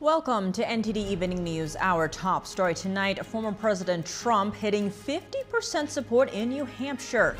Welcome 0.00 0.52
to 0.52 0.62
NTD 0.62 0.96
Evening 0.96 1.42
News. 1.42 1.74
Our 1.80 2.06
top 2.06 2.46
story 2.46 2.72
tonight 2.72 3.26
former 3.26 3.50
President 3.50 4.06
Trump 4.06 4.54
hitting 4.54 4.92
50% 4.92 5.88
support 5.88 6.32
in 6.32 6.50
New 6.50 6.66
Hampshire. 6.66 7.36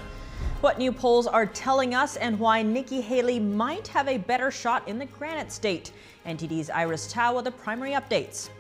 What 0.61 0.77
new 0.77 0.91
polls 0.91 1.29
are 1.29 1.47
telling 1.47 1.95
us 1.95 2.17
and 2.17 2.37
why 2.37 2.63
Nikki 2.63 3.01
Haley 3.01 3.39
might 3.39 3.87
have 3.87 4.09
a 4.09 4.19
better 4.19 4.51
shot 4.51 4.89
in 4.89 4.99
the 4.99 5.07
Granite 5.07 5.53
State. 5.53 5.93
NTD's 6.27 6.69
Iris 6.69 7.13
Tao 7.13 7.37
with 7.37 7.45
the 7.45 7.53
primary 7.53 7.93
updates. 7.93 8.51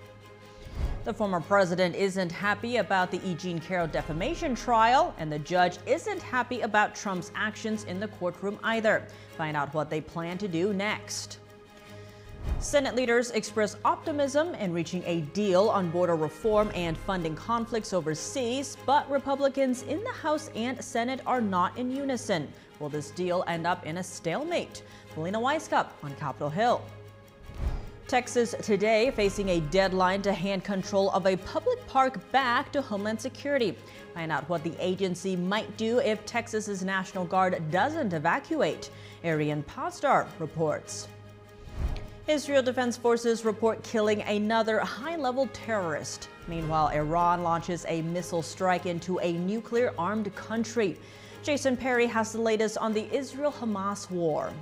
The 1.03 1.13
former 1.13 1.41
president 1.41 1.97
isn't 1.97 2.31
happy 2.31 2.77
about 2.77 3.11
the 3.11 3.21
E. 3.29 3.35
Jean 3.35 3.59
Carroll 3.59 3.89
defamation 3.89 4.55
trial, 4.55 5.13
and 5.19 5.33
the 5.33 5.41
judge 5.41 5.79
isn't 5.87 6.23
happy 6.23 6.61
about 6.61 6.95
Trump's 6.95 7.33
actions 7.35 7.83
in 7.83 7.99
the 7.99 8.07
courtroom 8.07 8.61
either. 8.63 9.09
Find 9.37 9.57
out 9.57 9.75
what 9.75 9.91
they 9.91 10.01
plan 10.01 10.39
to 10.39 10.47
do 10.47 10.73
next. 10.73 11.41
Senate 12.61 12.97
leaders 12.97 13.31
express 13.31 13.77
optimism 13.85 14.55
in 14.57 14.73
reaching 14.73 15.03
a 15.07 15.21
deal 15.33 15.69
on 15.69 15.91
border 15.91 16.17
reform 16.17 16.71
and 16.75 16.97
funding 16.99 17.37
conflicts 17.37 17.93
overseas, 17.93 18.77
but 18.85 19.09
Republicans 19.11 19.83
in 19.83 20.03
the 20.03 20.13
House 20.13 20.51
and 20.57 20.83
Senate 20.83 21.21
are 21.25 21.41
not 21.41 21.77
in 21.79 21.91
unison. 21.91 22.53
Will 22.81 22.89
this 22.89 23.11
deal 23.13 23.45
end 23.47 23.67
up 23.67 23.87
in 23.87 23.99
a 23.99 24.03
stalemate? 24.03 24.83
Melina 25.17 25.39
Wisecup 25.39 25.89
on 26.03 26.15
Capitol 26.17 26.51
Hill. 26.51 26.83
Texas 28.09 28.55
today 28.63 29.11
facing 29.11 29.51
a 29.51 29.61
deadline 29.61 30.23
to 30.23 30.33
hand 30.33 30.65
control 30.65 31.11
of 31.11 31.27
a 31.27 31.37
public 31.37 31.87
park 31.87 32.19
back 32.33 32.73
to 32.73 32.81
Homeland 32.81 33.21
Security. 33.21 33.77
Find 34.15 34.33
out 34.33 34.49
what 34.49 34.65
the 34.65 34.73
agency 34.79 35.37
might 35.37 35.77
do 35.77 35.99
if 35.99 36.25
Texas's 36.25 36.83
National 36.83 37.25
Guard 37.25 37.71
doesn't 37.71 38.15
evacuate. 38.15 38.91
Arian 39.25 39.63
Pasdar 39.65 40.27
reports. 40.39 41.07
Israel 42.29 42.63
Defense 42.63 42.99
Forces 42.99 43.43
report 43.47 43.83
killing 43.83 44.21
another 44.21 44.81
high 44.81 45.17
level 45.17 45.49
terrorist. 45.55 46.29
Meanwhile, 46.47 46.89
Iran 46.89 47.43
launches 47.43 47.87
a 47.89 48.03
missile 48.03 48.43
strike 48.43 48.85
into 48.85 49.19
a 49.21 49.33
nuclear 49.33 49.95
armed 49.99 50.35
country. 50.37 50.99
Jason 51.43 51.75
Perry 51.75 52.07
has 52.07 52.33
the 52.33 52.41
latest 52.41 52.77
on 52.77 52.93
the 52.93 53.11
Israel 53.17 53.51
Hamas 53.51 54.11
war. 54.11 54.53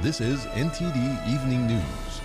This 0.00 0.22
is 0.22 0.46
NTD 0.46 1.34
Evening 1.34 1.66
News. 1.66 2.20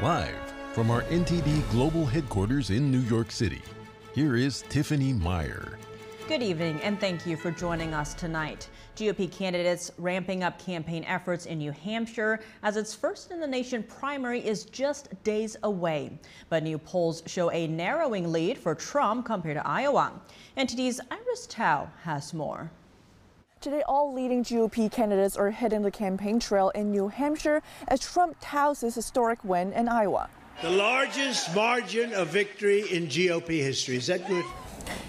Live 0.00 0.34
from 0.72 0.90
our 0.90 1.02
NTD 1.02 1.70
Global 1.72 2.06
Headquarters 2.06 2.70
in 2.70 2.90
New 2.90 3.00
York 3.00 3.30
City. 3.30 3.60
Here 4.18 4.34
is 4.34 4.62
Tiffany 4.68 5.12
Meyer. 5.12 5.78
Good 6.26 6.42
evening, 6.42 6.80
and 6.82 6.98
thank 6.98 7.24
you 7.24 7.36
for 7.36 7.52
joining 7.52 7.94
us 7.94 8.14
tonight. 8.14 8.68
GOP 8.96 9.30
candidates 9.30 9.92
ramping 9.96 10.42
up 10.42 10.58
campaign 10.58 11.04
efforts 11.04 11.46
in 11.46 11.58
New 11.58 11.70
Hampshire 11.70 12.40
as 12.64 12.76
its 12.76 12.92
first 12.92 13.30
in 13.30 13.38
the 13.38 13.46
nation 13.46 13.84
primary 13.84 14.44
is 14.44 14.64
just 14.64 15.08
days 15.22 15.56
away. 15.62 16.18
But 16.48 16.64
new 16.64 16.78
polls 16.78 17.22
show 17.26 17.52
a 17.52 17.68
narrowing 17.68 18.32
lead 18.32 18.58
for 18.58 18.74
Trump 18.74 19.24
compared 19.24 19.56
to 19.56 19.64
Iowa. 19.64 20.20
NTD's 20.56 21.00
Iris 21.12 21.46
Tao 21.46 21.88
has 22.02 22.34
more. 22.34 22.72
Today, 23.60 23.84
all 23.86 24.12
leading 24.12 24.42
GOP 24.42 24.90
candidates 24.90 25.36
are 25.36 25.52
hitting 25.52 25.82
the 25.82 25.92
campaign 25.92 26.40
trail 26.40 26.70
in 26.70 26.90
New 26.90 27.06
Hampshire 27.06 27.62
as 27.86 28.00
Trump 28.00 28.36
touts 28.40 28.80
his 28.80 28.96
historic 28.96 29.44
win 29.44 29.72
in 29.72 29.86
Iowa. 29.86 30.28
The 30.60 30.70
largest 30.70 31.54
margin 31.54 32.12
of 32.14 32.30
victory 32.30 32.80
in 32.90 33.06
GOP 33.06 33.60
history. 33.62 33.94
Is 33.96 34.08
that 34.08 34.26
good? 34.26 34.44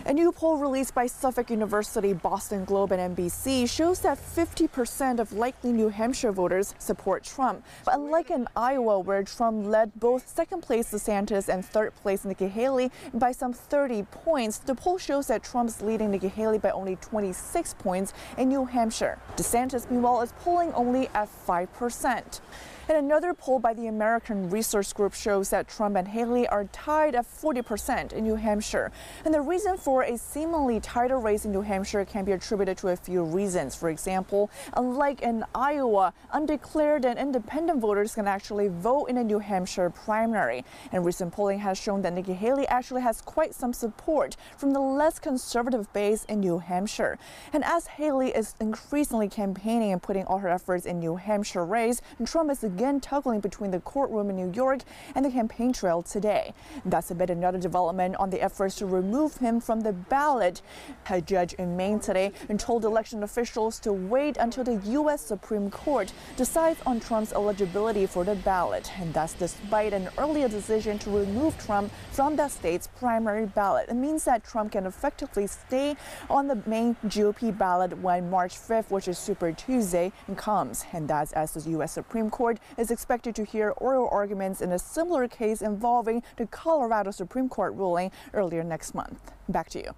A 0.05 0.13
new 0.13 0.31
poll 0.31 0.57
released 0.57 0.93
by 0.93 1.07
Suffolk 1.07 1.49
University, 1.49 2.13
Boston 2.13 2.65
Globe, 2.65 2.91
and 2.91 3.15
NBC 3.15 3.67
shows 3.67 3.99
that 4.01 4.19
50% 4.19 5.19
of 5.19 5.33
likely 5.33 5.71
New 5.71 5.89
Hampshire 5.89 6.31
voters 6.31 6.75
support 6.77 7.23
Trump. 7.23 7.65
But 7.83 7.95
unlike 7.95 8.29
in 8.29 8.47
Iowa, 8.55 8.99
where 8.99 9.23
Trump 9.23 9.65
led 9.65 9.91
both 9.99 10.27
second 10.27 10.61
place 10.61 10.91
DeSantis 10.91 11.49
and 11.49 11.65
third 11.65 11.95
place 11.95 12.25
Nikki 12.25 12.47
Haley 12.47 12.91
by 13.15 13.31
some 13.31 13.51
30 13.51 14.03
points, 14.03 14.59
the 14.59 14.75
poll 14.75 14.99
shows 14.99 15.27
that 15.27 15.43
Trump's 15.43 15.81
leading 15.81 16.11
Nikki 16.11 16.27
Haley 16.27 16.59
by 16.59 16.69
only 16.69 16.95
26 16.97 17.73
points 17.73 18.13
in 18.37 18.49
New 18.49 18.65
Hampshire. 18.65 19.17
DeSantis, 19.35 19.89
meanwhile, 19.89 20.21
is 20.21 20.31
polling 20.43 20.71
only 20.73 21.07
at 21.15 21.27
5%. 21.47 22.39
And 22.89 22.97
another 22.97 23.35
poll 23.35 23.59
by 23.59 23.75
the 23.75 23.85
American 23.85 24.49
Research 24.49 24.95
Group 24.95 25.13
shows 25.13 25.51
that 25.51 25.67
Trump 25.67 25.95
and 25.95 26.07
Haley 26.07 26.47
are 26.47 26.63
tied 26.71 27.13
at 27.13 27.23
40% 27.23 28.13
in 28.13 28.23
New 28.23 28.33
Hampshire. 28.33 28.91
And 29.23 29.31
the 29.31 29.41
reason 29.41 29.77
for 29.77 30.01
a 30.01 30.17
seemingly 30.17 30.79
tighter 30.79 31.19
race 31.19 31.45
in 31.45 31.51
New 31.51 31.61
Hampshire 31.61 32.03
can 32.03 32.25
be 32.25 32.31
attributed 32.31 32.79
to 32.79 32.87
a 32.87 32.95
few 32.95 33.23
reasons. 33.23 33.75
For 33.75 33.91
example, 33.91 34.49
unlike 34.73 35.21
in 35.21 35.45
Iowa, 35.53 36.15
undeclared 36.31 37.05
and 37.05 37.19
independent 37.19 37.79
voters 37.79 38.15
can 38.15 38.27
actually 38.27 38.69
vote 38.69 39.05
in 39.05 39.17
a 39.17 39.23
New 39.23 39.37
Hampshire 39.37 39.91
primary. 39.91 40.65
And 40.91 41.05
recent 41.05 41.31
polling 41.31 41.59
has 41.59 41.77
shown 41.77 42.01
that 42.01 42.13
Nikki 42.13 42.33
Haley 42.33 42.67
actually 42.69 43.03
has 43.03 43.21
quite 43.21 43.53
some 43.53 43.71
support 43.71 44.35
from 44.57 44.71
the 44.71 44.79
less 44.79 45.19
conservative 45.19 45.93
base 45.93 46.25
in 46.25 46.39
New 46.39 46.57
Hampshire. 46.57 47.19
And 47.53 47.63
as 47.63 47.85
Haley 47.85 48.29
is 48.29 48.55
increasingly 48.59 49.29
campaigning 49.29 49.91
and 49.91 50.01
putting 50.01 50.25
all 50.25 50.39
her 50.39 50.49
efforts 50.49 50.87
in 50.87 50.97
New 50.97 51.17
Hampshire 51.17 51.63
race, 51.63 52.01
Trump 52.25 52.49
is 52.49 52.63
again 52.79 53.01
tugging 53.01 53.41
between 53.41 53.71
the 53.71 53.79
courtroom 53.81 54.29
in 54.29 54.37
New 54.37 54.53
York 54.53 54.83
and 55.13 55.25
the 55.25 55.29
campaign 55.29 55.73
trail 55.73 56.01
today. 56.01 56.53
That's 56.85 57.11
a 57.11 57.15
bit 57.15 57.29
another 57.29 57.57
development 57.57 58.15
on 58.15 58.29
the 58.29 58.41
efforts 58.41 58.75
to 58.75 58.85
remove 58.85 59.35
him 59.35 59.59
from 59.59 59.81
the 59.81 59.91
ballot. 59.91 60.61
A 61.09 61.19
judge 61.19 61.51
in 61.53 61.75
Maine 61.75 61.99
today 61.99 62.31
told 62.57 62.85
election 62.85 63.21
officials 63.21 63.79
to 63.79 63.91
wait 63.91 64.37
until 64.37 64.63
the 64.63 64.77
U.S. 64.99 65.19
Supreme 65.21 65.69
Court 65.69 66.13
decides 66.37 66.79
on 66.85 67.01
Trump's 67.01 67.33
eligibility 67.33 68.05
for 68.05 68.23
the 68.23 68.35
ballot. 68.35 68.89
And 68.97 69.13
that's 69.13 69.33
despite 69.33 69.91
an 69.91 70.07
earlier 70.17 70.47
decision 70.47 70.97
to 70.99 71.09
remove 71.09 71.57
Trump 71.65 71.91
from 72.11 72.37
that 72.37 72.51
state's 72.51 72.87
primary 72.87 73.45
ballot. 73.45 73.89
It 73.89 73.95
means 73.95 74.23
that 74.23 74.45
Trump 74.45 74.71
can 74.71 74.85
effectively 74.85 75.47
stay 75.47 75.97
on 76.29 76.47
the 76.47 76.61
Maine 76.65 76.95
GOP 77.07 77.57
ballot 77.57 77.97
when 77.97 78.29
March 78.29 78.55
5th, 78.55 78.89
which 78.89 79.09
is 79.09 79.17
Super 79.17 79.51
Tuesday, 79.51 80.13
comes. 80.37 80.85
And 80.93 81.09
that's 81.09 81.33
as 81.33 81.51
the 81.51 81.69
U.S. 81.71 81.91
Supreme 81.91 82.29
Court 82.29 82.57
is 82.77 82.91
expected 82.91 83.35
to 83.35 83.43
hear 83.43 83.71
oral 83.77 84.09
arguments 84.11 84.61
in 84.61 84.71
a 84.71 84.79
similar 84.79 85.27
case 85.27 85.61
involving 85.61 86.23
the 86.37 86.47
Colorado 86.47 87.11
Supreme 87.11 87.49
Court 87.49 87.73
ruling 87.73 88.11
earlier 88.33 88.63
next 88.63 88.93
month. 88.93 89.31
Back 89.49 89.69
to 89.69 89.79
you. 89.79 89.93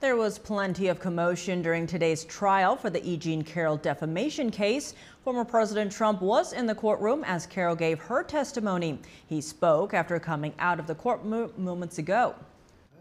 There 0.00 0.16
was 0.16 0.38
plenty 0.38 0.88
of 0.88 0.98
commotion 0.98 1.60
during 1.60 1.86
today's 1.86 2.24
trial 2.24 2.74
for 2.74 2.88
the 2.88 3.06
E. 3.06 3.18
Jean 3.18 3.42
Carroll 3.42 3.76
defamation 3.76 4.50
case. 4.50 4.94
Former 5.24 5.44
President 5.44 5.92
Trump 5.92 6.22
was 6.22 6.54
in 6.54 6.64
the 6.64 6.74
courtroom 6.74 7.22
as 7.24 7.46
Carroll 7.46 7.76
gave 7.76 7.98
her 7.98 8.22
testimony. 8.22 8.98
He 9.26 9.42
spoke 9.42 9.92
after 9.92 10.18
coming 10.18 10.54
out 10.58 10.80
of 10.80 10.86
the 10.86 10.94
court 10.94 11.26
mo 11.26 11.52
moments 11.58 11.98
ago. 11.98 12.34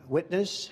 Witness 0.09 0.71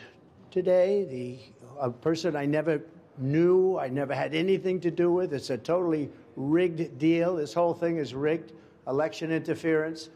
today, 0.52 1.06
the 1.06 1.40
a 1.80 1.90
person 1.90 2.36
I 2.36 2.46
never 2.46 2.82
knew, 3.18 3.78
I 3.78 3.88
never 3.88 4.14
had 4.14 4.36
anything 4.36 4.82
to 4.82 4.92
do 4.92 5.12
with. 5.12 5.34
It's 5.34 5.50
a 5.50 5.58
totally 5.58 6.10
rigged 6.38 6.98
deal. 6.98 7.36
This 7.36 7.54
whole 7.54 7.74
thing 7.74 7.98
is 7.98 8.14
rigged, 8.14 8.54
election 8.88 9.32
interference. 9.32 10.10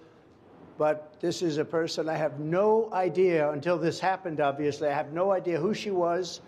But 0.78 1.20
this 1.20 1.42
is 1.42 1.58
a 1.58 1.66
person 1.66 2.08
I 2.08 2.16
have 2.16 2.40
no 2.40 2.90
idea 2.94 3.52
until 3.52 3.78
this 3.78 4.00
happened, 4.00 4.40
obviously. 4.40 4.88
I 4.88 4.94
have 4.94 5.12
no 5.12 5.32
idea 5.32 5.60
who 5.60 5.74
she 5.74 5.92
was. 5.92 6.40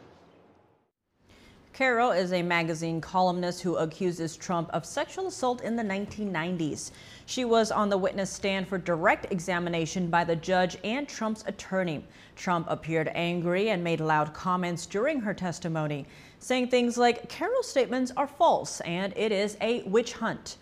Carroll 1.73 2.11
is 2.11 2.33
a 2.33 2.43
magazine 2.43 3.01
columnist 3.01 3.63
who 3.63 3.77
accuses 3.77 4.37
Trump 4.37 4.69
of 4.73 4.85
sexual 4.85 5.25
assault 5.25 5.61
in 5.61 5.75
the 5.75 5.81
1990s. 5.81 6.91
She 7.25 7.45
was 7.45 7.71
on 7.71 7.89
the 7.89 7.97
witness 7.97 8.29
stand 8.29 8.67
for 8.67 8.77
direct 8.77 9.31
examination 9.31 10.07
by 10.11 10.23
the 10.23 10.35
judge 10.35 10.77
and 10.83 11.07
Trump's 11.07 11.43
attorney. 11.47 12.05
Trump 12.35 12.67
appeared 12.69 13.09
angry 13.15 13.71
and 13.71 13.83
made 13.83 14.01
loud 14.01 14.35
comments 14.35 14.85
during 14.85 15.19
her 15.21 15.33
testimony, 15.33 16.05
saying 16.37 16.67
things 16.67 16.95
like 16.95 17.27
Carroll's 17.27 17.67
statements 17.67 18.11
are 18.15 18.27
false 18.27 18.79
and 18.81 19.11
it 19.15 19.31
is 19.31 19.57
a 19.59 19.81
witch 19.81 20.13
hunt. 20.13 20.57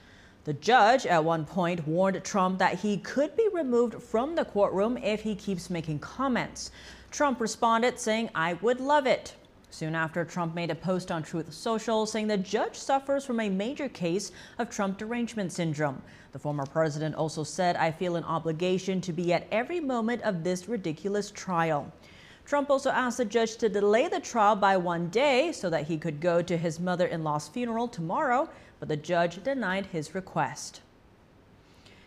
The 0.46 0.54
judge 0.54 1.06
at 1.06 1.26
one 1.26 1.44
point 1.44 1.86
warned 1.86 2.24
Trump 2.24 2.58
that 2.60 2.80
he 2.80 2.96
could 2.96 3.36
be 3.36 3.50
removed 3.52 4.02
from 4.02 4.34
the 4.34 4.46
courtroom 4.46 4.98
if 4.98 5.24
he 5.24 5.36
keeps 5.36 5.70
making 5.70 6.00
comments. 6.00 6.72
Trump 7.12 7.42
responded 7.42 8.00
saying, 8.00 8.30
I 8.34 8.54
would 8.54 8.80
love 8.80 9.06
it. 9.06 9.36
Soon 9.72 9.96
after, 9.96 10.26
Trump 10.26 10.54
made 10.54 10.70
a 10.70 10.76
post 10.76 11.12
on 11.12 11.24
Truth 11.24 11.54
Social 11.54 12.06
saying 12.06 12.28
the 12.28 12.38
judge 12.38 12.76
suffers 12.76 13.24
from 13.24 13.40
a 13.40 13.50
major 13.50 13.88
case 13.88 14.34
of 14.60 14.70
Trump 14.70 14.98
derangement 14.98 15.54
syndrome. 15.54 16.02
The 16.34 16.40
former 16.40 16.66
president 16.66 17.16
also 17.16 17.46
said, 17.46 17.78
I 17.78 17.90
feel 17.90 18.18
an 18.18 18.26
obligation 18.26 19.00
to 19.00 19.14
be 19.14 19.32
at 19.32 19.48
every 19.50 19.80
moment 19.80 20.24
of 20.24 20.44
this 20.44 20.68
ridiculous 20.68 21.32
trial. 21.32 21.92
Trump 22.44 22.70
also 22.70 22.90
asked 22.90 23.18
the 23.18 23.26
judge 23.26 23.56
to 23.58 23.70
delay 23.70 24.10
the 24.10 24.20
trial 24.20 24.58
by 24.58 24.76
one 24.76 25.08
day 25.08 25.54
so 25.54 25.70
that 25.70 25.88
he 25.88 25.98
could 25.98 26.20
go 26.20 26.42
to 26.42 26.58
his 26.58 26.78
mother 26.78 27.08
in 27.08 27.24
law's 27.24 27.48
funeral 27.48 27.88
tomorrow, 27.88 28.50
but 28.80 28.90
the 28.90 28.98
judge 28.98 29.42
denied 29.42 29.86
his 29.86 30.14
request. 30.14 30.82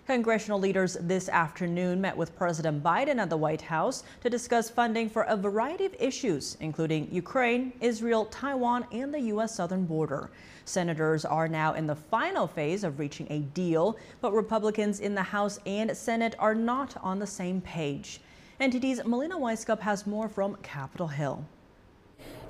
Congressional 0.06 0.60
leaders 0.60 0.98
this 1.00 1.30
afternoon 1.30 1.98
met 1.98 2.14
with 2.14 2.36
President 2.36 2.82
Biden 2.82 3.16
at 3.16 3.30
the 3.30 3.36
White 3.38 3.62
House 3.62 4.04
to 4.20 4.28
discuss 4.28 4.68
funding 4.68 5.08
for 5.08 5.22
a 5.22 5.34
variety 5.34 5.86
of 5.86 5.96
issues, 5.98 6.58
including 6.60 7.08
Ukraine, 7.10 7.72
Israel, 7.80 8.26
Taiwan, 8.26 8.84
and 8.92 9.14
the 9.14 9.20
U.S. 9.20 9.54
southern 9.54 9.86
border. 9.86 10.30
Senators 10.66 11.24
are 11.24 11.48
now 11.48 11.72
in 11.72 11.86
the 11.86 11.96
final 11.96 12.46
phase 12.46 12.84
of 12.84 12.98
reaching 12.98 13.26
a 13.30 13.38
deal, 13.54 13.96
but 14.20 14.34
Republicans 14.34 15.00
in 15.00 15.14
the 15.14 15.22
House 15.22 15.58
and 15.64 15.96
Senate 15.96 16.34
are 16.38 16.54
not 16.54 16.94
on 17.02 17.18
the 17.18 17.26
same 17.26 17.62
page. 17.62 18.20
NTD's 18.60 19.06
Melina 19.06 19.38
Wisecup 19.38 19.80
has 19.80 20.06
more 20.06 20.28
from 20.28 20.56
Capitol 20.56 21.08
Hill. 21.08 21.46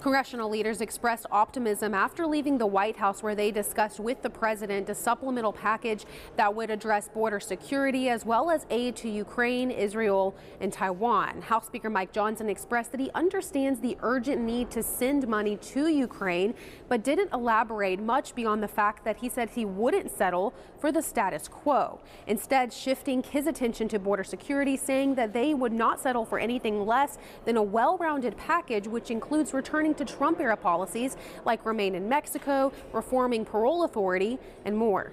Congressional 0.04 0.50
leaders 0.50 0.82
expressed 0.82 1.24
optimism 1.30 1.94
after 1.94 2.26
leaving 2.26 2.58
the 2.58 2.66
White 2.66 2.94
House, 2.94 3.22
where 3.22 3.34
they 3.34 3.50
discussed 3.50 3.98
with 3.98 4.20
the 4.20 4.28
president 4.28 4.90
a 4.90 4.94
supplemental 4.94 5.50
package 5.50 6.04
that 6.36 6.54
would 6.54 6.68
address 6.68 7.08
border 7.08 7.40
security 7.40 8.10
as 8.10 8.26
well 8.26 8.50
as 8.50 8.66
aid 8.68 8.96
to 8.96 9.08
Ukraine, 9.08 9.70
Israel, 9.70 10.36
and 10.60 10.70
Taiwan. 10.70 11.40
House 11.40 11.64
Speaker 11.64 11.88
Mike 11.88 12.12
Johnson 12.12 12.50
expressed 12.50 12.90
that 12.90 13.00
he 13.00 13.10
understands 13.14 13.80
the 13.80 13.96
urgent 14.02 14.42
need 14.42 14.70
to 14.72 14.82
send 14.82 15.26
money 15.26 15.56
to 15.56 15.88
Ukraine, 15.88 16.52
but 16.90 17.02
didn't 17.02 17.32
elaborate 17.32 17.98
much 17.98 18.34
beyond 18.34 18.62
the 18.62 18.68
fact 18.68 19.06
that 19.06 19.16
he 19.16 19.30
said 19.30 19.48
he 19.48 19.64
wouldn't 19.64 20.10
settle 20.10 20.52
for 20.84 20.92
the 20.92 21.00
status 21.00 21.48
quo. 21.48 21.98
Instead, 22.26 22.70
shifting 22.70 23.22
his 23.22 23.46
attention 23.46 23.88
to 23.88 23.98
border 23.98 24.22
security, 24.22 24.76
saying 24.76 25.14
that 25.14 25.32
they 25.32 25.54
would 25.54 25.72
not 25.72 25.98
settle 25.98 26.26
for 26.26 26.38
anything 26.38 26.84
less 26.84 27.16
than 27.46 27.56
a 27.56 27.62
well 27.62 27.96
rounded 27.96 28.36
package, 28.36 28.86
which 28.86 29.10
includes 29.10 29.54
returning 29.54 29.94
to 29.94 30.04
Trump 30.04 30.40
era 30.40 30.58
policies 30.58 31.16
like 31.46 31.64
remain 31.64 31.94
in 31.94 32.06
Mexico, 32.06 32.70
reforming 32.92 33.46
parole 33.46 33.84
authority, 33.84 34.38
and 34.66 34.76
more. 34.76 35.10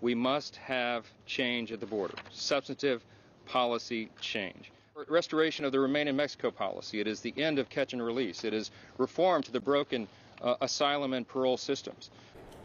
We 0.00 0.12
must 0.12 0.56
have 0.56 1.06
change 1.24 1.70
at 1.70 1.78
the 1.78 1.86
border, 1.86 2.16
substantive 2.32 3.04
policy 3.46 4.10
change. 4.20 4.72
Restoration 5.08 5.64
of 5.64 5.70
the 5.70 5.78
Remain 5.78 6.08
in 6.08 6.16
Mexico 6.16 6.50
policy. 6.50 6.98
It 6.98 7.06
is 7.06 7.20
the 7.20 7.32
end 7.36 7.60
of 7.60 7.68
catch 7.68 7.92
and 7.92 8.02
release. 8.04 8.42
It 8.42 8.54
is 8.54 8.72
reform 8.98 9.40
to 9.44 9.52
the 9.52 9.60
broken 9.60 10.08
uh, 10.40 10.56
asylum 10.60 11.12
and 11.12 11.28
parole 11.28 11.56
systems. 11.56 12.10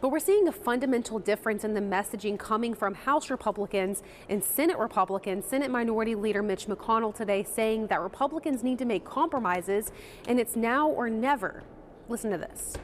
But 0.00 0.10
we're 0.10 0.20
seeing 0.20 0.46
a 0.46 0.52
fundamental 0.52 1.18
difference 1.18 1.64
in 1.64 1.74
the 1.74 1.80
messaging 1.80 2.38
coming 2.38 2.72
from 2.72 2.94
House 2.94 3.30
Republicans 3.30 4.04
and 4.28 4.42
Senate 4.42 4.78
Republicans. 4.78 5.44
Senate 5.44 5.72
Minority 5.72 6.14
Leader 6.14 6.40
Mitch 6.40 6.66
McConnell 6.66 7.12
today 7.12 7.42
saying 7.42 7.88
that 7.88 8.00
Republicans 8.00 8.62
need 8.62 8.78
to 8.78 8.84
make 8.84 9.04
compromises 9.04 9.90
and 10.28 10.38
it's 10.38 10.54
now 10.54 10.88
or 10.88 11.10
never. 11.10 11.64
Listen 12.08 12.30
to 12.30 12.38
this. 12.38 12.74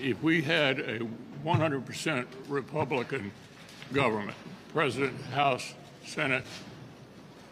If 0.00 0.22
we 0.22 0.40
had 0.40 0.78
a 0.78 1.00
100% 1.44 2.26
Republican 2.48 3.30
government, 3.92 4.36
President, 4.72 5.20
House, 5.32 5.74
Senate, 6.06 6.44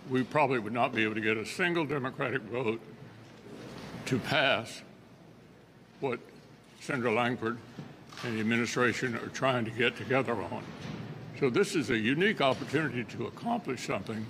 we 0.08 0.22
probably 0.22 0.60
would 0.60 0.72
not 0.72 0.94
be 0.94 1.02
able 1.02 1.14
to 1.14 1.20
get 1.20 1.36
a 1.36 1.44
single 1.44 1.84
Democratic 1.84 2.40
vote 2.42 2.80
to 4.06 4.18
pass 4.18 4.80
what 6.00 6.20
Senator 6.80 7.12
Lankford 7.12 7.58
and 8.24 8.36
the 8.36 8.40
administration 8.40 9.14
are 9.16 9.28
trying 9.28 9.64
to 9.64 9.70
get 9.70 9.96
together 9.96 10.34
on. 10.34 10.62
So 11.38 11.50
this 11.50 11.74
is 11.74 11.90
a 11.90 11.98
unique 11.98 12.40
opportunity 12.40 13.04
to 13.16 13.26
accomplish 13.26 13.86
something 13.86 14.24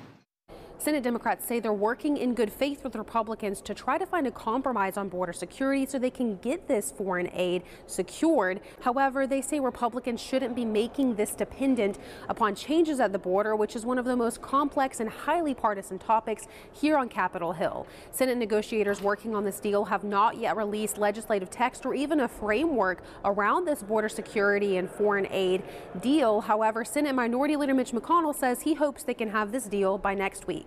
Senate 0.79 1.03
Democrats 1.03 1.45
say 1.45 1.59
they're 1.59 1.73
working 1.73 2.17
in 2.17 2.35
good 2.35 2.53
faith 2.53 2.85
with 2.85 2.95
Republicans 2.97 3.61
to 3.63 3.75
try 3.75 3.97
to 3.97 4.07
find 4.07 4.27
a 4.27 4.31
compromise 4.31 4.97
on 4.97 5.09
border 5.09 5.33
security 5.33 5.87
so 5.87 5.99
they 5.99 6.11
can 6.11 6.37
get 6.37 6.69
this 6.69 6.93
foreign 6.93 7.31
aid 7.33 7.63
secured. 7.87 8.61
However, 8.83 9.27
they 9.27 9.41
say 9.41 9.59
Republicans 9.59 10.21
shouldn't 10.21 10.55
be 10.55 10.65
making 10.65 11.15
this 11.15 11.35
dependent 11.35 11.99
upon 12.29 12.55
changes 12.55 13.01
at 13.01 13.13
the 13.13 13.19
border, 13.19 13.57
which 13.57 13.75
is 13.75 13.87
one 13.87 13.99
of 13.99 14.05
the 14.05 14.15
most 14.15 14.43
complex 14.43 15.01
and 15.01 15.09
highly 15.09 15.55
partisan 15.55 15.99
topics 15.99 16.47
here 16.73 16.99
on 16.99 17.09
Capitol 17.09 17.53
Hill. 17.53 17.87
Senate 18.11 18.37
negotiators 18.37 19.01
working 19.01 19.35
on 19.35 19.45
this 19.45 19.59
deal 19.59 19.87
have 19.87 20.05
not 20.05 20.37
yet 20.37 20.57
released 20.57 20.99
legislative 20.99 21.51
text 21.51 21.87
or 21.87 21.95
even 21.95 22.21
a 22.21 22.29
framework 22.29 23.03
around 23.25 23.65
this 23.65 23.83
border 23.83 24.11
security 24.11 24.77
and 24.77 24.91
foreign 24.91 25.27
aid 25.31 25.63
deal. 26.01 26.43
However, 26.43 26.85
Senate 26.85 27.15
Minority 27.15 27.57
Leader 27.57 27.75
Mitch 27.75 27.93
McConnell 27.93 28.35
says 28.35 28.63
he 28.63 28.75
hopes 28.75 29.03
they 29.03 29.15
can 29.15 29.31
have 29.31 29.53
this 29.53 29.65
deal 29.65 29.97
by 29.97 30.15
next 30.15 30.47
week. 30.47 30.66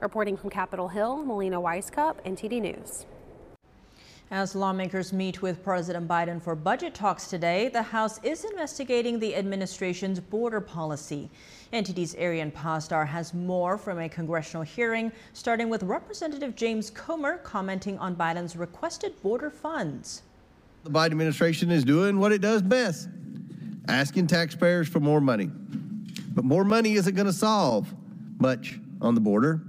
Reporting 0.00 0.36
from 0.36 0.50
Capitol 0.50 0.88
Hill, 0.88 1.24
Melina 1.24 1.60
Wisecup, 1.60 2.16
NTD 2.24 2.60
News. 2.60 3.06
As 4.30 4.54
lawmakers 4.54 5.12
meet 5.12 5.40
with 5.40 5.62
President 5.64 6.06
Biden 6.06 6.42
for 6.42 6.54
budget 6.54 6.94
talks 6.94 7.28
today, 7.28 7.68
the 7.68 7.82
House 7.82 8.20
is 8.22 8.44
investigating 8.44 9.18
the 9.18 9.34
administration's 9.34 10.20
border 10.20 10.60
policy. 10.60 11.30
NTD's 11.72 12.14
Arian 12.16 12.50
Pasdar 12.50 13.06
has 13.06 13.32
more 13.32 13.78
from 13.78 13.98
a 13.98 14.08
congressional 14.08 14.62
hearing, 14.62 15.10
starting 15.32 15.70
with 15.70 15.82
Representative 15.82 16.54
James 16.54 16.90
Comer 16.90 17.38
commenting 17.38 17.98
on 17.98 18.14
Biden's 18.14 18.54
requested 18.54 19.20
border 19.22 19.50
funds. 19.50 20.22
The 20.84 20.90
Biden 20.90 21.12
administration 21.12 21.70
is 21.70 21.82
doing 21.82 22.18
what 22.18 22.30
it 22.30 22.42
does 22.42 22.60
best 22.60 23.08
asking 23.88 24.26
taxpayers 24.26 24.86
for 24.86 25.00
more 25.00 25.20
money. 25.20 25.50
But 26.34 26.44
more 26.44 26.64
money 26.64 26.94
isn't 26.94 27.14
going 27.14 27.26
to 27.26 27.32
solve 27.32 27.92
much 28.38 28.78
on 29.00 29.14
the 29.14 29.20
border 29.20 29.60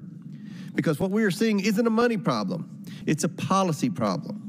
because 0.76 1.00
what 1.00 1.12
we 1.12 1.24
are 1.24 1.32
seeing 1.32 1.60
isn't 1.60 1.86
a 1.86 1.90
money 1.90 2.18
problem, 2.18 2.84
it's 3.06 3.24
a 3.24 3.30
policy 3.30 3.90
problem. 3.90 4.46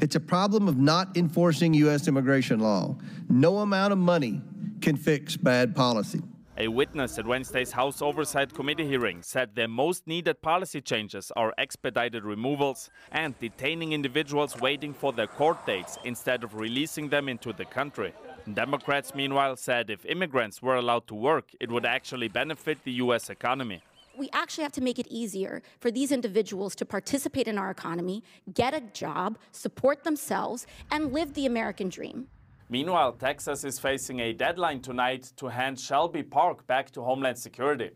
It's 0.00 0.14
a 0.14 0.20
problem 0.20 0.68
of 0.68 0.78
not 0.78 1.16
enforcing 1.16 1.74
U.S. 1.74 2.08
immigration 2.08 2.60
law. 2.60 2.96
No 3.28 3.58
amount 3.58 3.92
of 3.92 3.98
money 3.98 4.40
can 4.80 4.96
fix 4.96 5.36
bad 5.36 5.74
policy. 5.74 6.22
A 6.56 6.68
witness 6.68 7.18
at 7.18 7.26
Wednesday's 7.26 7.72
House 7.72 8.00
Oversight 8.00 8.52
Committee 8.54 8.86
hearing 8.86 9.22
said 9.22 9.54
the 9.54 9.66
most 9.66 10.06
needed 10.06 10.40
policy 10.42 10.80
changes 10.80 11.32
are 11.34 11.54
expedited 11.58 12.24
removals 12.24 12.90
and 13.12 13.38
detaining 13.38 13.92
individuals 13.92 14.60
waiting 14.60 14.92
for 14.92 15.12
their 15.12 15.26
court 15.26 15.64
dates 15.66 15.98
instead 16.04 16.44
of 16.44 16.54
releasing 16.54 17.08
them 17.08 17.28
into 17.28 17.52
the 17.52 17.64
country. 17.64 18.12
Democrats, 18.52 19.14
meanwhile, 19.14 19.56
said 19.56 19.90
if 19.90 20.04
immigrants 20.06 20.62
were 20.62 20.76
allowed 20.76 21.06
to 21.08 21.14
work, 21.14 21.50
it 21.60 21.70
would 21.70 21.86
actually 21.86 22.28
benefit 22.28 22.84
the 22.84 22.92
U.S. 22.92 23.30
economy 23.30 23.82
we 24.20 24.28
actually 24.34 24.62
have 24.62 24.72
to 24.72 24.82
make 24.82 24.98
it 24.98 25.06
easier 25.08 25.62
for 25.80 25.90
these 25.90 26.12
individuals 26.12 26.74
to 26.76 26.84
participate 26.84 27.48
in 27.48 27.56
our 27.56 27.70
economy, 27.70 28.22
get 28.52 28.74
a 28.74 28.82
job, 28.92 29.38
support 29.50 30.04
themselves, 30.04 30.66
and 30.90 31.12
live 31.12 31.32
the 31.32 31.46
American 31.46 31.88
dream. 31.88 32.26
Meanwhile, 32.68 33.14
Texas 33.14 33.64
is 33.64 33.78
facing 33.78 34.20
a 34.20 34.34
deadline 34.34 34.80
tonight 34.82 35.32
to 35.38 35.46
hand 35.48 35.80
Shelby 35.80 36.22
Park 36.22 36.66
back 36.66 36.90
to 36.92 37.02
Homeland 37.02 37.38
Security. 37.38 37.92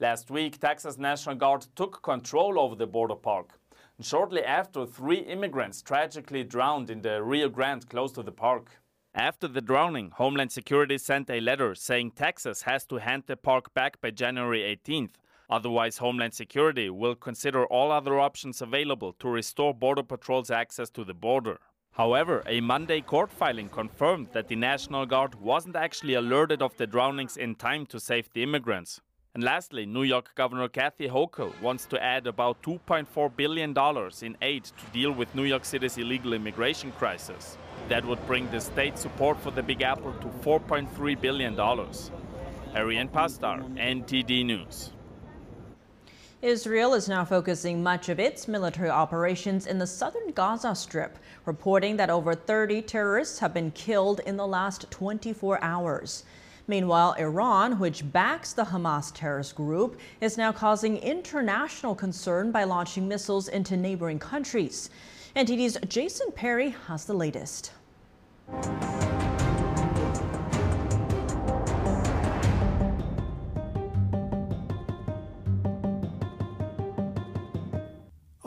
Last 0.00 0.30
week, 0.30 0.58
Texas 0.58 0.98
National 0.98 1.36
Guard 1.36 1.66
took 1.76 2.02
control 2.02 2.58
over 2.58 2.74
the 2.74 2.86
border 2.86 3.14
park. 3.14 3.58
Shortly 4.00 4.44
after, 4.44 4.84
three 4.84 5.20
immigrants 5.20 5.80
tragically 5.80 6.42
drowned 6.42 6.90
in 6.90 7.02
the 7.02 7.22
Rio 7.22 7.48
Grande 7.48 7.88
close 7.88 8.12
to 8.12 8.22
the 8.24 8.32
park. 8.32 8.80
After 9.14 9.48
the 9.48 9.60
drowning, 9.60 10.10
Homeland 10.10 10.52
Security 10.52 10.98
sent 10.98 11.30
a 11.30 11.40
letter 11.40 11.74
saying 11.74 12.12
Texas 12.12 12.62
has 12.62 12.84
to 12.86 12.96
hand 12.96 13.24
the 13.26 13.36
park 13.36 13.72
back 13.74 14.00
by 14.00 14.10
January 14.10 14.60
18th. 14.60 15.14
Otherwise, 15.50 15.98
Homeland 15.98 16.34
Security 16.34 16.90
will 16.90 17.14
consider 17.14 17.64
all 17.66 17.90
other 17.90 18.20
options 18.20 18.60
available 18.60 19.14
to 19.14 19.28
restore 19.28 19.72
Border 19.72 20.02
Patrol's 20.02 20.50
access 20.50 20.90
to 20.90 21.04
the 21.04 21.14
border. 21.14 21.58
However, 21.92 22.42
a 22.46 22.60
Monday 22.60 23.00
court 23.00 23.30
filing 23.30 23.68
confirmed 23.68 24.28
that 24.32 24.48
the 24.48 24.56
National 24.56 25.06
Guard 25.06 25.34
wasn't 25.36 25.74
actually 25.74 26.14
alerted 26.14 26.62
of 26.62 26.76
the 26.76 26.86
drownings 26.86 27.36
in 27.36 27.54
time 27.54 27.86
to 27.86 27.98
save 27.98 28.30
the 28.32 28.42
immigrants. 28.42 29.00
And 29.34 29.42
lastly, 29.42 29.86
New 29.86 30.02
York 30.02 30.32
Governor 30.34 30.68
Kathy 30.68 31.08
Hochul 31.08 31.58
wants 31.60 31.86
to 31.86 32.02
add 32.02 32.26
about 32.26 32.62
$2.4 32.62 33.36
billion 33.36 33.74
in 34.22 34.36
aid 34.42 34.64
to 34.64 34.86
deal 34.92 35.12
with 35.12 35.34
New 35.34 35.44
York 35.44 35.64
City's 35.64 35.96
illegal 35.96 36.34
immigration 36.34 36.92
crisis. 36.92 37.56
That 37.88 38.04
would 38.04 38.24
bring 38.26 38.50
the 38.50 38.60
state 38.60 38.98
support 38.98 39.40
for 39.40 39.50
the 39.50 39.62
Big 39.62 39.82
Apple 39.82 40.12
to 40.12 40.26
$4.3 40.26 41.20
billion. 41.20 41.58
Ariane 42.74 43.08
Pasdar, 43.08 43.62
NTD 43.76 44.44
News. 44.44 44.92
Israel 46.40 46.94
is 46.94 47.08
now 47.08 47.24
focusing 47.24 47.82
much 47.82 48.08
of 48.08 48.20
its 48.20 48.46
military 48.46 48.90
operations 48.90 49.66
in 49.66 49.76
the 49.76 49.86
southern 49.88 50.30
Gaza 50.30 50.72
Strip, 50.72 51.18
reporting 51.46 51.96
that 51.96 52.10
over 52.10 52.32
30 52.32 52.82
terrorists 52.82 53.40
have 53.40 53.52
been 53.52 53.72
killed 53.72 54.20
in 54.20 54.36
the 54.36 54.46
last 54.46 54.88
24 54.92 55.60
hours. 55.64 56.22
Meanwhile, 56.68 57.14
Iran, 57.14 57.80
which 57.80 58.12
backs 58.12 58.52
the 58.52 58.66
Hamas 58.66 59.12
terrorist 59.12 59.56
group, 59.56 59.98
is 60.20 60.38
now 60.38 60.52
causing 60.52 60.98
international 60.98 61.96
concern 61.96 62.52
by 62.52 62.62
launching 62.62 63.08
missiles 63.08 63.48
into 63.48 63.76
neighboring 63.76 64.20
countries. 64.20 64.90
NTD's 65.34 65.76
Jason 65.88 66.30
Perry 66.30 66.76
has 66.86 67.04
the 67.04 67.14
latest. 67.14 67.72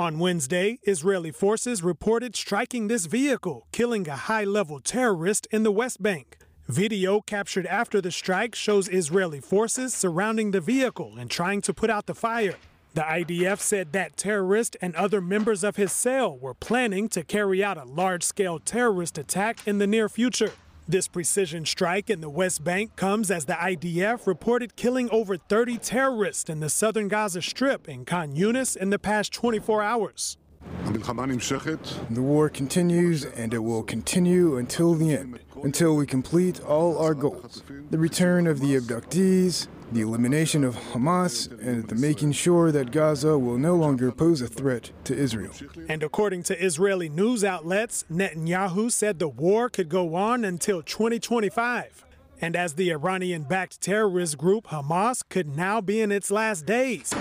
On 0.01 0.17
Wednesday, 0.17 0.79
Israeli 0.81 1.29
forces 1.29 1.84
reported 1.84 2.36
striking 2.36 2.88
this 2.88 3.05
vehicle, 3.05 3.67
killing 3.72 4.08
a 4.08 4.15
high 4.15 4.46
level 4.46 4.79
terrorist 4.79 5.48
in 5.51 5.62
the 5.62 5.72
West 5.72 6.01
Bank. 6.01 6.39
Video 6.67 7.22
captured 7.22 7.67
after 7.67 8.01
the 8.01 8.10
strike 8.10 8.55
shows 8.55 8.89
Israeli 8.89 9.39
forces 9.39 9.93
surrounding 9.93 10.50
the 10.50 10.60
vehicle 10.60 11.17
and 11.20 11.29
trying 11.29 11.62
to 11.62 11.72
put 11.72 11.91
out 11.91 12.08
the 12.08 12.15
fire. 12.15 12.55
The 12.96 13.01
IDF 13.01 13.60
said 13.60 13.91
that 13.91 14.17
terrorist 14.17 14.75
and 14.81 14.96
other 14.96 15.22
members 15.22 15.63
of 15.63 15.75
his 15.75 15.91
cell 15.91 16.36
were 16.36 16.55
planning 16.55 17.08
to 17.10 17.24
carry 17.24 17.63
out 17.63 17.77
a 17.77 17.84
large 17.84 18.24
scale 18.24 18.58
terrorist 18.58 19.20
attack 19.20 19.60
in 19.67 19.77
the 19.77 19.86
near 19.86 20.10
future. 20.10 20.53
This 20.91 21.07
precision 21.07 21.65
strike 21.65 22.10
in 22.10 22.19
the 22.19 22.29
West 22.29 22.65
Bank 22.65 22.98
comes 22.98 23.31
as 23.31 23.45
the 23.45 23.53
IDF 23.53 24.27
reported 24.27 24.75
killing 24.75 25.10
over 25.10 25.38
30 25.38 25.77
terrorists 25.77 26.50
in 26.50 26.60
the 26.60 26.67
southern 26.67 27.07
Gaza 27.07 27.41
Strip 27.41 27.88
in 27.88 28.03
Khan 28.03 28.36
Yunis 28.36 28.75
in 28.75 28.89
the 28.89 29.00
past 29.00 29.31
24 29.31 29.81
hours. 29.81 30.36
The 30.83 32.21
war 32.21 32.50
continues 32.50 33.24
and 33.24 33.53
it 33.53 33.60
will 33.60 33.83
continue 33.83 34.57
until 34.57 34.93
the 34.93 35.15
end, 35.15 35.39
until 35.63 35.95
we 35.95 36.05
complete 36.05 36.60
all 36.60 36.98
our 36.98 37.13
goals. 37.13 37.63
The 37.89 37.98
return 37.98 38.45
of 38.45 38.60
the 38.60 38.77
abductees, 38.77 39.69
the 39.91 40.01
elimination 40.01 40.63
of 40.63 40.75
Hamas, 40.75 41.51
and 41.62 41.88
the 41.88 41.95
making 41.95 42.31
sure 42.31 42.71
that 42.71 42.91
Gaza 42.91 43.38
will 43.38 43.57
no 43.57 43.75
longer 43.75 44.12
pose 44.12 44.41
a 44.41 44.48
threat 44.48 44.91
to 45.03 45.15
Israel. 45.15 45.53
And 45.89 46.03
according 46.03 46.43
to 46.43 46.63
Israeli 46.63 47.10
news 47.10 47.43
outlets, 47.43 48.05
Netanyahu 48.12 48.91
said 48.91 49.19
the 49.19 49.27
war 49.27 49.69
could 49.69 49.89
go 49.89 50.15
on 50.15 50.45
until 50.45 50.81
2025. 50.81 52.05
And 52.41 52.55
as 52.55 52.74
the 52.74 52.91
Iranian 52.91 53.43
backed 53.43 53.81
terrorist 53.81 54.38
group 54.38 54.67
Hamas 54.67 55.24
could 55.29 55.55
now 55.55 55.79
be 55.81 56.01
in 56.01 56.12
its 56.12 56.31
last 56.31 56.65
days. 56.65 57.13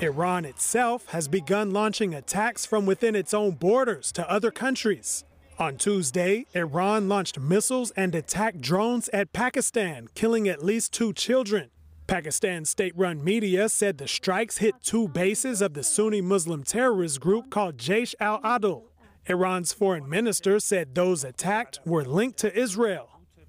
Iran 0.00 0.44
itself 0.44 1.06
has 1.08 1.28
begun 1.28 1.70
launching 1.70 2.14
attacks 2.14 2.66
from 2.66 2.84
within 2.84 3.14
its 3.14 3.32
own 3.32 3.52
borders 3.52 4.12
to 4.12 4.30
other 4.30 4.50
countries. 4.50 5.24
On 5.58 5.76
Tuesday, 5.76 6.44
Iran 6.52 7.08
launched 7.08 7.40
missiles 7.40 7.90
and 7.92 8.14
attacked 8.14 8.60
drones 8.60 9.08
at 9.10 9.32
Pakistan, 9.32 10.08
killing 10.14 10.48
at 10.48 10.62
least 10.62 10.92
two 10.92 11.14
children. 11.14 11.70
Pakistan 12.06 12.64
state 12.64 12.92
run 12.96 13.24
media 13.24 13.68
said 13.68 13.98
the 13.98 14.06
strikes 14.06 14.58
hit 14.58 14.76
two 14.80 15.08
bases 15.08 15.60
of 15.60 15.74
the 15.74 15.82
Sunni 15.82 16.20
Muslim 16.20 16.62
terrorist 16.62 17.20
group 17.20 17.50
called 17.50 17.78
Jaish 17.78 18.14
al 18.20 18.40
Adl. 18.42 18.84
Iran's 19.26 19.72
foreign 19.72 20.08
minister 20.08 20.60
said 20.60 20.94
those 20.94 21.24
attacked 21.24 21.80
were 21.84 22.04
linked 22.04 22.38
to 22.38 22.56
Israel. 22.56 23.08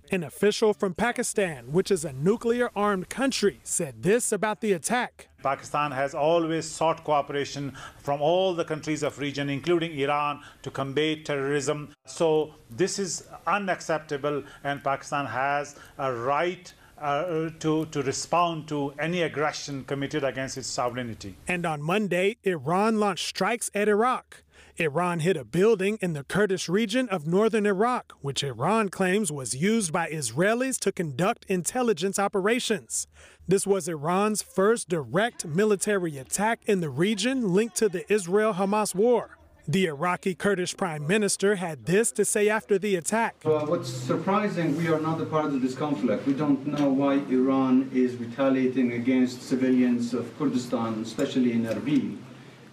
An 0.10 0.24
official 0.24 0.74
from 0.74 0.96
Pakistan, 0.96 1.72
which 1.72 1.92
is 1.92 2.04
a 2.04 2.14
nuclear 2.14 2.72
armed 2.76 3.10
country, 3.10 3.60
said 3.62 4.02
this 4.02 4.32
about 4.32 4.62
the 4.62 4.74
attack. 4.74 5.28
Pakistan 5.44 5.92
has 5.92 6.16
always 6.16 6.66
sought 6.66 7.04
cooperation 7.04 7.78
from 8.00 8.22
all 8.22 8.56
the 8.56 8.66
countries 8.66 9.04
of 9.04 9.16
the 9.18 9.22
region, 9.22 9.52
including 9.52 9.92
Iran, 10.00 10.42
to 10.64 10.72
combat 10.72 11.26
terrorism. 11.26 11.90
So 12.06 12.56
this 12.72 12.98
is 12.98 13.28
unacceptable, 13.46 14.44
and 14.64 14.84
Pakistan 14.84 15.28
has 15.28 15.76
a 16.00 16.12
right 16.12 16.74
uh, 17.00 17.50
to, 17.60 17.86
to 17.86 18.02
respond 18.02 18.68
to 18.68 18.94
any 19.00 19.22
aggression 19.22 19.84
committed 19.84 20.24
against 20.24 20.58
its 20.58 20.68
sovereignty. 20.68 21.36
And 21.48 21.66
on 21.66 21.82
Monday, 21.82 22.38
Iran 22.44 23.00
launched 23.00 23.28
strikes 23.28 23.70
at 23.74 23.88
Iraq. 23.88 24.44
Iran 24.80 25.22
hit 25.22 25.36
a 25.36 25.44
building 25.44 25.98
in 26.02 26.14
the 26.14 26.24
Kurdish 26.24 26.70
region 26.70 27.10
of 27.10 27.26
northern 27.26 27.66
Iraq, 27.66 28.14
which 28.22 28.44
Iran 28.44 28.90
claims 28.90 29.32
was 29.32 29.56
used 29.56 29.92
by 29.92 30.08
Israelis 30.10 30.78
to 30.82 30.92
conduct 30.92 31.46
intelligence 31.48 32.20
operations. 32.20 33.08
This 33.48 33.66
was 33.66 33.88
Iran's 33.88 34.44
first 34.44 34.88
direct 34.88 35.46
military 35.46 36.18
attack 36.18 36.60
in 36.68 36.82
the 36.82 36.92
region 36.92 37.54
linked 37.54 37.76
to 37.78 37.90
the 37.90 38.12
Israel 38.12 38.54
Hamas 38.54 38.94
war. 38.94 39.37
The 39.70 39.88
Iraqi 39.88 40.34
Kurdish 40.34 40.78
prime 40.78 41.06
minister 41.06 41.56
had 41.56 41.88
this 41.88 42.14
to 42.14 42.24
say 42.24 42.48
after 42.48 42.80
the 42.80 42.96
attack. 42.96 43.36
Uh, 43.44 43.66
what's 43.66 43.90
surprising, 43.90 44.78
we 44.78 44.88
are 44.88 45.02
not 45.02 45.20
a 45.20 45.26
part 45.26 45.48
of 45.48 45.62
this 45.62 45.76
conflict. 45.76 46.26
We 46.26 46.32
don't 46.32 46.66
know 46.66 46.88
why 46.88 47.16
Iran 47.30 47.92
is 47.94 48.16
retaliating 48.16 48.94
against 48.94 49.42
civilians 49.42 50.14
of 50.14 50.34
Kurdistan, 50.38 51.02
especially 51.02 51.52
in 51.52 51.66
Erbil. 51.66 52.18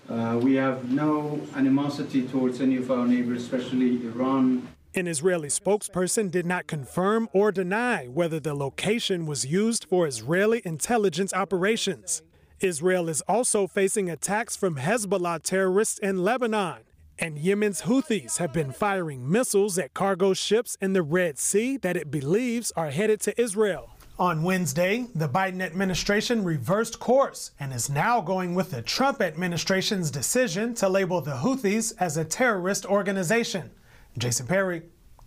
Uh, 0.09 0.39
we 0.41 0.55
have 0.55 0.89
no 0.89 1.41
animosity 1.57 2.29
towards 2.29 2.61
any 2.61 2.77
of 2.77 2.93
our 2.93 3.09
neighbors, 3.09 3.43
especially 3.43 4.07
Iran. 4.07 4.69
An 4.95 5.09
Israeli 5.09 5.49
spokesperson 5.49 6.31
did 6.31 6.47
not 6.47 6.69
confirm 6.69 7.29
or 7.33 7.51
deny 7.51 8.07
whether 8.07 8.39
the 8.39 8.55
location 8.55 9.27
was 9.27 9.45
used 9.45 9.87
for 9.87 10.07
Israeli 10.07 10.63
intelligence 10.65 11.35
operations. 11.35 12.23
Israel 12.61 13.09
is 13.09 13.21
also 13.23 13.67
facing 13.67 14.09
attacks 14.09 14.57
from 14.57 14.77
Hezbollah 14.77 15.43
terrorists 15.43 15.99
in 15.99 16.23
Lebanon. 16.23 16.81
And 17.19 17.39
Yemen's 17.39 17.83
Houthis 17.83 18.39
have 18.39 18.53
been 18.53 18.73
firing 18.73 19.31
missiles 19.31 19.79
at 19.79 19.95
cargo 19.95 20.35
ships 20.35 20.77
in 20.81 20.93
the 20.93 21.03
Red 21.03 21.39
Sea 21.39 21.77
that 21.79 21.97
it 21.97 22.11
believes 22.11 22.73
are 22.73 22.91
headed 22.91 23.21
to 23.23 23.41
Israel. 23.41 23.91
On 24.19 24.43
Wednesday, 24.45 25.07
the 25.15 25.29
Biden 25.29 25.61
administration 25.61 26.45
reversed 26.45 27.01
course 27.01 27.51
and 27.59 27.73
is 27.73 27.91
now 27.91 28.21
going 28.21 28.55
with 28.55 28.71
the 28.71 28.83
Trump 28.83 29.21
administration's 29.21 30.11
decision 30.11 30.75
to 30.75 30.89
label 30.89 31.21
the 31.21 31.33
Houthis 31.33 31.93
as 31.99 32.17
a 32.17 32.25
terrorist 32.25 32.87
organization. 32.87 33.73
Jason 34.17 34.47
Perry, 34.47 34.83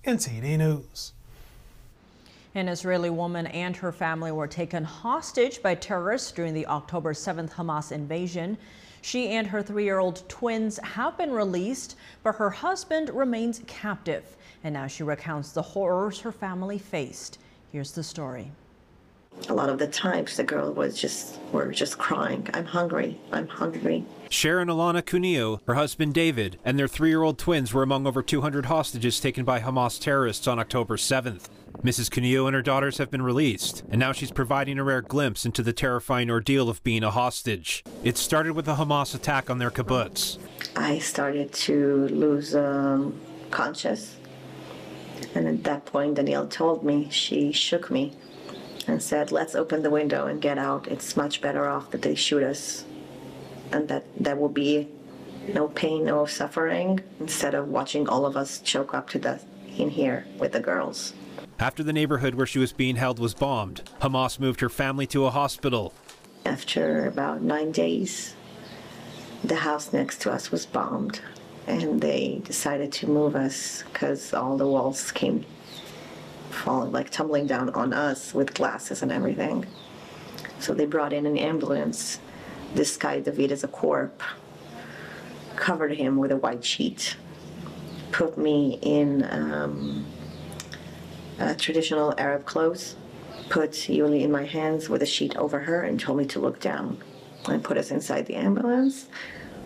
NTD 0.05 0.57
News. 0.57 1.13
An 2.57 2.69
Israeli 2.69 3.11
woman 3.11 3.45
and 3.45 3.75
her 3.75 3.91
family 3.91 4.31
were 4.31 4.47
taken 4.47 4.83
hostage 4.83 5.61
by 5.61 5.75
terrorists 5.75 6.31
during 6.31 6.55
the 6.55 6.65
October 6.65 7.13
7th 7.13 7.51
Hamas 7.51 7.91
invasion. 7.91 8.57
She 9.03 9.27
and 9.27 9.45
her 9.45 9.61
three 9.61 9.83
year 9.83 9.99
old 9.99 10.27
twins 10.27 10.79
have 10.81 11.15
been 11.19 11.29
released, 11.29 11.97
but 12.23 12.33
her 12.33 12.49
husband 12.49 13.11
remains 13.11 13.61
captive. 13.67 14.35
And 14.63 14.73
now 14.73 14.87
she 14.87 15.03
recounts 15.03 15.51
the 15.51 15.61
horrors 15.61 16.19
her 16.21 16.31
family 16.31 16.79
faced. 16.79 17.37
Here's 17.71 17.91
the 17.91 18.01
story 18.01 18.49
a 19.49 19.53
lot 19.53 19.69
of 19.69 19.77
the 19.77 19.85
times 19.85 20.35
the 20.35 20.43
girl 20.43 20.73
was 20.73 20.99
just 20.99 21.39
were 21.51 21.71
just 21.71 21.99
crying 21.99 22.49
i'm 22.55 22.65
hungry 22.65 23.19
i'm 23.31 23.47
hungry 23.47 24.03
sharon 24.29 24.67
aloni 24.67 25.03
cunio 25.03 25.59
her 25.67 25.75
husband 25.75 26.11
david 26.15 26.57
and 26.65 26.79
their 26.79 26.87
three-year-old 26.87 27.37
twins 27.37 27.71
were 27.71 27.83
among 27.83 28.07
over 28.07 28.23
200 28.23 28.65
hostages 28.65 29.19
taken 29.19 29.45
by 29.45 29.59
hamas 29.59 30.01
terrorists 30.01 30.47
on 30.47 30.57
october 30.57 30.97
7th 30.97 31.49
mrs 31.83 32.09
cunio 32.09 32.45
and 32.47 32.55
her 32.55 32.61
daughters 32.61 32.97
have 32.97 33.09
been 33.11 33.21
released 33.21 33.83
and 33.89 33.99
now 33.99 34.11
she's 34.11 34.31
providing 34.31 34.79
a 34.79 34.83
rare 34.83 35.01
glimpse 35.01 35.45
into 35.45 35.61
the 35.61 35.73
terrifying 35.73 36.29
ordeal 36.29 36.69
of 36.69 36.83
being 36.83 37.03
a 37.03 37.11
hostage 37.11 37.83
it 38.03 38.17
started 38.17 38.53
with 38.53 38.67
a 38.67 38.75
hamas 38.75 39.13
attack 39.13 39.49
on 39.49 39.59
their 39.59 39.71
kibbutz 39.71 40.37
i 40.75 40.97
started 40.99 41.51
to 41.53 42.07
lose 42.09 42.55
um, 42.55 43.19
conscious 43.51 44.17
and 45.35 45.47
at 45.47 45.63
that 45.63 45.85
point 45.85 46.15
danielle 46.15 46.47
told 46.47 46.83
me 46.83 47.09
she 47.09 47.51
shook 47.51 47.89
me 47.91 48.13
and 48.87 49.03
said, 49.03 49.31
let's 49.31 49.53
open 49.53 49.83
the 49.83 49.89
window 49.89 50.27
and 50.27 50.41
get 50.41 50.57
out. 50.57 50.87
It's 50.87 51.17
much 51.17 51.41
better 51.41 51.67
off 51.67 51.91
that 51.91 52.01
they 52.01 52.15
shoot 52.15 52.41
us 52.41 52.85
and 53.71 53.87
that 53.89 54.05
there 54.17 54.35
will 54.35 54.49
be 54.49 54.87
no 55.53 55.67
pain, 55.67 56.05
no 56.05 56.25
suffering, 56.25 57.01
instead 57.19 57.53
of 57.53 57.67
watching 57.67 58.07
all 58.07 58.25
of 58.25 58.37
us 58.37 58.59
choke 58.59 58.93
up 58.93 59.09
to 59.09 59.19
death 59.19 59.45
in 59.77 59.89
here 59.89 60.25
with 60.39 60.53
the 60.53 60.59
girls. 60.59 61.13
After 61.59 61.81
the 61.81 61.93
neighborhood 61.93 62.35
where 62.35 62.45
she 62.45 62.59
was 62.59 62.71
being 62.71 62.97
held 62.97 63.17
was 63.17 63.33
bombed, 63.33 63.81
Hamas 64.01 64.39
moved 64.39 64.61
her 64.61 64.69
family 64.69 65.07
to 65.07 65.25
a 65.25 65.31
hospital. 65.31 65.91
After 66.45 67.07
about 67.07 67.41
nine 67.41 67.71
days, 67.71 68.35
the 69.43 69.55
house 69.55 69.91
next 69.91 70.21
to 70.21 70.31
us 70.31 70.51
was 70.51 70.67
bombed, 70.67 71.19
and 71.65 71.99
they 71.99 72.41
decided 72.43 72.91
to 72.93 73.07
move 73.07 73.35
us 73.35 73.83
because 73.91 74.35
all 74.35 74.55
the 74.55 74.67
walls 74.67 75.11
came 75.11 75.45
falling, 76.51 76.91
like 76.91 77.09
tumbling 77.09 77.47
down 77.47 77.71
on 77.71 77.91
us 77.91 78.35
with 78.35 78.53
glasses 78.53 79.01
and 79.01 79.11
everything. 79.11 79.65
So 80.59 80.75
they 80.75 80.85
brought 80.85 81.11
in 81.11 81.25
an 81.25 81.37
ambulance. 81.39 82.19
Guy, 82.99 83.21
David, 83.21 83.51
is 83.51 83.63
a 83.63 83.67
corpse, 83.67 84.23
covered 85.55 85.93
him 85.93 86.17
with 86.17 86.31
a 86.31 86.37
white 86.37 86.63
sheet, 86.63 87.17
put 88.11 88.37
me 88.37 88.77
in 88.83 89.27
um, 89.31 90.05
traditional 91.57 92.13
Arab 92.17 92.45
clothes, 92.45 92.95
put 93.49 93.71
Yuli 93.71 94.21
in 94.21 94.31
my 94.31 94.45
hands 94.45 94.89
with 94.89 95.01
a 95.01 95.05
sheet 95.05 95.35
over 95.37 95.59
her, 95.59 95.83
and 95.83 95.99
told 95.99 96.17
me 96.17 96.25
to 96.25 96.39
look 96.39 96.59
down, 96.59 97.01
and 97.47 97.63
put 97.63 97.77
us 97.77 97.91
inside 97.91 98.25
the 98.25 98.35
ambulance, 98.35 99.07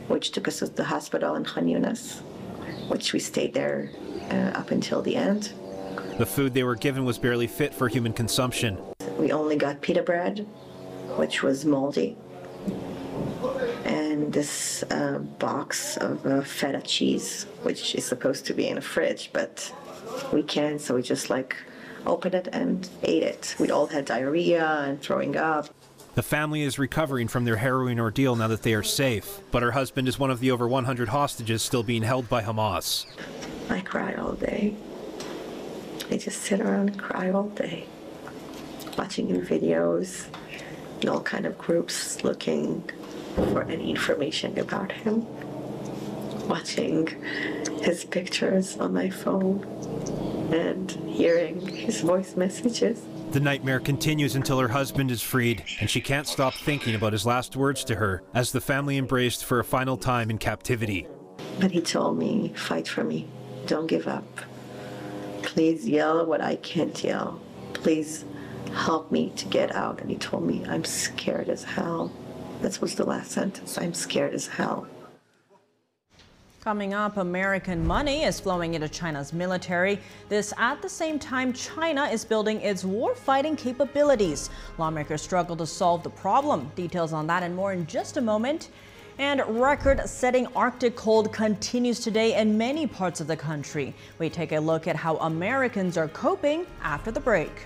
which 0.07 0.31
took 0.31 0.47
us 0.47 0.59
to 0.59 0.67
the 0.67 0.83
hospital 0.83 1.35
in 1.35 1.43
Khan 1.43 1.65
Yunis, 1.65 2.21
which 2.89 3.13
we 3.13 3.19
stayed 3.19 3.53
there 3.53 3.89
uh, 4.29 4.57
up 4.59 4.71
until 4.71 5.01
the 5.01 5.15
end. 5.15 5.53
The 6.17 6.25
food 6.25 6.53
they 6.53 6.63
were 6.63 6.75
given 6.75 7.05
was 7.05 7.17
barely 7.17 7.47
fit 7.47 7.73
for 7.73 7.87
human 7.87 8.13
consumption. 8.13 8.77
We 9.17 9.31
only 9.31 9.55
got 9.55 9.81
pita 9.81 10.03
bread, 10.03 10.45
which 11.15 11.41
was 11.41 11.65
moldy, 11.65 12.17
and 13.85 14.31
this 14.31 14.83
uh, 14.91 15.19
box 15.39 15.97
of 15.97 16.25
uh, 16.25 16.41
feta 16.41 16.81
cheese, 16.81 17.45
which 17.63 17.95
is 17.95 18.05
supposed 18.05 18.45
to 18.47 18.53
be 18.53 18.67
in 18.67 18.77
a 18.77 18.81
fridge, 18.81 19.31
but 19.33 19.73
we 20.31 20.43
can't, 20.43 20.79
so 20.79 20.95
we 20.95 21.01
just 21.01 21.29
like 21.29 21.55
opened 22.05 22.35
it 22.35 22.47
and 22.51 22.89
ate 23.03 23.23
it. 23.23 23.55
We'd 23.59 23.71
all 23.71 23.87
had 23.87 24.05
diarrhea 24.05 24.85
and 24.87 25.01
throwing 25.01 25.37
up. 25.37 25.69
The 26.15 26.23
family 26.23 26.63
is 26.63 26.77
recovering 26.77 27.27
from 27.29 27.45
their 27.45 27.55
harrowing 27.55 27.99
ordeal 27.99 28.35
now 28.35 28.47
that 28.47 28.63
they 28.63 28.73
are 28.73 28.83
safe, 28.83 29.39
but 29.51 29.63
her 29.63 29.71
husband 29.71 30.07
is 30.07 30.19
one 30.19 30.29
of 30.29 30.41
the 30.41 30.51
over 30.51 30.67
100 30.67 31.09
hostages 31.09 31.61
still 31.61 31.83
being 31.83 32.03
held 32.03 32.27
by 32.27 32.41
Hamas. 32.41 33.05
I 33.69 33.79
cried 33.79 34.19
all 34.19 34.33
day 34.33 34.75
I 36.11 36.17
just 36.17 36.41
sit 36.41 36.59
around 36.59 36.89
and 36.89 36.99
cry 36.99 37.31
all 37.31 37.47
day, 37.47 37.85
watching 38.97 39.29
in 39.29 39.41
videos 39.43 40.25
in 41.01 41.07
all 41.07 41.21
kind 41.21 41.45
of 41.45 41.57
groups 41.57 42.21
looking 42.25 42.83
for 43.35 43.63
any 43.63 43.91
information 43.91 44.59
about 44.59 44.91
him, 44.91 45.25
watching 46.41 47.07
his 47.81 48.03
pictures 48.05 48.77
on 48.77 48.93
my 48.93 49.09
phone 49.09 49.63
and 50.51 50.91
hearing 51.07 51.65
his 51.67 52.01
voice 52.01 52.35
messages. 52.35 53.01
The 53.31 53.39
nightmare 53.39 53.79
continues 53.79 54.35
until 54.35 54.59
her 54.59 54.67
husband 54.67 55.09
is 55.09 55.21
freed, 55.21 55.63
and 55.79 55.89
she 55.89 56.01
can't 56.01 56.27
stop 56.27 56.53
thinking 56.53 56.95
about 56.95 57.13
his 57.13 57.25
last 57.25 57.55
words 57.55 57.83
to 57.85 57.95
her 57.95 58.23
as 58.33 58.51
the 58.51 58.59
family 58.59 58.97
embraced 58.97 59.45
for 59.45 59.59
a 59.59 59.63
final 59.63 59.95
time 59.95 60.29
in 60.29 60.37
captivity. 60.37 61.07
But 61.59 61.71
he 61.71 61.81
told 61.81 62.17
me, 62.17 62.51
fight 62.55 62.87
for 62.87 63.03
me, 63.03 63.27
don't 63.67 63.87
give 63.87 64.07
up. 64.07 64.25
Please 65.43 65.87
yell 65.87 66.25
what 66.25 66.41
I 66.41 66.57
can't 66.57 67.01
yell. 67.03 67.39
Please 67.73 68.25
help 68.73 69.11
me 69.11 69.31
to 69.37 69.45
get 69.45 69.73
out. 69.75 70.01
And 70.01 70.09
he 70.09 70.17
told 70.17 70.43
me, 70.43 70.65
I'm 70.67 70.83
scared 70.83 71.49
as 71.49 71.63
hell. 71.63 72.11
That 72.61 72.79
was 72.81 72.95
the 72.95 73.05
last 73.05 73.31
sentence. 73.31 73.77
I'm 73.77 73.93
scared 73.93 74.33
as 74.33 74.47
hell. 74.47 74.87
Coming 76.63 76.93
up, 76.93 77.17
American 77.17 77.87
money 77.87 78.21
is 78.21 78.39
flowing 78.39 78.75
into 78.75 78.87
China's 78.87 79.33
military. 79.33 79.99
This 80.29 80.53
at 80.59 80.79
the 80.83 80.89
same 80.89 81.17
time 81.17 81.53
China 81.53 82.03
is 82.03 82.23
building 82.23 82.61
its 82.61 82.85
war-fighting 82.85 83.55
capabilities. 83.55 84.51
Lawmakers 84.77 85.23
struggle 85.23 85.55
to 85.55 85.65
solve 85.65 86.03
the 86.03 86.11
problem. 86.11 86.71
Details 86.75 87.13
on 87.13 87.25
that 87.25 87.41
and 87.41 87.55
more 87.55 87.73
in 87.73 87.87
just 87.87 88.17
a 88.17 88.21
moment. 88.21 88.69
And 89.17 89.41
record-setting 89.59 90.45
Arctic 90.55 90.95
cold 90.95 91.33
continues 91.33 91.99
today 91.99 92.39
in 92.39 92.55
many 92.59 92.85
parts 92.85 93.21
of 93.21 93.25
the 93.25 93.35
country. 93.35 93.95
We 94.19 94.29
take 94.29 94.51
a 94.51 94.59
look 94.59 94.87
at 94.87 94.95
how 94.95 95.17
Americans 95.17 95.97
are 95.97 96.09
coping 96.09 96.67
after 96.83 97.09
the 97.09 97.19
break. 97.19 97.65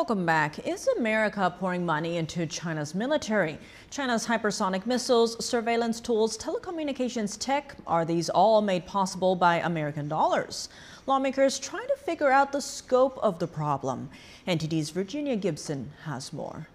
Welcome 0.00 0.24
back. 0.24 0.66
Is 0.66 0.88
America 0.96 1.54
pouring 1.58 1.84
money 1.84 2.16
into 2.16 2.46
China's 2.46 2.94
military? 2.94 3.58
China's 3.90 4.26
hypersonic 4.26 4.86
missiles, 4.86 5.44
surveillance 5.44 6.00
tools, 6.00 6.38
telecommunications 6.38 7.36
tech, 7.38 7.76
are 7.86 8.06
these 8.06 8.30
all 8.30 8.62
made 8.62 8.86
possible 8.86 9.36
by 9.36 9.56
American 9.56 10.08
dollars? 10.08 10.70
Lawmakers 11.06 11.58
trying 11.58 11.86
to 11.88 11.96
figure 11.96 12.30
out 12.30 12.50
the 12.50 12.62
scope 12.62 13.18
of 13.22 13.40
the 13.40 13.46
problem. 13.46 14.08
NTD's 14.48 14.88
Virginia 14.88 15.36
Gibson 15.36 15.92
has 16.04 16.32
more. 16.32 16.68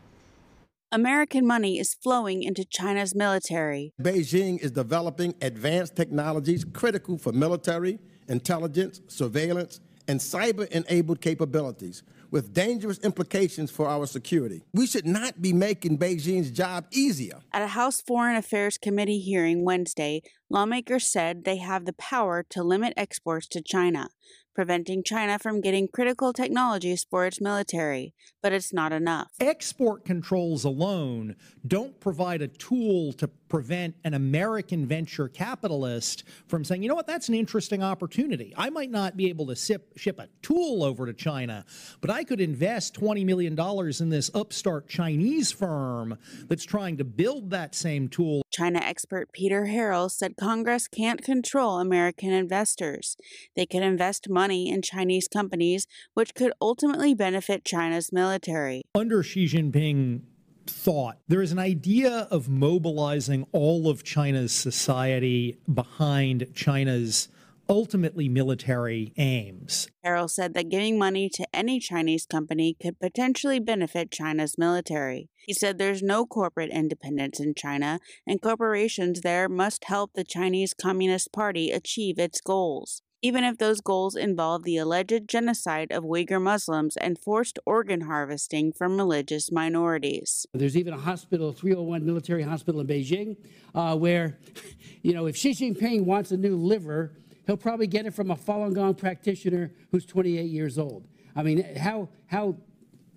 American 0.92 1.48
money 1.48 1.80
is 1.80 1.96
flowing 1.96 2.44
into 2.44 2.64
China's 2.64 3.16
military. 3.16 3.92
Beijing 4.00 4.60
is 4.60 4.70
developing 4.70 5.34
advanced 5.42 5.96
technologies 5.96 6.64
critical 6.64 7.18
for 7.18 7.32
military, 7.32 7.98
intelligence, 8.28 9.02
surveillance, 9.08 9.80
and 10.08 10.20
cyber 10.20 10.68
enabled 10.68 11.22
capabilities 11.22 12.04
with 12.32 12.54
dangerous 12.54 13.00
implications 13.00 13.72
for 13.72 13.88
our 13.88 14.06
security. 14.06 14.64
We 14.74 14.88
should 14.88 15.06
not 15.06 15.42
be 15.42 15.54
making 15.54 15.98
Beijing's 15.98 16.52
job 16.52 16.86
easier. 16.92 17.40
At 17.54 17.62
a 17.62 17.68
House 17.68 18.02
Foreign 18.02 18.36
Affairs 18.36 18.78
Committee 18.78 19.20
hearing 19.20 19.64
Wednesday, 19.64 20.22
lawmakers 20.50 21.06
said 21.06 21.44
they 21.44 21.58
have 21.58 21.86
the 21.86 21.94
power 21.94 22.44
to 22.50 22.64
limit 22.64 22.94
exports 22.98 23.48
to 23.48 23.62
China, 23.62 24.10
preventing 24.54 25.04
China 25.04 25.38
from 25.38 25.62
getting 25.62 25.88
critical 25.88 26.32
technologies 26.32 27.06
for 27.10 27.26
its 27.26 27.42
military, 27.42 28.14
but 28.42 28.54
it's 28.54 28.74
not 28.74 28.94
enough. 28.94 29.28
Export 29.40 30.06
controls 30.06 30.64
alone 30.64 31.36
don't 31.68 32.00
provide 32.00 32.42
a 32.42 32.48
tool 32.48 33.12
to 33.14 33.28
prevent 33.56 33.96
an 34.04 34.14
American 34.14 34.86
venture 34.86 35.30
capitalist 35.30 36.26
from 36.46 36.66
saying, 36.66 36.84
you 36.84 36.90
know 36.90 36.96
what, 36.96 37.08
that's 37.08 37.30
an 37.30 37.36
interesting 37.36 37.82
opportunity. 37.82 38.54
I 38.58 38.70
might 38.70 38.92
not 38.92 39.16
be 39.16 39.30
able 39.30 39.48
to 39.48 39.56
ship, 39.56 39.98
ship 39.98 40.20
a 40.20 40.28
tool 40.42 40.84
over 40.84 41.06
to 41.06 41.14
China, 41.14 41.64
but 42.02 42.10
I 42.10 42.26
could 42.26 42.42
invest 42.42 43.00
$20 43.00 43.26
million 43.26 43.58
in 43.58 44.10
this 44.10 44.30
upstart 44.36 44.90
Chinese 44.90 45.54
firm 45.54 46.18
that's 46.50 46.66
trying 46.66 46.98
to 46.98 47.06
build 47.06 47.52
that 47.52 47.76
same 47.76 48.10
tool. 48.10 48.42
China 48.52 48.80
expert 48.80 49.32
Peter 49.32 49.68
Harrell 49.68 50.12
said 50.12 50.36
Congress 50.38 50.90
can't 50.90 51.24
control 51.24 51.80
American 51.80 52.34
investors. 52.34 53.16
They 53.56 53.66
could 53.66 53.84
invest 53.84 54.28
money 54.30 54.68
in 54.68 54.82
Chinese 54.82 55.30
companies, 55.30 55.88
which 56.14 56.36
could 56.36 56.52
ultimately 56.60 57.14
benefit 57.14 57.64
China's 57.64 58.12
military. 58.12 58.84
Under 58.94 59.24
Xi 59.24 59.46
Jinping, 59.46 60.24
thought. 60.70 61.18
There 61.28 61.42
is 61.42 61.52
an 61.52 61.60
idea 61.60 62.28
of 62.32 62.50
mobilizing 62.50 63.46
all 63.52 63.90
of 63.90 64.04
China's 64.04 64.52
society 64.52 65.58
behind 65.72 66.48
China's 66.54 67.30
ultimately 67.68 68.30
military 68.30 69.12
aims. 69.18 69.88
Harrell 70.06 70.30
said 70.30 70.54
that 70.54 70.70
giving 70.70 71.00
money 71.00 71.30
to 71.30 71.48
any 71.54 71.80
Chinese 71.80 72.26
company 72.26 72.76
could 72.80 73.00
potentially 73.00 73.60
benefit 73.60 74.12
China's 74.12 74.58
military. 74.58 75.30
He 75.48 75.54
said 75.54 75.78
there's 75.78 76.04
no 76.04 76.26
corporate 76.26 76.70
independence 76.70 77.40
in 77.40 77.56
China, 77.56 78.00
and 78.28 78.42
corporations 78.42 79.22
there 79.22 79.50
must 79.50 79.86
help 79.86 80.12
the 80.14 80.24
Chinese 80.24 80.74
Communist 80.74 81.32
Party 81.32 81.72
achieve 81.72 82.20
its 82.20 82.42
goals 82.42 83.02
even 83.26 83.44
if 83.44 83.58
those 83.58 83.82
goals 83.82 84.16
involve 84.16 84.62
the 84.62 84.78
alleged 84.78 85.28
genocide 85.28 85.92
of 85.92 86.04
Uyghur 86.04 86.40
Muslims 86.40 86.96
and 86.96 87.18
forced 87.18 87.58
organ 87.66 88.02
harvesting 88.02 88.72
from 88.72 88.98
religious 88.98 89.52
minorities. 89.52 90.46
There's 90.54 90.78
even 90.78 90.94
a 90.94 91.00
hospital, 91.00 91.52
301 91.52 92.06
military 92.06 92.44
hospital 92.44 92.82
in 92.82 92.86
Beijing, 92.86 93.36
uh, 93.74 93.98
where, 93.98 94.38
you 95.02 95.14
know, 95.14 95.26
if 95.26 95.36
Xi 95.36 95.54
Jinping 95.54 96.06
wants 96.06 96.30
a 96.30 96.38
new 96.38 96.56
liver, 96.56 97.14
he'll 97.48 97.58
probably 97.58 97.88
get 97.88 98.06
it 98.06 98.14
from 98.14 98.30
a 98.30 98.36
Falun 98.36 98.76
Gong 98.76 98.94
practitioner 98.94 99.72
who's 99.90 100.06
28 100.06 100.44
years 100.44 100.78
old. 100.78 101.08
I 101.36 101.42
mean, 101.42 101.66
how 101.78 102.10
how 102.28 102.56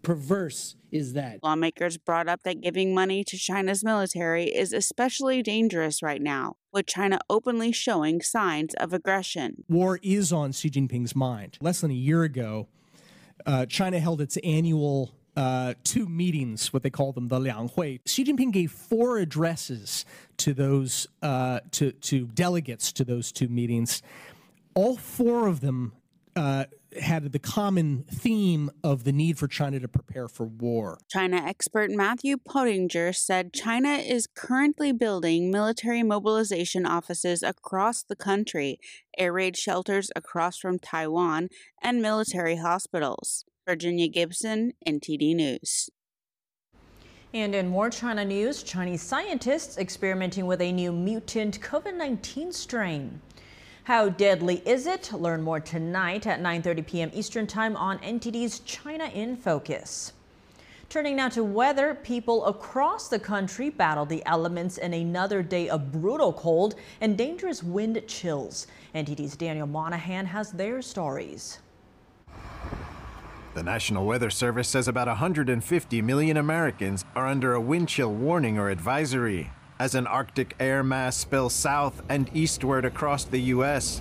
perverse 0.08 0.74
is 0.90 1.12
that? 1.12 1.38
Lawmakers 1.42 1.98
brought 1.98 2.28
up 2.28 2.42
that 2.44 2.62
giving 2.62 2.94
money 2.94 3.22
to 3.24 3.36
China's 3.36 3.84
military 3.84 4.44
is 4.44 4.72
especially 4.72 5.42
dangerous 5.42 6.02
right 6.02 6.22
now, 6.22 6.56
with 6.72 6.86
China 6.86 7.18
openly 7.28 7.72
showing 7.72 8.22
signs 8.22 8.72
of 8.76 8.94
aggression. 8.94 9.64
War 9.68 10.00
is 10.02 10.32
on 10.32 10.52
Xi 10.52 10.70
Jinping's 10.70 11.14
mind. 11.14 11.58
Less 11.60 11.82
than 11.82 11.90
a 11.90 11.94
year 11.94 12.22
ago, 12.22 12.68
uh, 13.44 13.66
China 13.66 13.98
held 14.00 14.22
its 14.22 14.38
annual 14.38 15.12
uh, 15.36 15.74
two 15.84 16.06
meetings, 16.06 16.72
what 16.72 16.82
they 16.82 16.88
call 16.88 17.12
them, 17.12 17.28
the 17.28 17.38
Liang 17.38 17.68
Hui. 17.76 17.98
Xi 18.06 18.24
Jinping 18.24 18.50
gave 18.50 18.72
four 18.72 19.18
addresses 19.18 20.06
to 20.38 20.54
those 20.54 21.06
uh, 21.20 21.60
to 21.72 21.92
to 21.92 22.28
delegates 22.28 22.92
to 22.92 23.04
those 23.04 23.30
two 23.30 23.48
meetings. 23.48 24.00
All 24.72 24.96
four 24.96 25.48
of 25.48 25.60
them 25.60 25.92
uh, 26.34 26.64
had 27.00 27.32
the 27.32 27.38
common 27.38 28.04
theme 28.10 28.70
of 28.82 29.04
the 29.04 29.12
need 29.12 29.38
for 29.38 29.48
China 29.48 29.80
to 29.80 29.88
prepare 29.88 30.28
for 30.28 30.44
war. 30.44 30.98
China 31.08 31.36
expert 31.36 31.90
Matthew 31.90 32.36
Pottinger 32.36 33.12
said 33.12 33.52
China 33.52 33.90
is 33.90 34.26
currently 34.26 34.92
building 34.92 35.50
military 35.50 36.02
mobilization 36.02 36.86
offices 36.86 37.42
across 37.42 38.02
the 38.02 38.16
country, 38.16 38.78
air 39.16 39.32
raid 39.32 39.56
shelters 39.56 40.10
across 40.16 40.58
from 40.58 40.78
Taiwan, 40.78 41.48
and 41.82 42.00
military 42.00 42.56
hospitals. 42.56 43.44
Virginia 43.66 44.08
Gibson, 44.08 44.72
NTD 44.86 45.34
News. 45.34 45.90
And 47.34 47.54
in 47.54 47.68
more 47.68 47.90
China 47.90 48.24
news, 48.24 48.62
Chinese 48.62 49.02
scientists 49.02 49.76
experimenting 49.76 50.46
with 50.46 50.62
a 50.62 50.72
new 50.72 50.90
mutant 50.90 51.60
COVID 51.60 51.94
19 51.94 52.52
strain. 52.52 53.20
How 53.88 54.10
deadly 54.10 54.60
is 54.66 54.86
it? 54.86 55.14
Learn 55.14 55.40
more 55.40 55.60
tonight 55.60 56.26
at 56.26 56.42
9:30 56.42 56.86
p.m. 56.86 57.10
Eastern 57.14 57.46
Time 57.46 57.74
on 57.74 57.98
NTD's 58.00 58.58
China 58.58 59.06
in 59.06 59.34
Focus. 59.34 60.12
Turning 60.90 61.16
now 61.16 61.30
to 61.30 61.42
weather, 61.42 61.94
people 61.94 62.44
across 62.44 63.08
the 63.08 63.18
country 63.18 63.70
battle 63.70 64.04
the 64.04 64.22
elements 64.26 64.76
in 64.76 64.92
another 64.92 65.42
day 65.42 65.70
of 65.70 65.90
brutal 65.90 66.34
cold 66.34 66.74
and 67.00 67.16
dangerous 67.16 67.62
wind 67.62 68.02
chills. 68.06 68.66
NTD's 68.94 69.36
Daniel 69.36 69.66
Monahan 69.66 70.26
has 70.26 70.52
their 70.52 70.82
stories. 70.82 71.60
The 73.54 73.62
National 73.62 74.04
Weather 74.04 74.28
Service 74.28 74.68
says 74.68 74.86
about 74.86 75.08
150 75.08 76.02
million 76.02 76.36
Americans 76.36 77.06
are 77.16 77.26
under 77.26 77.54
a 77.54 77.60
wind 77.62 77.88
chill 77.88 78.12
warning 78.12 78.58
or 78.58 78.68
advisory 78.68 79.50
as 79.78 79.94
an 79.94 80.06
Arctic 80.06 80.54
air 80.58 80.82
mass 80.82 81.16
spills 81.16 81.54
south 81.54 82.02
and 82.08 82.30
eastward 82.34 82.84
across 82.84 83.24
the 83.24 83.40
U.S. 83.52 84.00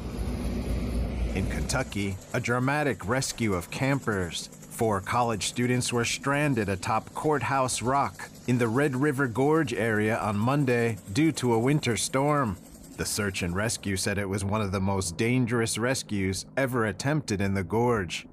In 1.36 1.46
Kentucky, 1.48 2.18
a 2.34 2.40
dramatic 2.40 3.08
rescue 3.08 3.54
of 3.54 3.70
campers. 3.70 4.50
Four 4.70 5.02
college 5.02 5.48
students 5.48 5.94
were 5.94 6.06
stranded 6.06 6.70
atop 6.70 7.14
Courthouse 7.14 7.82
Rock 7.82 8.30
in 8.48 8.58
the 8.58 8.68
Red 8.68 8.96
River 8.96 9.28
Gorge 9.28 9.74
area 9.74 10.18
on 10.18 10.38
Monday 10.38 10.98
due 11.14 11.32
to 11.34 11.54
a 11.54 11.60
winter 11.60 11.98
storm. 11.98 12.58
The 12.98 13.06
search 13.06 13.44
and 13.44 13.56
rescue 13.56 13.98
said 13.98 14.18
it 14.18 14.30
was 14.30 14.44
one 14.44 14.62
of 14.62 14.72
the 14.72 14.80
most 14.80 15.18
dangerous 15.18 15.78
rescues 15.78 16.46
ever 16.56 16.86
attempted 16.86 17.42
in 17.42 17.54
the 17.54 17.64
gorge. 17.64 18.26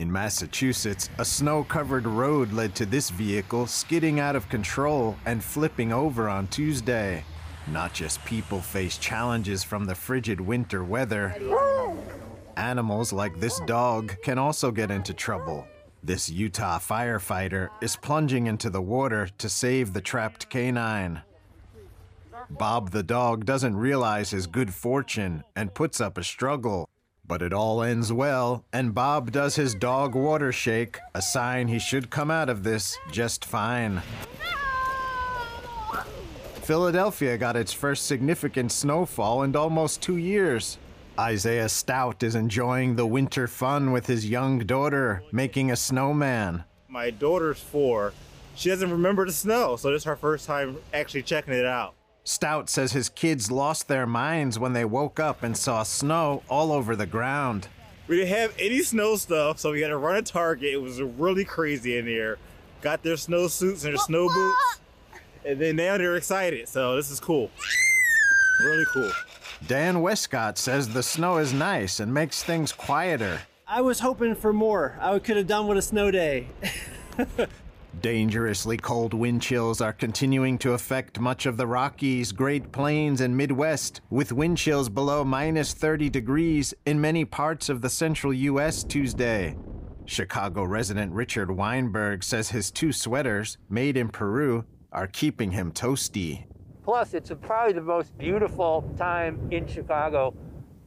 In 0.00 0.10
Massachusetts, 0.10 1.10
a 1.18 1.26
snow 1.26 1.62
covered 1.62 2.06
road 2.06 2.54
led 2.54 2.74
to 2.76 2.86
this 2.86 3.10
vehicle 3.10 3.66
skidding 3.66 4.18
out 4.18 4.34
of 4.34 4.48
control 4.48 5.14
and 5.26 5.44
flipping 5.44 5.92
over 5.92 6.26
on 6.26 6.46
Tuesday. 6.46 7.22
Not 7.66 7.92
just 7.92 8.24
people 8.24 8.62
face 8.62 8.96
challenges 8.96 9.62
from 9.62 9.84
the 9.84 9.94
frigid 9.94 10.40
winter 10.40 10.82
weather, 10.82 11.36
animals 12.56 13.12
like 13.12 13.38
this 13.40 13.60
dog 13.66 14.16
can 14.22 14.38
also 14.38 14.70
get 14.70 14.90
into 14.90 15.12
trouble. 15.12 15.68
This 16.02 16.30
Utah 16.30 16.78
firefighter 16.78 17.68
is 17.82 17.94
plunging 17.96 18.46
into 18.46 18.70
the 18.70 18.80
water 18.80 19.28
to 19.36 19.50
save 19.50 19.92
the 19.92 20.00
trapped 20.00 20.48
canine. 20.48 21.20
Bob 22.48 22.90
the 22.92 23.02
dog 23.02 23.44
doesn't 23.44 23.76
realize 23.76 24.30
his 24.30 24.46
good 24.46 24.72
fortune 24.72 25.44
and 25.54 25.74
puts 25.74 26.00
up 26.00 26.16
a 26.16 26.24
struggle. 26.24 26.88
But 27.30 27.42
it 27.42 27.52
all 27.52 27.80
ends 27.80 28.12
well, 28.12 28.64
and 28.72 28.92
Bob 28.92 29.30
does 29.30 29.54
his 29.54 29.72
dog 29.72 30.16
water 30.16 30.50
shake, 30.50 30.98
a 31.14 31.22
sign 31.22 31.68
he 31.68 31.78
should 31.78 32.10
come 32.10 32.28
out 32.28 32.48
of 32.48 32.64
this 32.64 32.98
just 33.12 33.44
fine. 33.44 34.02
Philadelphia 36.62 37.38
got 37.38 37.54
its 37.54 37.72
first 37.72 38.06
significant 38.06 38.72
snowfall 38.72 39.44
in 39.44 39.54
almost 39.54 40.02
two 40.02 40.16
years. 40.16 40.76
Isaiah 41.16 41.68
Stout 41.68 42.24
is 42.24 42.34
enjoying 42.34 42.96
the 42.96 43.06
winter 43.06 43.46
fun 43.46 43.92
with 43.92 44.08
his 44.08 44.28
young 44.28 44.58
daughter, 44.58 45.22
making 45.30 45.70
a 45.70 45.76
snowman. 45.76 46.64
My 46.88 47.10
daughter's 47.10 47.60
four. 47.60 48.12
She 48.56 48.70
doesn't 48.70 48.90
remember 48.90 49.24
the 49.24 49.32
snow, 49.32 49.76
so 49.76 49.92
this 49.92 50.00
is 50.00 50.04
her 50.04 50.16
first 50.16 50.48
time 50.48 50.78
actually 50.92 51.22
checking 51.22 51.54
it 51.54 51.64
out. 51.64 51.94
Stout 52.24 52.68
says 52.68 52.92
his 52.92 53.08
kids 53.08 53.50
lost 53.50 53.88
their 53.88 54.06
minds 54.06 54.58
when 54.58 54.72
they 54.72 54.84
woke 54.84 55.18
up 55.18 55.42
and 55.42 55.56
saw 55.56 55.82
snow 55.82 56.42
all 56.48 56.72
over 56.72 56.94
the 56.94 57.06
ground. 57.06 57.68
We 58.08 58.16
didn't 58.16 58.36
have 58.36 58.54
any 58.58 58.82
snow 58.82 59.16
stuff, 59.16 59.58
so 59.58 59.72
we 59.72 59.80
had 59.80 59.88
to 59.88 59.96
run 59.96 60.16
a 60.16 60.22
Target. 60.22 60.72
It 60.72 60.82
was 60.82 61.00
really 61.00 61.44
crazy 61.44 61.96
in 61.96 62.06
here. 62.06 62.38
Got 62.82 63.02
their 63.02 63.16
snow 63.16 63.48
suits 63.48 63.84
and 63.84 63.94
their 63.94 63.98
snow 63.98 64.28
boots, 64.28 64.80
and 65.44 65.60
then 65.60 65.76
now 65.76 65.96
they're 65.96 66.16
excited. 66.16 66.68
So 66.68 66.96
this 66.96 67.10
is 67.10 67.20
cool. 67.20 67.50
Really 68.62 68.84
cool. 68.92 69.10
Dan 69.66 70.00
Westcott 70.00 70.58
says 70.58 70.88
the 70.88 71.02
snow 71.02 71.36
is 71.38 71.52
nice 71.52 72.00
and 72.00 72.12
makes 72.12 72.42
things 72.42 72.72
quieter. 72.72 73.40
I 73.66 73.82
was 73.82 74.00
hoping 74.00 74.34
for 74.34 74.52
more. 74.52 74.98
I 75.00 75.18
could 75.18 75.36
have 75.36 75.46
done 75.46 75.66
with 75.68 75.78
a 75.78 75.82
snow 75.82 76.10
day. 76.10 76.48
Dangerously 78.00 78.76
cold 78.78 79.12
wind 79.12 79.42
chills 79.42 79.80
are 79.80 79.92
continuing 79.92 80.56
to 80.58 80.72
affect 80.72 81.20
much 81.20 81.44
of 81.44 81.56
the 81.56 81.66
Rockies, 81.66 82.32
Great 82.32 82.72
Plains, 82.72 83.20
and 83.20 83.36
Midwest, 83.36 84.00
with 84.08 84.32
wind 84.32 84.56
chills 84.56 84.88
below 84.88 85.24
minus 85.24 85.74
30 85.74 86.08
degrees 86.08 86.72
in 86.86 87.00
many 87.00 87.24
parts 87.24 87.68
of 87.68 87.82
the 87.82 87.90
central 87.90 88.32
U.S. 88.32 88.84
Tuesday. 88.84 89.56
Chicago 90.06 90.64
resident 90.64 91.12
Richard 91.12 91.50
Weinberg 91.50 92.24
says 92.24 92.50
his 92.50 92.70
two 92.70 92.92
sweaters, 92.92 93.58
made 93.68 93.96
in 93.96 94.08
Peru, 94.08 94.64
are 94.92 95.06
keeping 95.06 95.50
him 95.50 95.70
toasty. 95.70 96.44
Plus, 96.82 97.12
it's 97.12 97.30
probably 97.42 97.74
the 97.74 97.82
most 97.82 98.16
beautiful 98.16 98.90
time 98.96 99.46
in 99.50 99.66
Chicago 99.66 100.34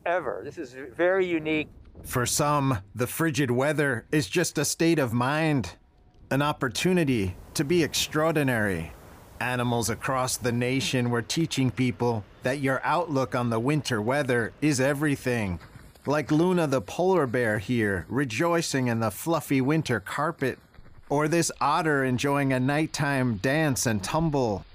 ever. 0.05 0.41
This 0.43 0.57
is 0.57 0.75
very 0.95 1.25
unique. 1.25 1.69
For 2.03 2.25
some, 2.25 2.79
the 2.95 3.07
frigid 3.07 3.51
weather 3.51 4.07
is 4.11 4.27
just 4.27 4.57
a 4.57 4.65
state 4.65 4.99
of 4.99 5.13
mind, 5.13 5.77
an 6.33 6.41
opportunity 6.41 7.35
to 7.53 7.63
be 7.63 7.83
extraordinary. 7.83 8.91
Animals 9.39 9.87
across 9.87 10.35
the 10.35 10.51
nation 10.51 11.11
were 11.11 11.21
teaching 11.21 11.69
people 11.69 12.23
that 12.41 12.57
your 12.57 12.81
outlook 12.83 13.35
on 13.35 13.51
the 13.51 13.59
winter 13.59 14.01
weather 14.01 14.51
is 14.59 14.81
everything. 14.81 15.59
Like 16.07 16.31
Luna 16.31 16.65
the 16.65 16.81
polar 16.81 17.27
bear 17.27 17.59
here, 17.59 18.07
rejoicing 18.09 18.87
in 18.87 18.99
the 18.99 19.11
fluffy 19.11 19.61
winter 19.61 19.99
carpet, 19.99 20.57
or 21.07 21.27
this 21.27 21.51
otter 21.61 22.03
enjoying 22.03 22.51
a 22.51 22.59
nighttime 22.59 23.35
dance 23.35 23.85
and 23.85 24.03
tumble, 24.03 24.65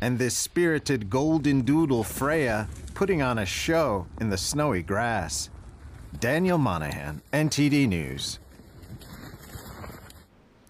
and 0.00 0.18
this 0.18 0.36
spirited 0.36 1.10
golden 1.10 1.60
doodle 1.60 2.02
Freya 2.02 2.66
putting 2.94 3.22
on 3.22 3.38
a 3.38 3.46
show 3.46 4.06
in 4.20 4.30
the 4.30 4.36
snowy 4.36 4.82
grass. 4.82 5.48
Daniel 6.18 6.58
Monahan, 6.58 7.22
NTD 7.32 7.86
News. 7.86 8.40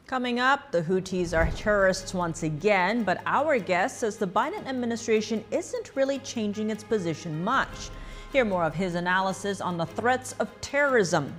Coming 0.06 0.38
up, 0.38 0.70
the 0.70 0.82
Houthis 0.82 1.34
are 1.34 1.50
terrorists 1.56 2.12
once 2.12 2.42
again, 2.42 3.04
but 3.04 3.22
our 3.24 3.58
guest 3.58 4.00
says 4.00 4.18
the 4.18 4.26
Biden 4.26 4.66
administration 4.66 5.42
isn't 5.50 5.96
really 5.96 6.18
changing 6.18 6.68
its 6.68 6.84
position 6.84 7.42
much. 7.42 7.88
Hear 8.30 8.44
more 8.44 8.64
of 8.64 8.74
his 8.74 8.96
analysis 8.96 9.62
on 9.62 9.78
the 9.78 9.86
threats 9.86 10.34
of 10.40 10.50
terrorism. 10.60 11.32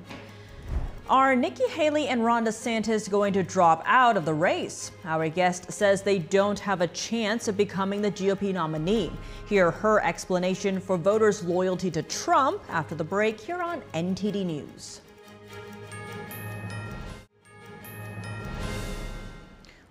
Are 1.08 1.36
Nikki 1.36 1.68
Haley 1.68 2.08
and 2.08 2.26
Ron 2.26 2.44
DeSantis 2.44 3.08
going 3.08 3.34
to 3.34 3.44
drop 3.44 3.84
out 3.86 4.18
of 4.18 4.26
the 4.26 4.34
race? 4.34 4.90
Our 5.04 5.30
guest 5.30 5.72
says 5.72 6.02
they 6.02 6.18
don't 6.18 6.58
have 6.58 6.82
a 6.82 6.88
chance 6.88 7.48
of 7.48 7.56
becoming 7.56 8.02
the 8.02 8.10
GOP 8.10 8.52
nominee. 8.52 9.12
Hear 9.48 9.70
her 9.70 10.04
explanation 10.04 10.80
for 10.80 10.98
voters' 10.98 11.44
loyalty 11.44 11.92
to 11.92 12.02
Trump 12.02 12.64
after 12.70 12.96
the 12.96 13.04
break 13.04 13.40
here 13.40 13.62
on 13.62 13.84
NTD 13.94 14.44
News. 14.44 15.02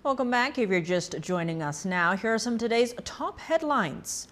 Welcome 0.05 0.29
back. 0.29 0.59
If 0.59 0.69
you're 0.69 0.81
just 0.81 1.19
joining 1.19 1.63
us 1.63 1.83
now, 1.83 2.15
here 2.15 2.31
are 2.31 2.37
some 2.37 2.59
today's 2.59 2.93
top 3.05 3.39
headlines. 3.39 4.27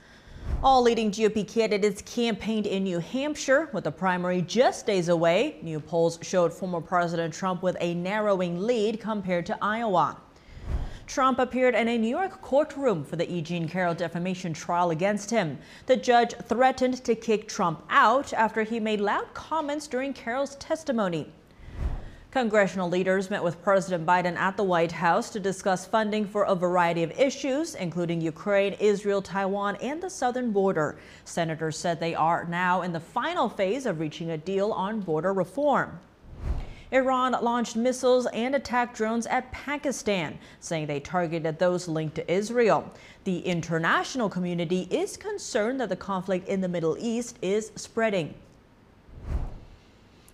All 0.62 0.84
leading 0.84 1.10
GOP 1.10 1.52
candidates 1.52 2.00
campaigned 2.04 2.68
in 2.68 2.84
New 2.84 3.00
Hampshire 3.00 3.70
with 3.74 3.86
the 3.86 3.92
primary 3.92 4.44
just 4.44 4.86
days 4.86 5.10
away. 5.10 5.58
New 5.64 5.80
polls 5.80 6.20
showed 6.22 6.54
former 6.54 6.80
President 6.80 7.34
Trump 7.34 7.64
with 7.64 7.76
a 7.80 7.96
narrowing 7.96 8.60
lead 8.60 9.00
compared 9.00 9.48
to 9.48 9.58
Iowa. 9.64 10.18
Trump 11.08 11.40
appeared 11.40 11.74
in 11.74 11.88
a 11.88 11.98
New 11.98 12.08
York 12.08 12.40
courtroom 12.44 13.04
for 13.04 13.16
the 13.16 13.28
E. 13.28 13.42
Jean 13.42 13.68
Carroll 13.68 13.96
defamation 13.96 14.54
trial 14.54 14.92
against 14.92 15.32
him. 15.32 15.58
The 15.88 15.98
judge 15.98 16.36
threatened 16.44 17.04
to 17.04 17.16
kick 17.16 17.48
Trump 17.48 17.84
out 17.90 18.32
after 18.34 18.62
he 18.62 18.80
made 18.80 19.02
loud 19.02 19.34
comments 19.34 19.88
during 19.88 20.14
Carroll's 20.14 20.56
testimony. 20.58 21.32
Congressional 22.34 22.90
leaders 22.90 23.30
met 23.30 23.44
with 23.44 23.62
President 23.62 24.08
Biden 24.08 24.36
at 24.36 24.58
the 24.58 24.64
White 24.64 24.92
House 24.92 25.30
to 25.30 25.40
discuss 25.40 25.86
funding 25.86 26.26
for 26.26 26.46
a 26.46 26.56
variety 26.56 27.04
of 27.04 27.12
issues, 27.12 27.76
including 27.76 28.22
Ukraine, 28.22 28.74
Israel, 28.80 29.22
Taiwan, 29.22 29.76
and 29.76 30.02
the 30.02 30.10
southern 30.10 30.52
border. 30.52 30.98
Senators 31.26 31.78
said 31.78 32.00
they 32.00 32.16
are 32.16 32.46
now 32.46 32.82
in 32.82 32.92
the 32.92 33.00
final 33.00 33.50
phase 33.50 33.86
of 33.86 34.00
reaching 34.00 34.32
a 34.32 34.38
deal 34.40 34.72
on 34.72 35.02
border 35.02 35.32
reform. 35.32 36.00
Iran 36.90 37.34
launched 37.40 37.76
missiles 37.76 38.26
and 38.34 38.56
attack 38.56 38.96
drones 38.96 39.28
at 39.28 39.52
Pakistan, 39.52 40.40
saying 40.60 40.88
they 40.88 41.00
targeted 41.00 41.60
those 41.60 41.88
linked 41.88 42.16
to 42.16 42.34
Israel. 42.34 42.92
The 43.26 43.42
international 43.42 44.28
community 44.28 44.88
is 44.90 45.18
concerned 45.18 45.80
that 45.82 45.90
the 45.90 45.96
conflict 45.96 46.48
in 46.48 46.62
the 46.62 46.68
Middle 46.68 46.98
East 47.00 47.38
is 47.44 47.72
spreading. 47.76 48.34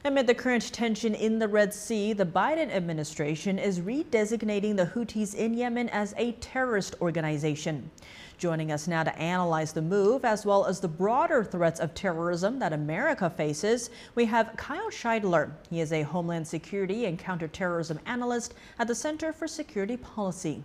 Amid 0.06 0.28
the 0.28 0.34
current 0.34 0.72
tension 0.72 1.14
in 1.14 1.40
the 1.40 1.48
Red 1.50 1.74
Sea, 1.74 2.14
the 2.14 2.26
Biden 2.26 2.72
administration 2.72 3.60
is 3.60 3.82
redesignating 3.82 4.78
the 4.78 4.86
Houthis 4.86 5.36
in 5.36 5.54
Yemen 5.54 5.90
as 5.90 6.14
a 6.16 6.32
terrorist 6.34 6.96
organization. 7.02 7.92
Joining 8.38 8.72
us 8.72 8.88
now 8.88 9.04
to 9.04 9.14
analyze 9.20 9.74
the 9.74 9.82
move, 9.82 10.24
as 10.24 10.46
well 10.46 10.66
as 10.66 10.80
the 10.80 10.88
broader 10.88 11.44
threats 11.44 11.82
of 11.82 11.94
terrorism 11.94 12.60
that 12.60 12.72
America 12.72 13.30
faces, 13.30 13.90
we 14.16 14.24
have 14.24 14.56
Kyle 14.56 14.90
Shideler. 14.90 15.52
He 15.70 15.82
is 15.82 15.92
a 15.92 16.04
Homeland 16.04 16.48
Security 16.48 17.06
and 17.06 17.20
Counterterrorism 17.20 18.00
Analyst 18.06 18.54
at 18.80 18.88
the 18.88 18.96
Center 18.96 19.34
for 19.34 19.50
Security 19.50 19.98
Policy. 19.98 20.64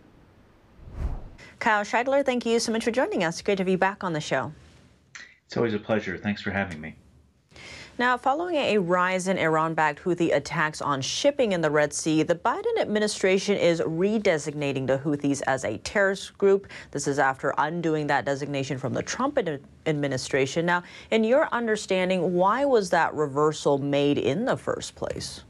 Kyle 1.59 1.83
Shideler, 1.83 2.25
thank 2.25 2.47
you 2.47 2.61
so 2.61 2.71
much 2.71 2.85
for 2.85 2.93
joining 2.93 3.25
us. 3.25 3.43
Great 3.43 3.59
to 3.59 3.65
be 3.65 3.75
back 3.75 4.05
on 4.05 4.13
the 4.13 4.21
show. 4.21 4.53
It's 5.47 5.57
always 5.57 5.75
a 5.75 5.81
pleasure. 5.81 6.17
Thanks 6.17 6.41
for 6.41 6.53
having 6.53 6.81
me. 6.81 6.95
Now, 7.97 8.17
following 8.17 8.57
a 8.57 8.79
rise 8.79 9.29
in 9.29 9.39
Iran 9.39 9.75
backed 9.75 10.03
Houthi 10.03 10.35
attacks 10.35 10.83
on 10.83 11.01
shipping 11.01 11.53
in 11.53 11.61
the 11.61 11.71
Red 11.71 11.93
Sea, 11.93 12.25
the 12.25 12.35
Biden 12.35 12.77
administration 12.81 13.57
is 13.57 13.81
redesignating 13.83 14.85
the 14.85 14.99
Houthis 14.99 15.43
as 15.47 15.65
a 15.65 15.79
terrorist 15.79 16.37
group. 16.37 16.67
This 16.91 17.07
is 17.07 17.21
after 17.21 17.55
undoing 17.57 18.09
that 18.09 18.25
designation 18.25 18.79
from 18.79 18.95
the 18.95 19.03
Trump 19.03 19.39
administration. 19.87 20.67
Now, 20.67 20.83
in 21.13 21.23
your 21.23 21.49
understanding, 21.53 22.35
why 22.35 22.65
was 22.65 22.91
that 22.91 23.15
reversal 23.15 23.79
made 23.79 24.19
in 24.19 24.45
the 24.45 24.57
first 24.57 24.97
place? 24.97 25.45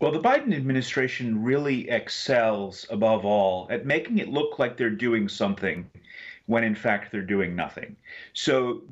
Well, 0.00 0.10
the 0.10 0.18
Biden 0.18 0.52
administration 0.52 1.44
really 1.44 1.88
excels 1.90 2.86
above 2.90 3.24
all 3.24 3.68
at 3.70 3.86
making 3.86 4.18
it 4.18 4.30
look 4.30 4.58
like 4.58 4.76
they're 4.76 4.90
doing 4.90 5.28
something 5.28 5.88
when 6.46 6.64
in 6.64 6.74
fact 6.74 7.12
they're 7.12 7.22
doing 7.22 7.54
nothing. 7.54 7.94
So 8.32 8.82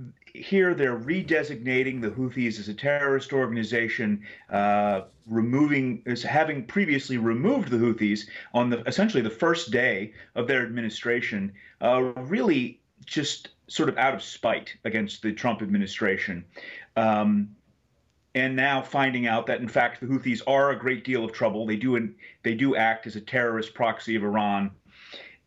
here 0.42 0.74
they're 0.74 0.98
redesignating 0.98 2.00
the 2.00 2.10
Houthis 2.10 2.58
as 2.58 2.68
a 2.68 2.74
terrorist 2.74 3.32
organization, 3.32 4.24
uh, 4.50 5.02
removing 5.26 6.02
as 6.06 6.22
having 6.22 6.64
previously 6.64 7.18
removed 7.18 7.70
the 7.70 7.76
Houthis 7.76 8.26
on 8.54 8.70
the 8.70 8.82
essentially 8.82 9.22
the 9.22 9.30
first 9.30 9.70
day 9.70 10.12
of 10.34 10.46
their 10.46 10.62
administration, 10.62 11.52
uh, 11.80 12.12
really 12.16 12.80
just 13.04 13.48
sort 13.68 13.88
of 13.88 13.98
out 13.98 14.14
of 14.14 14.22
spite 14.22 14.76
against 14.84 15.22
the 15.22 15.32
Trump 15.32 15.62
administration. 15.62 16.44
Um, 16.96 17.50
and 18.34 18.54
now 18.54 18.82
finding 18.82 19.26
out 19.26 19.46
that 19.46 19.60
in 19.60 19.68
fact 19.68 20.00
the 20.00 20.06
Houthis 20.06 20.42
are 20.46 20.70
a 20.70 20.78
great 20.78 21.04
deal 21.04 21.24
of 21.24 21.32
trouble. 21.32 21.66
They 21.66 21.76
do 21.76 22.12
they 22.42 22.54
do 22.54 22.76
act 22.76 23.06
as 23.06 23.16
a 23.16 23.20
terrorist 23.20 23.74
proxy 23.74 24.14
of 24.14 24.22
Iran, 24.22 24.70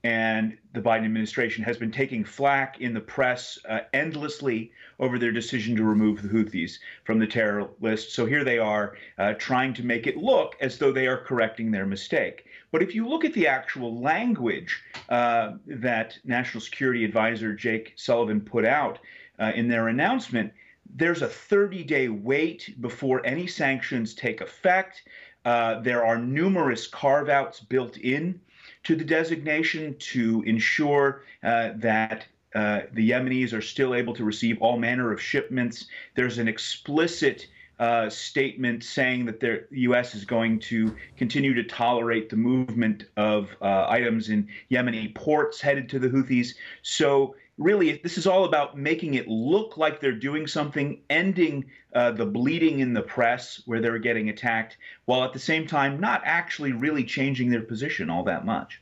and 0.04 0.58
the 0.74 0.82
Biden 0.82 1.06
administration 1.06 1.64
has 1.64 1.78
been 1.78 1.92
taking 1.92 2.24
flack 2.24 2.80
in 2.80 2.94
the 2.94 3.02
press 3.02 3.58
uh, 3.68 3.80
endlessly 3.94 4.72
over 5.00 5.18
their 5.18 5.32
decision 5.32 5.76
to 5.76 5.84
remove 5.84 6.22
the 6.22 6.28
Houthis 6.28 6.78
from 7.06 7.18
the 7.18 7.26
terror 7.26 7.70
list. 7.80 8.12
So 8.14 8.26
here 8.26 8.44
they 8.44 8.60
are 8.60 8.96
uh, 9.18 9.34
trying 9.34 9.74
to 9.76 9.84
make 9.84 10.06
it 10.06 10.18
look 10.18 10.56
as 10.62 10.78
though 10.78 10.92
they 10.92 11.08
are 11.08 11.18
correcting 11.18 11.72
their 11.72 11.88
mistake. 11.88 12.46
But 12.72 12.84
if 12.84 12.94
you 12.94 13.08
look 13.08 13.26
at 13.26 13.34
the 13.34 13.48
actual 13.48 14.00
language 14.00 14.84
uh, 15.10 15.54
that 15.66 16.20
National 16.24 16.62
Security 16.62 17.04
Advisor 17.04 17.54
Jake 17.54 17.94
Sullivan 17.96 18.42
put 18.42 18.64
out 18.64 19.00
uh, 19.40 19.52
in 19.56 19.68
their 19.68 19.88
announcement, 19.88 20.54
there's 20.96 21.24
a 21.24 21.28
30 21.28 21.84
day 21.84 22.10
wait 22.10 22.80
before 22.80 23.26
any 23.26 23.48
sanctions 23.48 24.14
take 24.14 24.42
effect. 24.42 25.04
Uh, 25.46 25.80
there 25.82 26.06
are 26.06 26.20
numerous 26.20 26.86
carve 26.86 27.30
outs 27.30 27.60
built 27.60 27.98
in 27.98 28.40
to 28.84 28.96
the 28.96 29.04
designation 29.04 29.96
to 30.00 30.44
ensure 30.46 31.24
uh, 31.44 31.72
that 31.76 32.26
uh, 32.56 32.82
the 32.94 33.12
Yemenis 33.12 33.54
are 33.54 33.62
still 33.62 33.94
able 33.94 34.14
to 34.16 34.24
receive 34.24 34.62
all 34.62 34.78
manner 34.78 35.12
of 35.12 35.22
shipments. 35.22 35.88
There's 36.16 36.38
an 36.38 36.48
explicit 36.48 37.48
uh, 37.80 38.10
statement 38.10 38.84
saying 38.84 39.26
that 39.26 39.40
the 39.40 39.66
U.S. 39.72 40.14
is 40.14 40.26
going 40.26 40.60
to 40.60 40.96
continue 41.16 41.54
to 41.54 41.64
tolerate 41.64 42.30
the 42.30 42.36
movement 42.36 43.06
of 43.16 43.56
uh, 43.62 43.86
items 43.88 44.30
in 44.30 44.48
Yemeni 44.70 45.16
ports 45.16 45.62
headed 45.62 45.88
to 45.90 46.00
the 46.00 46.10
Houthis. 46.10 46.56
So 46.82 47.36
really, 47.60 48.00
this 48.02 48.18
is 48.18 48.26
all 48.26 48.46
about 48.46 48.78
making 48.78 49.14
it 49.16 49.28
look 49.28 49.78
like 49.78 50.00
they're 50.00 50.12
doing 50.14 50.48
something, 50.48 51.02
ending 51.10 51.66
uh, 51.94 52.12
the 52.12 52.26
bleeding 52.26 52.80
in 52.80 52.94
the 52.94 53.02
press 53.02 53.62
where 53.66 53.82
they're 53.82 54.00
getting 54.00 54.30
attacked, 54.30 54.78
while 55.06 55.24
at 55.24 55.34
the 55.34 55.40
same 55.40 55.68
time 55.68 56.00
not 56.00 56.22
actually 56.24 56.72
really 56.72 57.04
changing 57.04 57.50
their 57.50 57.62
position 57.62 58.10
all 58.10 58.24
that 58.24 58.46
much. 58.46 58.82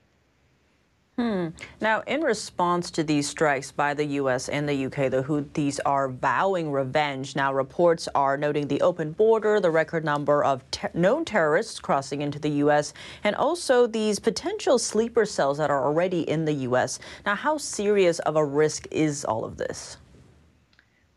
Hmm. 1.18 1.48
Now, 1.82 2.02
in 2.02 2.22
response 2.22 2.92
to 2.92 3.04
these 3.04 3.28
strikes 3.28 3.72
by 3.72 3.96
the 3.96 4.06
U.S. 4.22 4.50
and 4.50 4.70
the 4.70 4.76
U.K., 4.76 5.10
the 5.10 5.24
Houthis 5.24 5.80
are 5.84 6.10
vowing 6.10 6.72
revenge. 6.72 7.36
Now, 7.36 7.52
reports 7.52 8.08
are 8.14 8.38
noting 8.38 8.68
the 8.68 8.82
open 8.82 9.14
border, 9.14 9.60
the 9.60 9.72
record 9.72 10.06
number 10.06 10.44
of 10.44 10.70
ter 10.70 10.92
known 10.94 11.26
terrorists 11.26 11.80
crossing 11.80 12.22
into 12.22 12.38
the 12.38 12.52
U.S., 12.62 12.94
and 13.24 13.36
also 13.36 13.88
these 13.88 14.20
potential 14.20 14.78
sleeper 14.78 15.26
cells 15.26 15.58
that 15.58 15.72
are 15.72 15.84
already 15.84 16.22
in 16.30 16.46
the 16.46 16.54
U.S. 16.54 17.00
Now, 17.26 17.34
how 17.34 17.58
serious 17.58 18.20
of 18.20 18.36
a 18.36 18.46
risk 18.46 18.86
is 18.92 19.26
all 19.26 19.44
of 19.44 19.58
this? 19.58 19.98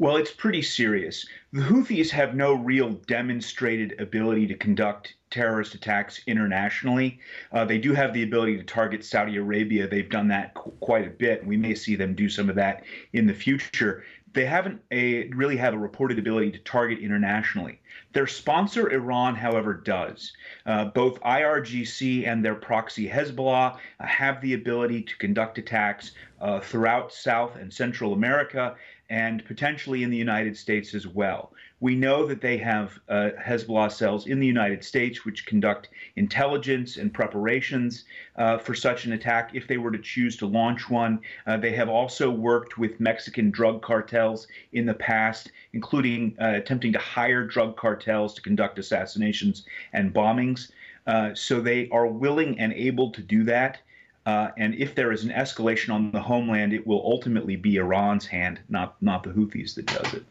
Well, 0.00 0.16
it's 0.16 0.30
pretty 0.30 0.62
serious. 0.62 1.26
The 1.52 1.60
Houthis 1.60 2.08
have 2.08 2.34
no 2.34 2.54
real 2.54 2.88
demonstrated 3.06 4.00
ability 4.00 4.46
to 4.46 4.54
conduct 4.54 5.14
terrorist 5.28 5.74
attacks 5.74 6.22
internationally. 6.26 7.20
Uh, 7.52 7.66
they 7.66 7.76
do 7.76 7.92
have 7.92 8.14
the 8.14 8.22
ability 8.22 8.56
to 8.56 8.62
target 8.62 9.04
Saudi 9.04 9.36
Arabia. 9.36 9.86
They've 9.86 10.08
done 10.08 10.28
that 10.28 10.54
qu- 10.54 10.70
quite 10.80 11.06
a 11.06 11.10
bit. 11.10 11.46
We 11.46 11.58
may 11.58 11.74
see 11.74 11.96
them 11.96 12.14
do 12.14 12.30
some 12.30 12.48
of 12.48 12.56
that 12.56 12.84
in 13.12 13.26
the 13.26 13.34
future. 13.34 14.02
They 14.32 14.46
haven't 14.46 14.80
a, 14.90 15.28
really 15.28 15.58
have 15.58 15.74
a 15.74 15.78
reported 15.78 16.18
ability 16.18 16.52
to 16.52 16.58
target 16.60 17.00
internationally. 17.00 17.78
Their 18.14 18.26
sponsor, 18.26 18.90
Iran, 18.90 19.34
however, 19.34 19.74
does. 19.74 20.32
Uh, 20.64 20.86
both 20.86 21.20
IRGC 21.20 22.26
and 22.26 22.42
their 22.42 22.54
proxy 22.54 23.06
Hezbollah 23.06 23.74
uh, 23.74 24.06
have 24.06 24.40
the 24.40 24.54
ability 24.54 25.02
to 25.02 25.16
conduct 25.18 25.58
attacks 25.58 26.12
uh, 26.40 26.60
throughout 26.60 27.12
South 27.12 27.56
and 27.56 27.70
Central 27.70 28.14
America 28.14 28.76
and 29.11 29.44
potentially 29.44 30.05
in 30.05 30.11
the 30.11 30.16
United 30.16 30.57
States 30.57 30.94
as 30.94 31.07
well. 31.07 31.53
We 31.81 31.96
know 31.96 32.27
that 32.27 32.40
they 32.40 32.59
have 32.59 33.01
uh, 33.09 33.31
Hezbollah 33.42 33.90
cells 33.90 34.27
in 34.27 34.38
the 34.38 34.46
United 34.46 34.85
States 34.85 35.25
which 35.25 35.46
conduct 35.46 35.88
intelligence 36.14 36.96
and 36.96 37.12
preparations 37.12 38.05
uh, 38.37 38.59
for 38.59 38.75
such 38.75 39.07
an 39.07 39.12
attack 39.12 39.51
if 39.55 39.66
they 39.66 39.79
were 39.79 39.90
to 39.90 39.99
choose 39.99 40.37
to 40.37 40.46
launch 40.46 40.88
one. 40.88 41.20
Uh, 41.46 41.57
they 41.57 41.73
have 41.73 41.88
also 41.88 42.31
worked 42.31 42.79
with 42.79 43.01
Mexican 43.01 43.51
drug 43.51 43.83
cartels 43.83 44.46
in 44.73 44.87
the 44.87 44.94
past, 44.94 45.51
including 45.73 46.37
uh, 46.40 46.53
attempting 46.55 46.92
to 46.92 46.99
hire 46.99 47.44
drug 47.44 47.77
cartels 47.77 48.35
to 48.35 48.42
conduct 48.42 48.79
assassinations 48.79 49.64
and 49.92 50.14
bombings. 50.14 50.70
Uh, 51.07 51.35
so 51.35 51.61
they 51.61 51.88
are 51.88 52.07
willing 52.07 52.61
and 52.61 52.73
able 52.75 53.11
to 53.11 53.23
do 53.23 53.42
that. 53.42 53.81
Uh, 54.26 54.50
and 54.59 54.74
if 54.74 54.94
there 54.94 55.12
is 55.12 55.24
an 55.24 55.30
escalation 55.30 55.92
on 55.92 56.11
the 56.11 56.20
homeland, 56.20 56.72
it 56.72 56.87
will 56.87 57.02
ultimately 57.04 57.56
be 57.56 57.76
Iran's 57.76 58.26
hand, 58.26 58.61
not 58.68 58.96
not 59.00 59.22
the 59.22 59.30
Houthis, 59.30 59.74
that 59.74 59.87
does 59.87 60.14
it. 60.14 60.24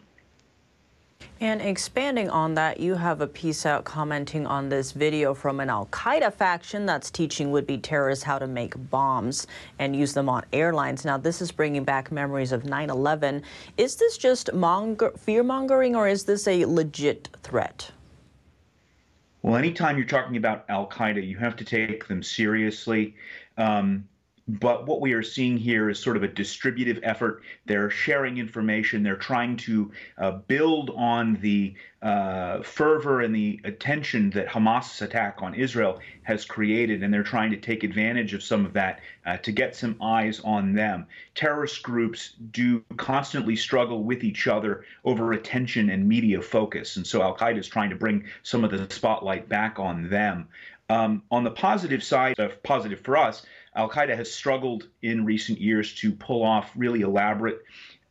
And 1.41 1.61
expanding 1.61 2.29
on 2.29 2.55
that, 2.55 2.81
you 2.81 2.95
have 2.95 3.21
a 3.21 3.27
piece 3.27 3.65
out 3.65 3.85
commenting 3.85 4.45
on 4.45 4.67
this 4.67 4.91
video 4.91 5.33
from 5.33 5.61
an 5.61 5.69
Al 5.69 5.85
Qaeda 5.85 6.33
faction 6.33 6.85
that's 6.85 7.09
teaching 7.09 7.51
would 7.51 7.65
be 7.65 7.77
terrorists 7.77 8.25
how 8.25 8.39
to 8.39 8.47
make 8.47 8.73
bombs 8.89 9.47
and 9.79 9.95
use 9.95 10.13
them 10.13 10.27
on 10.27 10.43
airlines. 10.51 11.05
Now, 11.05 11.17
this 11.17 11.41
is 11.41 11.49
bringing 11.49 11.85
back 11.85 12.11
memories 12.11 12.51
of 12.51 12.65
9 12.65 12.89
11. 12.89 13.41
Is 13.77 13.95
this 13.95 14.17
just 14.17 14.53
monger- 14.53 15.17
fear 15.17 15.41
mongering 15.43 15.95
or 15.95 16.09
is 16.09 16.25
this 16.25 16.45
a 16.45 16.65
legit 16.65 17.29
threat? 17.41 17.91
Well, 19.49 19.57
anytime 19.57 19.97
you're 19.97 20.05
talking 20.05 20.37
about 20.37 20.65
Al 20.69 20.87
Qaeda, 20.87 21.27
you 21.27 21.35
have 21.39 21.55
to 21.55 21.65
take 21.65 22.07
them 22.07 22.21
seriously. 22.21 23.15
Um, 23.57 24.07
but 24.49 24.87
what 24.87 24.99
we 24.99 25.13
are 25.13 25.21
seeing 25.21 25.57
here 25.57 25.91
is 25.91 25.99
sort 25.99 26.17
of 26.17 26.23
a 26.23 26.27
distributive 26.27 26.99
effort. 27.03 27.43
They're 27.67 27.91
sharing 27.91 28.39
information. 28.39 29.03
They're 29.03 29.15
trying 29.15 29.57
to 29.57 29.91
uh, 30.17 30.31
build 30.31 30.89
on 30.95 31.35
the 31.35 31.75
uh, 32.01 32.63
fervor 32.63 33.21
and 33.21 33.35
the 33.35 33.59
attention 33.63 34.31
that 34.31 34.47
Hamas's 34.47 35.03
attack 35.03 35.43
on 35.43 35.53
Israel 35.53 35.99
has 36.23 36.45
created, 36.45 37.03
and 37.03 37.13
they're 37.13 37.21
trying 37.21 37.51
to 37.51 37.57
take 37.57 37.83
advantage 37.83 38.33
of 38.33 38.41
some 38.41 38.65
of 38.65 38.73
that 38.73 39.01
uh, 39.27 39.37
to 39.37 39.51
get 39.51 39.75
some 39.75 39.95
eyes 40.01 40.39
on 40.39 40.73
them. 40.73 41.05
Terrorist 41.35 41.83
groups 41.83 42.33
do 42.49 42.83
constantly 42.97 43.55
struggle 43.55 44.03
with 44.03 44.23
each 44.23 44.47
other 44.47 44.83
over 45.05 45.33
attention 45.33 45.91
and 45.91 46.07
media 46.07 46.41
focus, 46.41 46.95
and 46.95 47.05
so 47.05 47.21
Al 47.21 47.37
Qaeda 47.37 47.59
is 47.59 47.67
trying 47.67 47.91
to 47.91 47.95
bring 47.95 48.25
some 48.41 48.63
of 48.63 48.71
the 48.71 48.91
spotlight 48.91 49.47
back 49.47 49.77
on 49.77 50.09
them. 50.09 50.47
Um, 50.89 51.21
on 51.29 51.43
the 51.43 51.51
positive 51.51 52.03
side, 52.03 52.39
of 52.39 52.63
positive 52.63 53.01
for 53.01 53.15
us, 53.15 53.45
Al 53.79 53.89
Qaeda 53.89 54.13
has 54.17 54.29
struggled 54.29 54.89
in 55.01 55.23
recent 55.23 55.61
years 55.61 55.95
to 55.95 56.11
pull 56.11 56.43
off 56.43 56.69
really 56.75 56.99
elaborate 56.99 57.63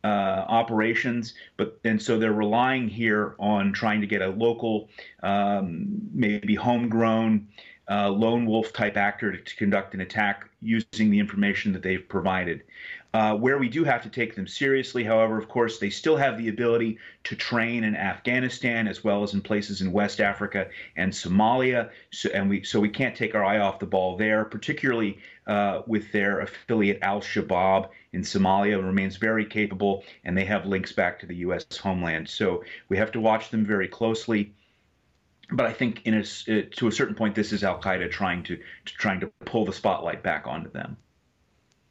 uh, 0.03 0.07
operations, 0.49 1.35
but 1.59 1.79
and 1.85 2.01
so 2.01 2.19
they're 2.19 2.33
relying 2.33 2.89
here 2.89 3.35
on 3.39 3.75
trying 3.75 4.01
to 4.01 4.07
get 4.07 4.23
a 4.23 4.29
local, 4.29 4.89
um, 5.23 5.87
maybe 6.15 6.55
homegrown, 6.55 7.49
uh, 7.91 8.09
lone 8.09 8.47
wolf 8.47 8.73
type 8.73 8.97
actor 8.97 9.33
to, 9.33 9.39
to, 9.39 9.57
conduct 9.57 9.93
an 9.93 10.01
attack 10.01 10.49
using 10.63 11.11
the 11.11 11.19
information 11.19 11.73
that 11.73 11.83
they've 11.83 12.09
provided. 12.09 12.63
Uh, 13.15 13.35
where 13.35 13.57
we 13.57 13.71
do 13.71 13.85
have 13.85 14.03
to 14.03 14.11
take 14.11 14.37
them 14.37 14.47
seriously, 14.47 15.03
however, 15.03 15.39
of 15.39 15.49
course, 15.49 15.79
they 15.79 15.89
still 15.89 16.17
have 16.17 16.37
the 16.37 16.51
ability 16.51 16.99
to 17.25 17.35
train 17.35 17.83
in 17.83 17.97
Afghanistan 17.97 18.87
as 18.87 19.03
well 19.03 19.23
as 19.23 19.33
in 19.33 19.41
places 19.41 19.81
in 19.81 19.93
West 19.93 20.21
Africa 20.21 20.69
and 20.95 21.11
Somalia. 21.11 21.89
So, 22.13 22.29
and 22.35 22.51
we 22.51 22.65
so 22.65 22.79
we 22.79 22.91
can't 22.91 23.17
take 23.17 23.35
our 23.35 23.43
eye 23.43 23.61
off 23.61 23.79
the 23.79 23.87
ball 23.87 24.19
there, 24.19 24.45
particularly 24.45 25.19
uh, 25.49 25.83
with 25.87 26.13
their 26.13 26.41
affiliate 26.41 26.99
Al 27.03 27.21
Shabaab 27.21 27.89
in 28.13 28.23
Somalia 28.23 28.83
remains 28.83 29.17
very 29.17 29.45
capable, 29.45 30.05
and 30.25 30.37
they 30.37 30.45
have 30.45 30.67
links 30.67 30.93
back 30.93 31.19
to 31.21 31.27
the 31.27 31.37
U.S. 31.37 31.65
homeland. 31.77 32.29
So 32.29 32.63
we 32.89 32.97
have 32.97 33.11
to 33.13 33.21
watch 33.21 33.51
them 33.51 33.67
very 33.67 33.89
closely 33.89 34.55
but 35.51 35.67
I 35.67 35.73
think 35.73 36.03
in 36.05 36.15
a, 36.15 36.63
to 36.63 36.89
a 36.89 36.93
certain 36.93 37.15
point, 37.15 37.35
this 37.35 37.53
is 37.53 37.65
Al 37.65 37.81
Qaeda 37.81 38.11
trying 38.11 38.43
to, 38.45 38.57
to, 38.57 38.95
trying 38.95 39.21
to 39.21 39.29
pull 39.47 39.65
the 39.65 39.73
spotlight 39.73 40.23
back 40.23 40.47
onto 40.47 40.71
them. 40.71 40.97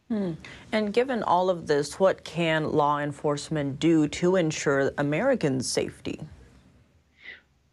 Hmm. 0.10 0.34
And 0.72 0.94
given 0.94 1.24
all 1.24 1.50
of 1.50 1.68
this, 1.68 2.00
what 2.00 2.24
can 2.24 2.72
law 2.72 3.00
enforcement 3.00 3.80
do 3.80 4.08
to 4.10 4.36
ensure 4.36 4.92
Americans' 4.98 5.70
safety? 5.70 6.22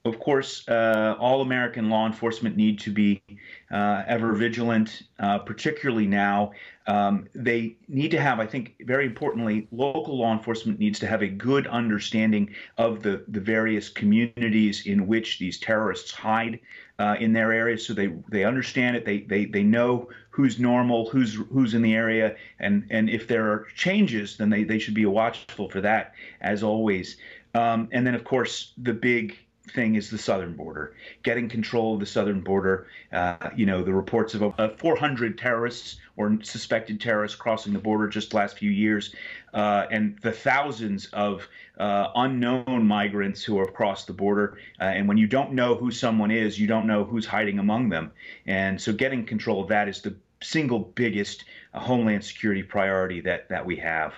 Of 0.06 0.20
course, 0.20 0.68
uh, 0.68 1.16
all 1.18 1.40
American 1.40 1.88
law 1.88 2.04
enforcement 2.06 2.58
need 2.58 2.78
to 2.80 2.90
be 2.90 3.22
uh, 3.70 4.02
ever 4.06 4.34
vigilant, 4.34 5.04
uh, 5.18 5.38
particularly 5.38 6.06
now. 6.06 6.52
Um, 6.86 7.26
they 7.34 7.78
need 7.88 8.10
to 8.10 8.20
have, 8.20 8.38
I 8.38 8.44
think, 8.44 8.74
very 8.82 9.06
importantly, 9.06 9.66
local 9.72 10.18
law 10.18 10.34
enforcement 10.34 10.78
needs 10.78 10.98
to 10.98 11.06
have 11.06 11.22
a 11.22 11.26
good 11.28 11.66
understanding 11.68 12.54
of 12.76 13.02
the, 13.02 13.24
the 13.28 13.40
various 13.40 13.88
communities 13.88 14.86
in 14.86 15.06
which 15.06 15.38
these 15.38 15.58
terrorists 15.58 16.10
hide 16.10 16.60
uh, 16.98 17.16
in 17.18 17.32
their 17.32 17.50
areas, 17.50 17.86
so 17.86 17.94
they 17.94 18.12
they 18.28 18.44
understand 18.44 18.96
it. 18.96 19.06
They 19.06 19.20
they 19.20 19.46
they 19.46 19.62
know 19.62 20.10
who's 20.28 20.58
normal, 20.58 21.08
who's 21.08 21.34
who's 21.50 21.72
in 21.72 21.80
the 21.80 21.94
area, 21.94 22.36
and 22.60 22.86
and 22.90 23.08
if 23.08 23.26
there 23.26 23.50
are 23.50 23.66
changes, 23.74 24.36
then 24.36 24.50
they 24.50 24.64
they 24.64 24.78
should 24.78 24.94
be 24.94 25.06
watchful 25.06 25.70
for 25.70 25.80
that 25.80 26.12
as 26.42 26.62
always. 26.62 27.16
Um, 27.54 27.88
and 27.92 28.06
then 28.06 28.14
of 28.14 28.24
course 28.24 28.72
the 28.76 28.92
big 28.92 29.38
thing 29.70 29.94
is 29.94 30.10
the 30.10 30.18
southern 30.18 30.54
border, 30.54 30.94
getting 31.22 31.48
control 31.48 31.94
of 31.94 32.00
the 32.00 32.06
southern 32.06 32.40
border. 32.40 32.86
Uh, 33.12 33.50
you 33.56 33.66
know, 33.66 33.82
the 33.82 33.92
reports 33.92 34.34
of 34.34 34.42
uh, 34.58 34.68
400 34.76 35.38
terrorists 35.38 35.96
or 36.16 36.38
suspected 36.42 37.00
terrorists 37.00 37.36
crossing 37.36 37.72
the 37.72 37.78
border 37.78 38.06
just 38.06 38.34
last 38.34 38.58
few 38.58 38.70
years, 38.70 39.14
uh, 39.54 39.86
and 39.90 40.18
the 40.22 40.30
thousands 40.30 41.06
of 41.06 41.48
uh, 41.78 42.08
unknown 42.16 42.86
migrants 42.86 43.42
who 43.42 43.58
have 43.58 43.72
crossed 43.74 44.06
the 44.06 44.12
border. 44.12 44.58
Uh, 44.80 44.84
and 44.84 45.08
when 45.08 45.16
you 45.16 45.26
don't 45.26 45.52
know 45.52 45.74
who 45.74 45.90
someone 45.90 46.30
is, 46.30 46.58
you 46.58 46.66
don't 46.66 46.86
know 46.86 47.04
who's 47.04 47.26
hiding 47.26 47.58
among 47.58 47.88
them. 47.88 48.12
And 48.46 48.80
so, 48.80 48.92
getting 48.92 49.24
control 49.24 49.62
of 49.62 49.68
that 49.68 49.88
is 49.88 50.02
the 50.02 50.14
single 50.42 50.78
biggest 50.78 51.44
uh, 51.72 51.80
homeland 51.80 52.24
security 52.24 52.62
priority 52.62 53.20
that 53.22 53.48
that 53.48 53.64
we 53.64 53.76
have. 53.76 54.14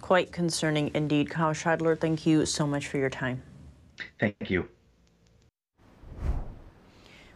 Quite 0.00 0.32
concerning 0.32 0.90
indeed. 0.94 1.30
Kyle 1.30 1.52
Shideler, 1.52 1.98
thank 1.98 2.26
you 2.26 2.46
so 2.46 2.66
much 2.66 2.86
for 2.88 2.98
your 2.98 3.10
time. 3.10 3.42
Thank 4.18 4.50
you. 4.50 4.68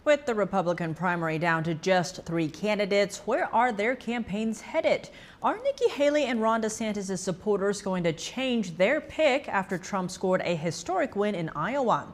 With 0.05 0.27
the 0.27 0.35
Republican 0.35 0.95
primary 0.95 1.39
down 1.39 1.63
to 1.63 1.75
just 1.75 2.25
three 2.25 2.49
candidates, 2.49 3.19
where 3.19 3.47
are 3.55 3.71
their 3.71 3.95
campaigns 3.95 4.61
headed? 4.61 5.09
Are 5.45 5.63
Nikki 5.63 5.89
Haley 5.89 6.25
and 6.25 6.43
Ron 6.43 6.61
DeSantis' 6.61 7.19
supporters 7.21 7.81
going 7.81 8.03
to 8.03 8.13
change 8.13 8.77
their 8.77 9.01
pick 9.01 9.49
after 9.49 9.79
Trump 9.79 10.11
scored 10.11 10.43
a 10.45 10.57
historic 10.57 11.15
win 11.15 11.37
in 11.37 11.51
Iowa? 11.51 12.13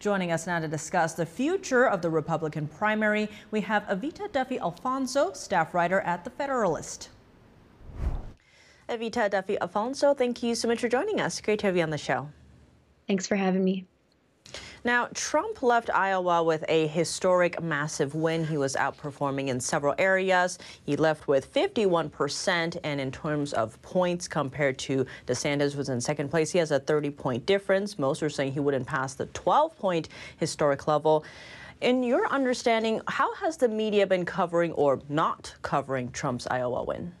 Joining 0.00 0.32
us 0.32 0.46
now 0.46 0.60
to 0.60 0.68
discuss 0.68 1.14
the 1.14 1.24
future 1.24 1.86
of 1.86 2.02
the 2.02 2.10
Republican 2.10 2.68
primary, 2.68 3.28
we 3.50 3.62
have 3.62 3.84
Evita 3.84 4.30
Duffy 4.32 4.58
Alfonso, 4.58 5.32
staff 5.32 5.72
writer 5.72 6.00
at 6.00 6.24
The 6.24 6.30
Federalist. 6.30 7.08
Evita 8.90 9.30
Duffy 9.30 9.58
Alfonso, 9.60 10.12
thank 10.12 10.42
you 10.42 10.54
so 10.54 10.68
much 10.68 10.80
for 10.80 10.88
joining 10.88 11.20
us. 11.20 11.40
Great 11.40 11.60
to 11.60 11.66
have 11.66 11.76
you 11.76 11.82
on 11.82 11.90
the 11.90 11.98
show. 11.98 12.28
Thanks 13.06 13.26
for 13.26 13.36
having 13.36 13.64
me. 13.64 13.86
Now, 14.82 15.08
Trump 15.12 15.62
left 15.62 15.90
Iowa 15.90 16.42
with 16.42 16.64
a 16.66 16.86
historic 16.86 17.62
massive 17.62 18.14
win. 18.14 18.46
He 18.46 18.56
was 18.56 18.76
outperforming 18.76 19.48
in 19.48 19.60
several 19.60 19.94
areas. 19.98 20.58
He 20.86 20.96
left 20.96 21.28
with 21.28 21.52
51%, 21.52 22.78
and 22.82 23.00
in 23.00 23.12
terms 23.12 23.52
of 23.52 23.80
points 23.82 24.26
compared 24.26 24.78
to 24.78 25.04
DeSantis, 25.26 25.76
was 25.76 25.90
in 25.90 26.00
second 26.00 26.30
place. 26.30 26.50
He 26.50 26.58
has 26.58 26.70
a 26.70 26.80
30 26.80 27.10
point 27.10 27.44
difference. 27.44 27.98
Most 27.98 28.22
are 28.22 28.30
saying 28.30 28.52
he 28.52 28.60
wouldn't 28.60 28.86
pass 28.86 29.12
the 29.12 29.26
12 29.26 29.76
point 29.78 30.08
historic 30.38 30.88
level. 30.88 31.24
In 31.82 32.02
your 32.02 32.26
understanding, 32.28 33.02
how 33.06 33.34
has 33.34 33.58
the 33.58 33.68
media 33.68 34.06
been 34.06 34.24
covering 34.24 34.72
or 34.72 35.00
not 35.10 35.54
covering 35.60 36.10
Trump's 36.10 36.46
Iowa 36.50 36.84
win? 36.84 37.12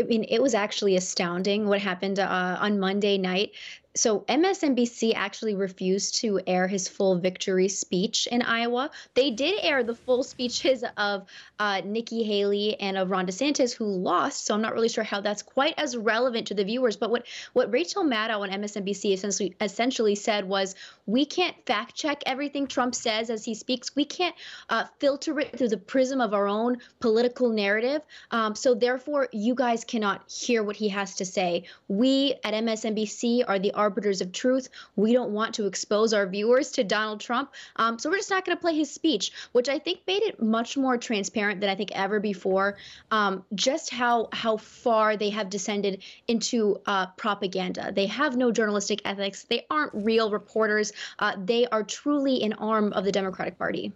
I 0.00 0.04
mean, 0.04 0.24
it 0.28 0.42
was 0.42 0.54
actually 0.54 0.96
astounding 0.96 1.66
what 1.66 1.80
happened 1.80 2.18
uh, 2.18 2.58
on 2.60 2.78
Monday 2.78 3.18
night 3.18 3.52
so 3.94 4.20
MSNBC 4.20 5.12
actually 5.14 5.54
refused 5.54 6.14
to 6.16 6.40
air 6.46 6.66
his 6.66 6.88
full 6.88 7.18
victory 7.18 7.68
speech 7.68 8.26
in 8.30 8.40
Iowa. 8.40 8.90
They 9.14 9.30
did 9.30 9.58
air 9.62 9.84
the 9.84 9.94
full 9.94 10.22
speeches 10.22 10.82
of 10.96 11.26
uh, 11.58 11.82
Nikki 11.84 12.22
Haley 12.22 12.80
and 12.80 12.96
of 12.96 13.10
Ron 13.10 13.26
DeSantis, 13.26 13.74
who 13.74 13.84
lost. 13.84 14.46
So 14.46 14.54
I'm 14.54 14.62
not 14.62 14.72
really 14.72 14.88
sure 14.88 15.04
how 15.04 15.20
that's 15.20 15.42
quite 15.42 15.74
as 15.76 15.96
relevant 15.96 16.46
to 16.48 16.54
the 16.54 16.64
viewers. 16.64 16.96
But 16.96 17.10
what 17.10 17.26
what 17.52 17.70
Rachel 17.72 18.02
Maddow 18.02 18.40
on 18.40 18.50
MSNBC 18.50 19.12
essentially 19.12 19.54
essentially 19.60 20.14
said 20.14 20.48
was, 20.48 20.74
we 21.04 21.26
can't 21.26 21.54
fact 21.66 21.94
check 21.94 22.22
everything 22.24 22.66
Trump 22.66 22.94
says 22.94 23.28
as 23.28 23.44
he 23.44 23.54
speaks. 23.54 23.94
We 23.94 24.06
can't 24.06 24.34
uh, 24.70 24.84
filter 25.00 25.38
it 25.40 25.58
through 25.58 25.68
the 25.68 25.76
prism 25.76 26.20
of 26.20 26.32
our 26.32 26.48
own 26.48 26.78
political 27.00 27.50
narrative. 27.50 28.02
Um, 28.30 28.54
so 28.54 28.74
therefore, 28.74 29.28
you 29.32 29.54
guys 29.54 29.84
cannot 29.84 30.30
hear 30.30 30.62
what 30.62 30.76
he 30.76 30.88
has 30.88 31.16
to 31.16 31.26
say. 31.26 31.64
We 31.88 32.36
at 32.42 32.54
MSNBC 32.54 33.44
are 33.46 33.58
the 33.58 33.72
arbiters 33.82 34.20
of 34.20 34.32
truth. 34.32 34.68
We 34.96 35.12
don't 35.12 35.32
want 35.32 35.54
to 35.54 35.66
expose 35.66 36.14
our 36.14 36.26
viewers 36.26 36.70
to 36.72 36.84
Donald 36.84 37.20
Trump. 37.20 37.52
Um, 37.76 37.98
so 37.98 38.08
we're 38.08 38.16
just 38.16 38.30
not 38.30 38.44
going 38.44 38.56
to 38.56 38.60
play 38.60 38.76
his 38.76 38.90
speech, 38.90 39.32
which 39.52 39.68
I 39.68 39.78
think 39.78 40.00
made 40.06 40.22
it 40.22 40.40
much 40.40 40.76
more 40.76 40.96
transparent 40.96 41.60
than 41.60 41.68
I 41.68 41.74
think 41.74 41.90
ever 41.92 42.20
before. 42.20 42.76
Um, 43.10 43.44
just 43.54 43.90
how 43.90 44.28
how 44.32 44.56
far 44.56 45.16
they 45.16 45.30
have 45.30 45.50
descended 45.50 46.02
into 46.28 46.80
uh, 46.86 47.06
propaganda. 47.16 47.92
They 47.92 48.06
have 48.06 48.36
no 48.36 48.52
journalistic 48.52 49.02
ethics. 49.04 49.44
They 49.44 49.66
aren't 49.68 49.92
real 49.94 50.30
reporters. 50.30 50.92
Uh, 51.18 51.34
they 51.44 51.66
are 51.66 51.82
truly 51.82 52.42
an 52.42 52.52
arm 52.54 52.92
of 52.92 53.04
the 53.04 53.12
Democratic 53.12 53.58
Party. 53.58 53.92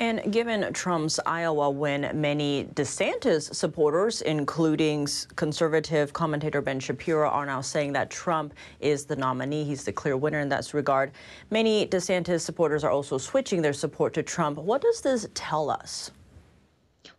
And 0.00 0.32
given 0.32 0.72
Trump's 0.72 1.18
Iowa 1.26 1.70
win, 1.70 2.08
many 2.14 2.68
DeSantis 2.74 3.52
supporters, 3.52 4.22
including 4.22 5.08
conservative 5.34 6.12
commentator 6.12 6.60
Ben 6.60 6.78
Shapiro, 6.78 7.28
are 7.28 7.44
now 7.44 7.60
saying 7.60 7.94
that 7.94 8.08
Trump 8.08 8.54
is 8.78 9.06
the 9.06 9.16
nominee. 9.16 9.64
He's 9.64 9.82
the 9.82 9.92
clear 9.92 10.16
winner 10.16 10.38
in 10.38 10.48
that 10.50 10.72
regard. 10.72 11.10
Many 11.50 11.84
DeSantis 11.88 12.42
supporters 12.42 12.84
are 12.84 12.92
also 12.92 13.18
switching 13.18 13.60
their 13.60 13.72
support 13.72 14.14
to 14.14 14.22
Trump. 14.22 14.58
What 14.58 14.82
does 14.82 15.00
this 15.00 15.26
tell 15.34 15.68
us? 15.68 16.12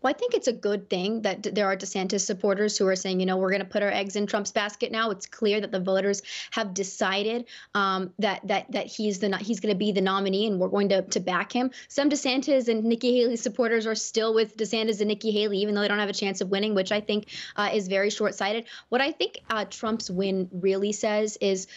Well, 0.01 0.13
I 0.13 0.17
think 0.17 0.33
it's 0.33 0.47
a 0.47 0.53
good 0.53 0.89
thing 0.89 1.23
that 1.23 1.43
there 1.43 1.67
are 1.67 1.75
DeSantis 1.75 2.21
supporters 2.21 2.77
who 2.77 2.87
are 2.87 2.95
saying, 2.95 3.19
you 3.19 3.25
know, 3.25 3.35
we're 3.35 3.49
going 3.49 3.61
to 3.61 3.67
put 3.67 3.83
our 3.83 3.91
eggs 3.91 4.15
in 4.15 4.27
Trump's 4.27 4.51
basket 4.51 4.91
now. 4.91 5.11
It's 5.11 5.25
clear 5.25 5.59
that 5.59 5.71
the 5.71 5.79
voters 5.79 6.21
have 6.51 6.73
decided 6.73 7.45
um, 7.75 8.13
that 8.19 8.47
that 8.47 8.71
that 8.71 8.87
he's 8.87 9.19
the 9.19 9.35
he's 9.37 9.59
going 9.59 9.73
to 9.73 9.77
be 9.77 9.91
the 9.91 10.01
nominee, 10.01 10.47
and 10.47 10.59
we're 10.59 10.69
going 10.69 10.89
to 10.89 11.01
to 11.01 11.19
back 11.19 11.51
him. 11.51 11.71
Some 11.89 12.09
DeSantis 12.09 12.69
and 12.69 12.85
Nikki 12.85 13.19
Haley 13.19 13.35
supporters 13.35 13.85
are 13.85 13.95
still 13.95 14.33
with 14.33 14.55
DeSantis 14.55 14.99
and 14.99 15.09
Nikki 15.09 15.31
Haley, 15.31 15.57
even 15.59 15.75
though 15.75 15.81
they 15.81 15.87
don't 15.89 15.99
have 15.99 16.09
a 16.09 16.13
chance 16.13 16.39
of 16.39 16.49
winning, 16.49 16.75
which 16.75 16.91
I 16.91 17.01
think 17.01 17.27
uh, 17.57 17.69
is 17.73 17.87
very 17.87 18.09
short-sighted. 18.09 18.65
What 18.87 19.01
I 19.01 19.11
think 19.11 19.39
uh, 19.49 19.65
Trump's 19.65 20.09
win 20.09 20.49
really 20.53 20.93
says 20.93 21.37
is 21.41 21.67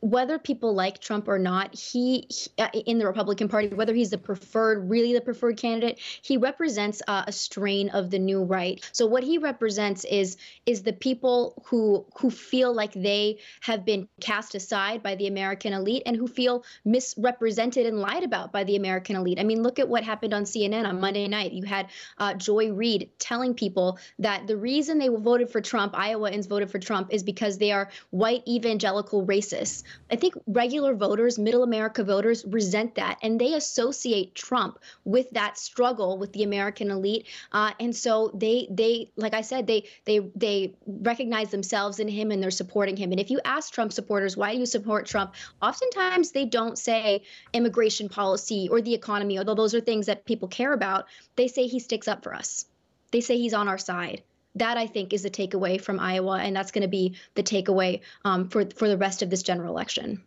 whether 0.00 0.38
people 0.38 0.74
like 0.74 1.00
Trump 1.00 1.26
or 1.26 1.38
not, 1.38 1.74
he, 1.74 2.26
he, 2.28 2.50
uh, 2.62 2.68
in 2.86 2.98
the 2.98 3.06
Republican 3.06 3.48
Party, 3.48 3.68
whether 3.68 3.92
he's 3.92 4.10
the 4.10 4.18
preferred, 4.18 4.88
really 4.88 5.12
the 5.12 5.20
preferred 5.20 5.56
candidate, 5.56 5.98
he 6.22 6.36
represents 6.36 7.02
uh, 7.08 7.24
a 7.26 7.32
strain 7.32 7.88
of 7.88 8.10
the 8.10 8.18
new 8.18 8.44
right. 8.44 8.88
So 8.92 9.06
what 9.06 9.24
he 9.24 9.38
represents 9.38 10.04
is 10.04 10.36
is 10.66 10.82
the 10.82 10.92
people 10.92 11.60
who 11.66 12.06
who 12.18 12.30
feel 12.30 12.72
like 12.72 12.92
they 12.92 13.38
have 13.62 13.84
been 13.84 14.08
cast 14.20 14.54
aside 14.54 15.02
by 15.02 15.16
the 15.16 15.26
American 15.26 15.72
elite 15.72 16.04
and 16.06 16.16
who 16.16 16.28
feel 16.28 16.64
misrepresented 16.84 17.86
and 17.86 17.98
lied 17.98 18.22
about 18.22 18.52
by 18.52 18.62
the 18.62 18.76
American 18.76 19.16
elite. 19.16 19.40
I 19.40 19.44
mean, 19.44 19.62
look 19.62 19.80
at 19.80 19.88
what 19.88 20.04
happened 20.04 20.32
on 20.32 20.44
CNN 20.44 20.86
on 20.86 21.00
Monday 21.00 21.26
night. 21.26 21.52
You 21.52 21.64
had 21.64 21.88
uh, 22.18 22.34
Joy 22.34 22.72
Reid 22.72 23.10
telling 23.18 23.54
people 23.54 23.98
that 24.20 24.46
the 24.46 24.56
reason 24.56 24.98
they 24.98 25.08
voted 25.08 25.50
for 25.50 25.60
Trump, 25.60 25.94
Iowans 25.96 26.46
voted 26.46 26.70
for 26.70 26.78
Trump, 26.78 27.08
is 27.12 27.24
because 27.24 27.58
they 27.58 27.72
are 27.72 27.88
white 28.10 28.46
evangelical 28.46 29.26
racists. 29.26 29.71
I 30.10 30.16
think 30.16 30.34
regular 30.46 30.94
voters, 30.94 31.38
middle 31.38 31.62
America 31.62 32.04
voters, 32.04 32.44
resent 32.46 32.94
that 32.96 33.18
and 33.22 33.40
they 33.40 33.54
associate 33.54 34.34
Trump 34.34 34.78
with 35.04 35.30
that 35.30 35.58
struggle 35.58 36.18
with 36.18 36.32
the 36.32 36.42
American 36.42 36.90
elite. 36.90 37.26
Uh, 37.52 37.72
and 37.80 37.94
so 37.94 38.30
they 38.34 38.66
they 38.70 39.10
like 39.16 39.34
I 39.34 39.42
said, 39.42 39.66
they 39.66 39.84
they 40.04 40.18
they 40.34 40.74
recognize 40.86 41.50
themselves 41.50 41.98
in 41.98 42.08
him 42.08 42.30
and 42.30 42.42
they're 42.42 42.50
supporting 42.50 42.96
him. 42.96 43.12
And 43.12 43.20
if 43.20 43.30
you 43.30 43.40
ask 43.44 43.72
Trump 43.72 43.92
supporters 43.92 44.36
why 44.36 44.52
do 44.52 44.58
you 44.58 44.66
support 44.66 45.06
Trump, 45.06 45.34
oftentimes 45.60 46.32
they 46.32 46.44
don't 46.44 46.78
say 46.78 47.22
immigration 47.52 48.08
policy 48.08 48.68
or 48.70 48.80
the 48.80 48.94
economy, 48.94 49.38
although 49.38 49.54
those 49.54 49.74
are 49.74 49.80
things 49.80 50.06
that 50.06 50.24
people 50.24 50.48
care 50.48 50.72
about. 50.72 51.06
They 51.36 51.48
say 51.48 51.66
he 51.66 51.78
sticks 51.78 52.08
up 52.08 52.22
for 52.22 52.34
us. 52.34 52.66
They 53.10 53.20
say 53.20 53.38
he's 53.38 53.54
on 53.54 53.68
our 53.68 53.78
side 53.78 54.22
that 54.54 54.76
I 54.76 54.86
think 54.86 55.12
is 55.12 55.22
the 55.22 55.30
takeaway 55.30 55.80
from 55.80 55.98
Iowa, 55.98 56.38
and 56.38 56.54
that's 56.54 56.70
going 56.70 56.82
to 56.82 56.88
be 56.88 57.14
the 57.34 57.42
takeaway 57.42 58.00
um, 58.24 58.48
for 58.48 58.64
for 58.76 58.88
the 58.88 58.96
rest 58.96 59.22
of 59.22 59.30
this 59.30 59.42
general 59.42 59.72
election. 59.72 60.22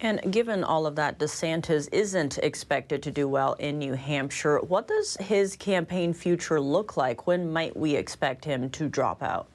And 0.00 0.20
given 0.32 0.64
all 0.64 0.86
of 0.86 0.96
that, 0.96 1.18
DeSantis 1.18 1.88
isn't 1.92 2.38
expected 2.38 3.02
to 3.04 3.10
do 3.12 3.28
well 3.28 3.54
in 3.54 3.78
New 3.78 3.94
Hampshire. 3.94 4.58
What 4.58 4.88
does 4.88 5.16
his 5.18 5.54
campaign 5.54 6.12
future 6.12 6.60
look 6.60 6.96
like? 6.96 7.26
When 7.26 7.52
might 7.52 7.76
we 7.76 7.94
expect 7.94 8.44
him 8.44 8.68
to 8.70 8.88
drop 8.88 9.22
out? 9.22 9.46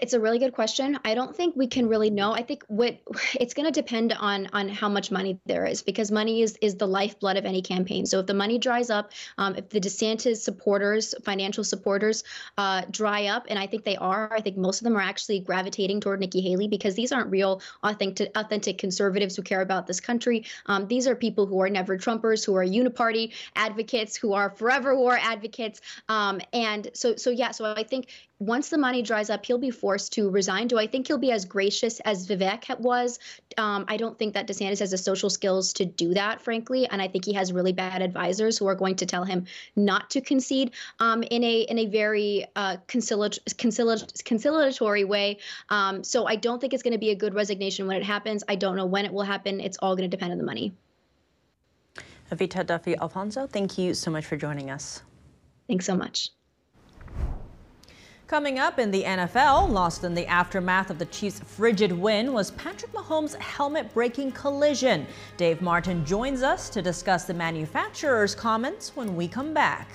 It's 0.00 0.12
a 0.12 0.20
really 0.20 0.38
good 0.38 0.52
question. 0.52 0.98
I 1.04 1.14
don't 1.14 1.34
think 1.34 1.56
we 1.56 1.66
can 1.66 1.88
really 1.88 2.10
know. 2.10 2.32
I 2.32 2.42
think 2.42 2.64
what 2.68 2.98
it's 3.40 3.54
going 3.54 3.66
to 3.66 3.72
depend 3.72 4.12
on 4.12 4.48
on 4.52 4.68
how 4.68 4.88
much 4.88 5.10
money 5.10 5.38
there 5.46 5.66
is 5.66 5.82
because 5.82 6.10
money 6.10 6.42
is 6.42 6.58
is 6.60 6.76
the 6.76 6.86
lifeblood 6.86 7.36
of 7.36 7.44
any 7.44 7.62
campaign. 7.62 8.06
So 8.06 8.20
if 8.20 8.26
the 8.26 8.34
money 8.34 8.58
dries 8.58 8.90
up, 8.90 9.12
um, 9.38 9.54
if 9.56 9.68
the 9.68 9.80
DeSantis 9.80 10.38
supporters, 10.38 11.14
financial 11.24 11.64
supporters, 11.64 12.24
uh, 12.56 12.82
dry 12.90 13.26
up, 13.26 13.46
and 13.48 13.58
I 13.58 13.66
think 13.66 13.84
they 13.84 13.96
are, 13.96 14.32
I 14.32 14.40
think 14.40 14.56
most 14.56 14.80
of 14.80 14.84
them 14.84 14.96
are 14.96 15.00
actually 15.00 15.40
gravitating 15.40 16.00
toward 16.00 16.20
Nikki 16.20 16.40
Haley 16.40 16.68
because 16.68 16.94
these 16.94 17.12
aren't 17.12 17.30
real 17.30 17.62
authentic 17.82 18.30
authentic 18.36 18.78
conservatives 18.78 19.36
who 19.36 19.42
care 19.42 19.60
about 19.60 19.86
this 19.86 20.00
country. 20.00 20.44
Um, 20.66 20.86
these 20.86 21.06
are 21.06 21.14
people 21.14 21.46
who 21.46 21.60
are 21.60 21.70
never 21.70 21.96
Trumpers, 21.98 22.44
who 22.44 22.54
are 22.56 22.64
uniparty 22.64 23.32
advocates, 23.56 24.16
who 24.16 24.32
are 24.34 24.50
forever 24.50 24.96
war 24.96 25.18
advocates, 25.20 25.80
um, 26.08 26.40
and 26.52 26.90
so 26.94 27.16
so 27.16 27.30
yeah. 27.30 27.50
So 27.50 27.64
I 27.64 27.82
think 27.82 28.08
once 28.40 28.68
the 28.68 28.78
money 28.78 29.02
dries 29.02 29.30
up, 29.30 29.44
he'll 29.44 29.58
be 29.58 29.70
forced 29.70 30.12
to 30.12 30.30
resign. 30.30 30.68
Do 30.68 30.78
I 30.78 30.86
think 30.86 31.08
he'll 31.08 31.18
be 31.18 31.32
as 31.32 31.44
gracious 31.44 31.98
as 32.00 32.28
Vivek 32.28 32.78
was? 32.78 33.18
Um, 33.56 33.84
I 33.88 33.96
don't 33.96 34.16
think 34.16 34.34
that 34.34 34.46
DeSantis 34.46 34.78
has 34.78 34.92
the 34.92 34.98
social 34.98 35.28
skills 35.28 35.72
to 35.74 35.84
do 35.84 36.14
that, 36.14 36.40
frankly, 36.40 36.86
and 36.86 37.02
I 37.02 37.08
think 37.08 37.24
he 37.24 37.32
has 37.32 37.52
really 37.52 37.72
bad 37.72 38.00
advisors 38.00 38.56
who 38.56 38.68
are 38.68 38.76
going 38.76 38.94
to 38.96 39.06
tell 39.06 39.24
him 39.24 39.46
not 39.74 40.10
to 40.10 40.20
concede 40.20 40.70
um, 41.00 41.24
in 41.24 41.42
a 41.42 41.62
in 41.62 41.78
a 41.78 41.86
very 41.86 42.46
uh, 42.54 42.76
conciliatory 42.86 45.04
way. 45.04 45.38
Um, 45.68 46.04
so 46.04 46.26
I 46.26 46.36
don't 46.36 46.60
think 46.60 46.74
it's 46.74 46.82
going 46.82 46.92
to 46.92 46.98
be 46.98 47.10
a 47.10 47.16
good 47.16 47.34
resignation 47.34 47.88
when 47.88 47.96
it 47.96 48.04
happens. 48.04 48.44
I 48.46 48.54
don't 48.54 48.76
know 48.76 48.86
when 48.86 49.04
it 49.04 49.12
will 49.12 49.24
happen. 49.24 49.60
It's 49.60 49.78
all 49.78 49.96
going 49.96 50.08
to 50.08 50.16
depend 50.16 50.30
on 50.30 50.38
the 50.38 50.44
money. 50.44 50.74
Evita 52.30 52.64
Duffy 52.64 52.96
Alfonso, 52.96 53.46
thank 53.46 53.78
you 53.78 53.94
so 53.94 54.10
much 54.10 54.26
for 54.26 54.36
joining 54.36 54.70
us. 54.70 55.02
Thanks 55.66 55.86
so 55.86 55.96
much. 55.96 56.30
Coming 58.28 58.58
up 58.58 58.78
in 58.78 58.90
the 58.90 59.04
NFL, 59.04 59.70
lost 59.70 60.04
in 60.04 60.12
the 60.12 60.26
aftermath 60.26 60.90
of 60.90 60.98
the 60.98 61.06
Chiefs' 61.06 61.40
frigid 61.40 61.90
win 61.90 62.34
was 62.34 62.50
Patrick 62.50 62.92
Mahomes' 62.92 63.34
helmet 63.36 63.94
breaking 63.94 64.32
collision. 64.32 65.06
Dave 65.38 65.62
Martin 65.62 66.04
joins 66.04 66.42
us 66.42 66.68
to 66.68 66.82
discuss 66.82 67.24
the 67.24 67.32
manufacturer's 67.32 68.34
comments 68.34 68.94
when 68.94 69.16
we 69.16 69.28
come 69.28 69.54
back. 69.54 69.88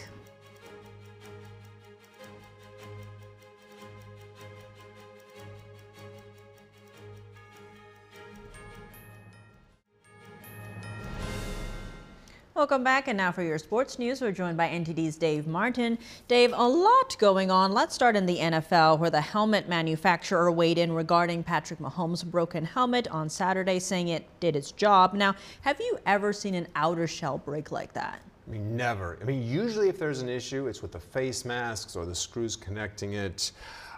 Welcome 12.63 12.85
back, 12.85 13.09
and 13.09 13.17
now 13.17 13.29
for 13.33 13.43
your 13.43 13.57
sports 13.57 13.99
news, 13.99 14.21
we're 14.21 14.31
joined 14.31 14.55
by 14.55 14.69
NTD's 14.69 15.17
Dave 15.17 15.47
Martin. 15.47 15.97
Dave, 16.29 16.53
a 16.55 16.65
lot 16.65 17.13
going 17.19 17.51
on. 17.51 17.73
Let's 17.73 17.93
start 17.93 18.15
in 18.15 18.25
the 18.25 18.37
NFL, 18.37 18.99
where 18.99 19.09
the 19.09 19.19
helmet 19.19 19.67
manufacturer 19.67 20.49
weighed 20.49 20.77
in 20.77 20.93
regarding 20.93 21.43
Patrick 21.43 21.79
Mahomes' 21.79 22.23
broken 22.23 22.63
helmet 22.63 23.09
on 23.09 23.27
Saturday, 23.27 23.79
saying 23.79 24.07
it 24.07 24.25
did 24.39 24.55
its 24.55 24.71
job. 24.71 25.13
Now, 25.13 25.35
have 25.59 25.81
you 25.81 25.99
ever 26.05 26.31
seen 26.31 26.55
an 26.55 26.69
outer 26.73 27.05
shell 27.05 27.37
break 27.37 27.69
like 27.73 27.91
that? 27.95 28.21
I 28.47 28.51
mean, 28.51 28.77
never. 28.77 29.19
I 29.21 29.25
mean, 29.25 29.45
usually 29.45 29.89
if 29.89 29.99
there's 29.99 30.21
an 30.21 30.29
issue, 30.29 30.67
it's 30.67 30.81
with 30.81 30.93
the 30.93 31.01
face 31.01 31.43
masks 31.43 31.97
or 31.97 32.05
the 32.05 32.15
screws 32.15 32.55
connecting 32.55 33.15
it 33.15 33.51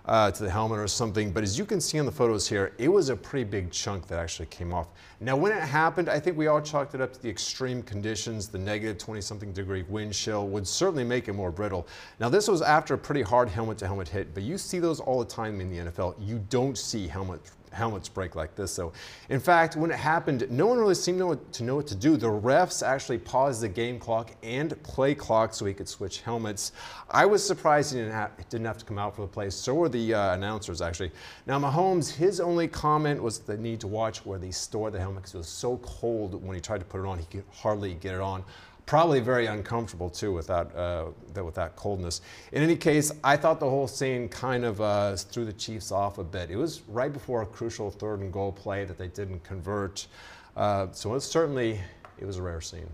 uh, 0.08 0.32
to 0.32 0.44
the 0.44 0.50
helmet 0.50 0.80
or 0.80 0.88
something. 0.88 1.32
But 1.32 1.44
as 1.44 1.58
you 1.58 1.66
can 1.66 1.82
see 1.82 1.98
in 1.98 2.06
the 2.06 2.12
photos 2.12 2.48
here, 2.48 2.74
it 2.78 2.90
was 2.90 3.10
a 3.10 3.16
pretty 3.16 3.44
big 3.44 3.72
chunk 3.72 4.08
that 4.08 4.20
actually 4.20 4.46
came 4.48 4.74
off. 4.74 4.88
Now, 5.20 5.36
when 5.36 5.52
it 5.52 5.62
happened, 5.62 6.10
I 6.10 6.20
think 6.20 6.38
we 6.38 6.48
all 6.48 6.62
chalked 6.62 6.94
it 6.94 7.02
up 7.02 7.14
to 7.14 7.22
the 7.22 7.30
extreme 7.30 7.82
conditions. 7.82 8.48
The 8.48 8.60
negative 8.60 8.98
20 8.98 9.22
something 9.22 9.54
degree 9.54 9.84
wind 9.84 10.14
chill 10.14 10.48
would 10.48 10.68
certainly 10.68 11.04
make 11.04 11.28
it 11.28 11.34
more 11.34 11.52
brittle. 11.52 11.88
Now, 12.20 12.30
this 12.30 12.48
was 12.48 12.62
after 12.62 12.94
a 12.94 12.98
pretty 12.98 13.22
hard 13.22 13.50
helmet 13.50 13.78
to 13.80 13.88
helmet 13.88 14.10
hit, 14.10 14.34
but 14.34 14.44
you 14.44 14.58
see 14.58 14.80
those 14.80 15.00
all 15.00 15.20
the 15.20 15.26
time 15.26 15.60
in 15.62 15.70
the 15.70 15.92
NFL. 15.92 16.16
You 16.20 16.44
don't 16.50 16.78
see 16.78 17.08
helmet 17.08 17.42
helmets 17.76 18.10
break 18.10 18.36
like 18.36 18.56
this. 18.56 18.72
So, 18.72 18.94
in 19.30 19.40
fact, 19.40 19.76
when 19.76 19.92
it 19.92 19.98
happened, 19.98 20.48
no 20.50 20.66
one 20.66 20.80
really 20.80 20.96
seemed 20.96 21.18
to 21.18 21.64
know, 21.64 21.76
what, 21.76 21.88
to 21.88 21.96
do. 21.96 22.18
The 22.18 22.28
refs 22.28 22.86
actually 22.86 23.18
paused 23.18 23.62
the 23.62 23.70
game 23.70 24.00
clock 24.00 24.32
and 24.42 24.82
play 24.84 25.14
clock 25.14 25.54
so 25.54 25.66
he 25.66 25.74
could 25.74 25.88
switch 25.88 26.22
helmets. 26.22 26.72
I 27.10 27.26
was 27.26 27.46
surprised 27.46 27.94
he 27.94 28.00
didn't 28.00 28.14
have, 28.14 28.32
didn't 28.50 28.66
have 28.66 28.78
to 28.78 28.86
come 28.86 28.98
out 28.98 29.16
for 29.16 29.22
the 29.22 29.28
play. 29.28 29.50
So 29.50 29.76
were 29.76 29.90
the 29.90 30.14
uh, 30.14 30.34
announcers, 30.34 30.82
actually. 30.82 31.12
Now, 31.46 31.60
Mahomes, 31.60 32.12
his 32.12 32.40
only 32.40 32.68
comment 32.68 33.22
was 33.22 33.40
the 33.40 33.58
need 33.58 33.80
to 33.82 33.88
watch 33.88 34.26
where 34.26 34.40
they 34.40 34.52
store 34.52 34.90
the 34.90 35.00
helmet 35.00 35.24
because 35.24 35.36
it 35.36 35.40
was 35.40 35.48
so 35.48 35.78
cold 35.78 36.42
when 36.44 36.56
he 36.56 36.62
tried 36.62 36.80
to 36.80 36.86
put 36.86 37.02
it 37.02 37.08
on, 37.08 37.20
he 37.20 37.26
could 37.26 37.44
hardly 37.52 37.96
get 37.96 38.16
it 38.16 38.22
on 38.22 38.44
probably 38.86 39.20
very 39.20 39.48
uncomfortable 39.48 40.10
too 40.10 40.32
with 40.32 40.48
that, 40.48 40.76
uh, 40.76 41.08
with 41.44 41.56
that 41.56 41.76
coldness. 41.76 42.22
In 42.52 42.62
any 42.62 42.76
case, 42.76 43.12
I 43.24 43.36
thought 43.38 43.60
the 43.60 43.70
whole 43.70 43.88
scene 43.88 44.30
kind 44.30 44.64
of 44.64 44.80
uh, 44.80 45.16
threw 45.16 45.46
the 45.46 45.54
Chiefs 45.54 45.92
off 45.92 46.18
a 46.18 46.24
bit. 46.24 46.52
It 46.52 46.56
was 46.56 46.82
right 46.88 47.12
before 47.12 47.42
a 47.42 47.46
crucial 47.46 47.90
third 47.90 48.20
and 48.20 48.32
goal 48.32 48.52
play 48.52 48.86
that 48.86 48.98
they 48.98 49.08
didn't 49.08 49.44
convert. 49.44 50.08
Uh, 50.56 50.88
so 50.92 51.14
it 51.16 51.22
certainly, 51.22 51.80
it 52.20 52.26
was 52.26 52.38
a 52.38 52.42
rare 52.42 52.62
scene. 52.62 52.90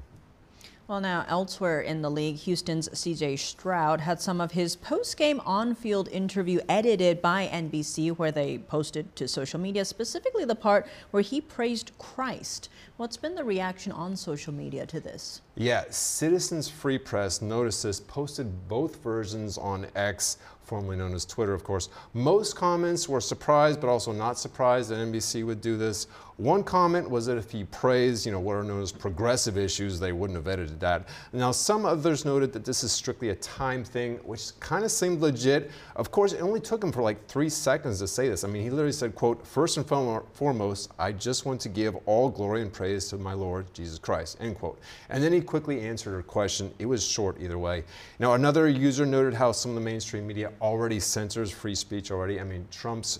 Well, 0.91 0.99
now 0.99 1.23
elsewhere 1.29 1.79
in 1.79 2.01
the 2.01 2.11
league, 2.11 2.35
Houston's 2.35 2.89
CJ 2.89 3.39
Stroud 3.39 4.01
had 4.01 4.19
some 4.19 4.41
of 4.41 4.51
his 4.51 4.75
post-game 4.75 5.39
on-field 5.45 6.09
interview 6.09 6.59
edited 6.67 7.21
by 7.21 7.47
NBC, 7.47 8.17
where 8.17 8.33
they 8.33 8.57
posted 8.57 9.15
to 9.15 9.25
social 9.25 9.57
media, 9.57 9.85
specifically 9.85 10.43
the 10.43 10.53
part 10.53 10.85
where 11.11 11.23
he 11.23 11.39
praised 11.39 11.93
Christ. 11.97 12.67
What's 12.97 13.15
been 13.15 13.35
the 13.35 13.43
reaction 13.45 13.93
on 13.93 14.17
social 14.17 14.53
media 14.53 14.85
to 14.87 14.99
this? 14.99 15.39
Yeah, 15.55 15.85
Citizens 15.89 16.67
Free 16.67 16.97
Press 16.97 17.41
noticed 17.41 17.83
this, 17.83 18.01
posted 18.01 18.67
both 18.67 19.01
versions 19.01 19.57
on 19.57 19.87
X 19.95 20.39
formerly 20.71 20.95
known 20.95 21.13
as 21.13 21.25
Twitter, 21.25 21.53
of 21.53 21.65
course. 21.65 21.89
Most 22.13 22.55
comments 22.55 23.09
were 23.09 23.19
surprised, 23.19 23.81
but 23.81 23.89
also 23.89 24.13
not 24.13 24.39
surprised 24.39 24.89
that 24.89 24.95
NBC 24.95 25.45
would 25.45 25.59
do 25.59 25.75
this. 25.75 26.07
One 26.37 26.63
comment 26.63 27.07
was 27.07 27.25
that 27.25 27.37
if 27.37 27.51
he 27.51 27.65
praised, 27.65 28.25
you 28.25 28.31
know, 28.31 28.39
what 28.39 28.53
are 28.53 28.63
known 28.63 28.81
as 28.81 28.91
progressive 28.91 29.57
issues, 29.57 29.99
they 29.99 30.13
wouldn't 30.13 30.37
have 30.37 30.47
edited 30.47 30.79
that. 30.79 31.09
Now, 31.33 31.51
some 31.51 31.85
others 31.85 32.23
noted 32.23 32.53
that 32.53 32.63
this 32.63 32.83
is 32.85 32.91
strictly 32.91 33.29
a 33.29 33.35
time 33.35 33.83
thing, 33.83 34.15
which 34.23 34.57
kind 34.61 34.83
of 34.85 34.91
seemed 34.91 35.21
legit. 35.21 35.69
Of 35.97 36.09
course, 36.09 36.31
it 36.31 36.41
only 36.41 36.61
took 36.61 36.81
him 36.83 36.91
for 36.91 37.03
like 37.03 37.27
three 37.27 37.49
seconds 37.49 37.99
to 37.99 38.07
say 38.07 38.29
this. 38.29 38.43
I 38.43 38.47
mean, 38.47 38.63
he 38.63 38.69
literally 38.69 38.93
said, 38.93 39.13
quote, 39.13 39.45
first 39.45 39.75
and 39.77 39.85
foremost, 39.85 40.91
I 40.97 41.11
just 41.11 41.45
want 41.45 41.59
to 41.61 41.69
give 41.69 41.95
all 42.07 42.29
glory 42.29 42.61
and 42.61 42.71
praise 42.71 43.09
to 43.09 43.17
my 43.17 43.33
Lord 43.33 43.71
Jesus 43.73 43.99
Christ, 43.99 44.37
end 44.39 44.57
quote. 44.57 44.79
And 45.09 45.21
then 45.21 45.33
he 45.33 45.41
quickly 45.41 45.81
answered 45.81 46.13
her 46.13 46.23
question. 46.23 46.73
It 46.79 46.87
was 46.87 47.05
short 47.05 47.37
either 47.39 47.59
way. 47.59 47.83
Now, 48.17 48.33
another 48.33 48.67
user 48.67 49.05
noted 49.05 49.35
how 49.35 49.51
some 49.51 49.71
of 49.71 49.75
the 49.75 49.81
mainstream 49.81 50.25
media 50.25 50.51
already 50.61 50.99
censors 50.99 51.51
free 51.51 51.75
speech 51.75 52.11
already. 52.11 52.39
I 52.39 52.43
mean, 52.43 52.67
Trump's 52.71 53.19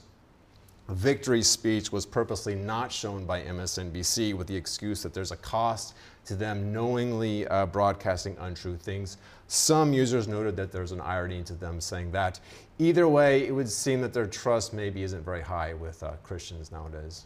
victory 0.90 1.42
speech 1.42 1.92
was 1.92 2.06
purposely 2.06 2.56
not 2.56 2.92
shown 2.92 3.26
by 3.26 3.42
MSNBC 3.42 4.34
with 4.34 4.48
the 4.48 4.56
excuse 4.56 5.02
that 5.04 5.14
there's 5.14 5.32
a 5.32 5.38
cost 5.38 5.96
to 6.26 6.36
them 6.36 6.72
knowingly 6.72 7.48
uh, 7.48 7.66
broadcasting 7.66 8.36
untrue 8.40 8.78
things. 8.78 9.18
Some 9.48 9.94
users 9.94 10.28
noted 10.28 10.56
that 10.58 10.72
there's 10.72 10.92
an 10.92 11.02
irony 11.02 11.44
to 11.44 11.54
them 11.54 11.82
saying 11.82 12.12
that. 12.12 12.40
Either 12.80 13.08
way, 13.08 13.48
it 13.48 13.52
would 13.52 13.70
seem 13.70 14.02
that 14.02 14.14
their 14.14 14.28
trust 14.28 14.74
maybe 14.74 15.04
isn't 15.04 15.24
very 15.24 15.42
high 15.42 15.74
with 15.74 16.04
uh, 16.04 16.12
Christians 16.24 16.72
nowadays. 16.72 17.26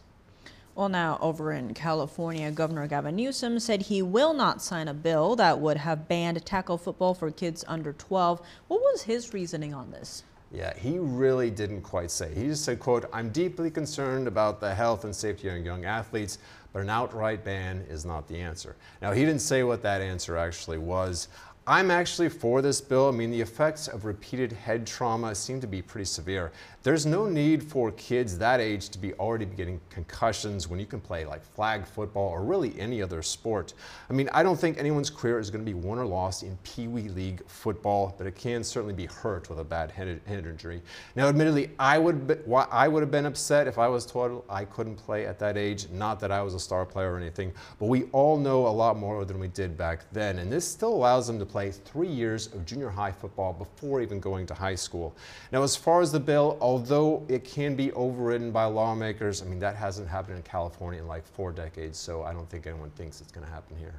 Well, 0.76 0.90
now 0.90 1.16
over 1.22 1.52
in 1.52 1.72
California, 1.72 2.50
Governor 2.50 2.86
Gavin 2.86 3.16
Newsom 3.16 3.58
said 3.60 3.80
he 3.80 4.02
will 4.02 4.34
not 4.34 4.60
sign 4.60 4.88
a 4.88 4.94
bill 4.94 5.34
that 5.36 5.58
would 5.58 5.78
have 5.78 6.06
banned 6.06 6.44
tackle 6.44 6.76
football 6.76 7.14
for 7.14 7.30
kids 7.30 7.64
under 7.66 7.94
12. 7.94 8.42
What 8.68 8.82
was 8.82 9.00
his 9.00 9.32
reasoning 9.32 9.72
on 9.72 9.90
this? 9.90 10.22
Yeah, 10.52 10.76
he 10.76 10.98
really 10.98 11.50
didn't 11.50 11.80
quite 11.80 12.10
say. 12.10 12.34
He 12.34 12.48
just 12.48 12.62
said, 12.62 12.78
quote, 12.78 13.08
I'm 13.10 13.30
deeply 13.30 13.70
concerned 13.70 14.28
about 14.28 14.60
the 14.60 14.74
health 14.74 15.04
and 15.04 15.16
safety 15.16 15.48
of 15.48 15.64
young 15.64 15.86
athletes, 15.86 16.36
but 16.74 16.82
an 16.82 16.90
outright 16.90 17.42
ban 17.42 17.82
is 17.88 18.04
not 18.04 18.28
the 18.28 18.38
answer. 18.38 18.76
Now, 19.00 19.12
he 19.12 19.24
didn't 19.24 19.40
say 19.40 19.62
what 19.62 19.80
that 19.80 20.02
answer 20.02 20.36
actually 20.36 20.78
was. 20.78 21.28
I'm 21.68 21.90
actually 21.90 22.28
for 22.28 22.62
this 22.62 22.80
bill. 22.80 23.08
I 23.08 23.10
mean, 23.10 23.30
the 23.32 23.40
effects 23.40 23.88
of 23.88 24.04
repeated 24.04 24.52
head 24.52 24.86
trauma 24.86 25.34
seem 25.34 25.60
to 25.62 25.66
be 25.66 25.82
pretty 25.82 26.04
severe. 26.04 26.52
There's 26.86 27.04
no 27.04 27.26
need 27.26 27.64
for 27.64 27.90
kids 27.90 28.38
that 28.38 28.60
age 28.60 28.90
to 28.90 28.98
be 29.00 29.12
already 29.14 29.44
getting 29.44 29.80
concussions 29.90 30.68
when 30.68 30.78
you 30.78 30.86
can 30.86 31.00
play 31.00 31.24
like 31.24 31.44
flag 31.44 31.84
football 31.84 32.28
or 32.28 32.44
really 32.44 32.78
any 32.78 33.02
other 33.02 33.22
sport. 33.22 33.74
I 34.08 34.12
mean, 34.12 34.30
I 34.32 34.44
don't 34.44 34.56
think 34.56 34.78
anyone's 34.78 35.10
career 35.10 35.40
is 35.40 35.50
going 35.50 35.64
to 35.64 35.68
be 35.68 35.74
won 35.74 35.98
or 35.98 36.06
lost 36.06 36.44
in 36.44 36.56
Pee 36.62 36.86
Wee 36.86 37.08
League 37.08 37.44
football, 37.48 38.14
but 38.16 38.28
it 38.28 38.36
can 38.36 38.62
certainly 38.62 38.94
be 38.94 39.06
hurt 39.06 39.50
with 39.50 39.58
a 39.58 39.64
bad 39.64 39.90
head, 39.90 40.20
injury. 40.28 40.80
Now, 41.16 41.26
admittedly, 41.26 41.72
I 41.80 41.98
would, 41.98 42.28
be, 42.28 42.36
I 42.70 42.86
would 42.86 43.00
have 43.00 43.10
been 43.10 43.26
upset 43.26 43.66
if 43.66 43.78
I 43.78 43.88
was 43.88 44.06
told 44.06 44.44
I 44.48 44.64
couldn't 44.64 44.94
play 44.94 45.26
at 45.26 45.40
that 45.40 45.56
age. 45.56 45.88
Not 45.90 46.20
that 46.20 46.30
I 46.30 46.40
was 46.40 46.54
a 46.54 46.60
star 46.60 46.86
player 46.86 47.14
or 47.14 47.16
anything, 47.16 47.52
but 47.80 47.86
we 47.86 48.04
all 48.12 48.38
know 48.38 48.64
a 48.64 48.68
lot 48.68 48.96
more 48.96 49.24
than 49.24 49.40
we 49.40 49.48
did 49.48 49.76
back 49.76 50.04
then. 50.12 50.38
And 50.38 50.52
this 50.52 50.64
still 50.64 50.94
allows 50.94 51.26
them 51.26 51.40
to 51.40 51.46
play 51.46 51.72
three 51.72 52.06
years 52.06 52.46
of 52.54 52.64
junior 52.64 52.90
high 52.90 53.10
football 53.10 53.52
before 53.52 54.00
even 54.00 54.20
going 54.20 54.46
to 54.46 54.54
high 54.54 54.76
school. 54.76 55.16
Now, 55.50 55.64
as 55.64 55.74
far 55.74 56.00
as 56.00 56.12
the 56.12 56.20
bill, 56.20 56.56
although 56.76 57.24
it 57.26 57.42
can 57.42 57.74
be 57.74 57.90
overridden 57.92 58.50
by 58.50 58.66
lawmakers, 58.66 59.40
I 59.40 59.46
mean, 59.46 59.58
that 59.60 59.76
hasn't 59.76 60.06
happened 60.06 60.36
in 60.36 60.42
California 60.42 61.00
in 61.00 61.08
like 61.08 61.26
four 61.26 61.50
decades, 61.50 61.98
so 61.98 62.22
I 62.22 62.34
don't 62.34 62.46
think 62.50 62.66
anyone 62.66 62.90
thinks 62.90 63.22
it's 63.22 63.32
going 63.32 63.46
to 63.46 63.50
happen 63.50 63.78
here. 63.78 63.94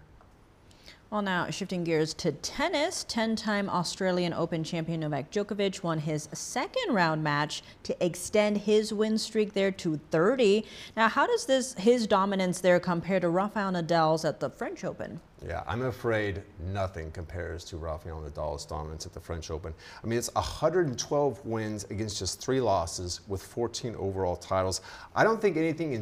Well, 1.10 1.24
now 1.24 1.50
shifting 1.50 1.84
gears 1.84 2.14
to 2.16 2.34
tennis, 2.34 3.04
10 3.08 3.36
time 3.36 3.68
Australian 3.68 4.32
Open 4.32 4.64
champion 4.64 5.00
Novak 5.00 5.32
Djokovic 5.32 5.82
won 5.82 5.98
his 5.98 6.30
second 6.34 6.94
round 6.94 7.24
match 7.24 7.64
to 7.82 8.06
extend 8.06 8.60
his 8.60 8.94
win 8.94 9.18
streak 9.18 9.54
there 9.54 9.72
to 9.72 10.00
30. 10.12 10.64
Now, 10.96 11.08
how 11.08 11.26
does 11.26 11.48
this 11.48 11.74
his 11.80 12.06
dominance 12.06 12.62
there 12.62 12.80
compare 12.80 13.20
to 13.22 13.30
Rafael 13.30 13.72
Nadal's 13.72 14.24
at 14.24 14.40
the 14.40 14.52
French 14.52 14.84
Open? 14.84 15.20
Yeah, 15.46 15.64
I'm 15.68 15.84
afraid 15.84 16.42
nothing 16.60 17.12
compares 17.12 17.64
to 17.66 17.78
Rafael 17.78 18.22
Nadal's 18.22 18.66
dominance 18.66 19.06
at 19.06 19.14
the 19.14 19.20
French 19.20 19.52
Open. 19.52 19.72
I 20.04 20.08
mean, 20.08 20.18
it's 20.18 20.34
112 20.34 21.46
wins 21.46 21.84
against 21.92 22.18
just 22.18 22.42
three 22.42 22.60
losses 22.60 23.22
with 23.28 23.44
14 23.44 23.96
overall 24.00 24.36
titles. 24.36 24.82
I 25.16 25.24
don't 25.24 25.40
think 25.40 25.56
anything 25.56 25.94
in, 25.94 26.02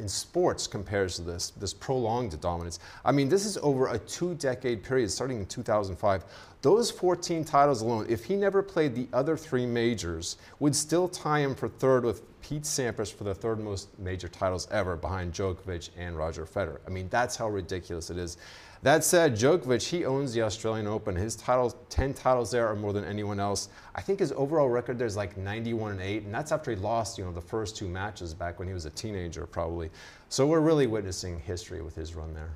in 0.00 0.08
sports 0.08 0.66
compares 0.66 1.16
to 1.16 1.22
this, 1.22 1.50
this 1.50 1.72
prolonged 1.72 2.38
dominance. 2.42 2.78
I 3.06 3.12
mean, 3.12 3.30
this 3.30 3.46
is 3.46 3.56
over 3.62 3.88
a 3.88 3.98
two 3.98 4.34
decade 4.34 4.82
period 4.82 5.10
starting 5.10 5.38
in 5.38 5.46
2005. 5.46 6.24
Those 6.60 6.90
14 6.90 7.42
titles 7.42 7.80
alone, 7.80 8.04
if 8.10 8.24
he 8.24 8.36
never 8.36 8.62
played 8.62 8.94
the 8.94 9.08
other 9.14 9.36
three 9.36 9.64
majors, 9.66 10.36
would 10.58 10.76
still 10.76 11.08
tie 11.08 11.40
him 11.40 11.54
for 11.54 11.68
third 11.68 12.04
with 12.04 12.20
Pete 12.44 12.64
Sampras 12.64 13.10
for 13.10 13.24
the 13.24 13.34
third 13.34 13.58
most 13.58 13.98
major 13.98 14.28
titles 14.28 14.68
ever 14.70 14.96
behind 14.96 15.32
Djokovic 15.32 15.88
and 15.96 16.14
Roger 16.14 16.44
Federer. 16.44 16.78
I 16.86 16.90
mean, 16.90 17.08
that's 17.08 17.36
how 17.36 17.48
ridiculous 17.48 18.10
it 18.10 18.18
is. 18.18 18.36
That 18.82 19.02
said, 19.02 19.34
Djokovic, 19.34 19.88
he 19.88 20.04
owns 20.04 20.34
the 20.34 20.42
Australian 20.42 20.86
Open. 20.86 21.16
His 21.16 21.36
titles, 21.36 21.74
10 21.88 22.12
titles 22.12 22.50
there 22.50 22.68
are 22.68 22.76
more 22.76 22.92
than 22.92 23.06
anyone 23.06 23.40
else. 23.40 23.70
I 23.94 24.02
think 24.02 24.18
his 24.18 24.30
overall 24.32 24.68
record 24.68 24.98
there's 24.98 25.16
like 25.16 25.38
91 25.38 25.92
and 25.92 26.00
8, 26.02 26.24
and 26.24 26.34
that's 26.34 26.52
after 26.52 26.70
he 26.70 26.76
lost, 26.76 27.16
you 27.16 27.24
know, 27.24 27.32
the 27.32 27.40
first 27.40 27.78
two 27.78 27.88
matches 27.88 28.34
back 28.34 28.58
when 28.58 28.68
he 28.68 28.74
was 28.74 28.84
a 28.84 28.90
teenager, 28.90 29.46
probably. 29.46 29.88
So 30.28 30.46
we're 30.46 30.60
really 30.60 30.86
witnessing 30.86 31.40
history 31.40 31.80
with 31.80 31.94
his 31.94 32.14
run 32.14 32.34
there. 32.34 32.50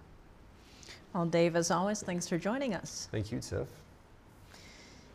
Well, 1.14 1.24
Dave, 1.24 1.57
as 1.57 1.70
always, 1.70 2.03
thanks 2.03 2.28
for 2.28 2.36
joining 2.36 2.74
us. 2.74 3.09
Thank 3.11 3.32
you, 3.32 3.41
Tiff. 3.41 3.68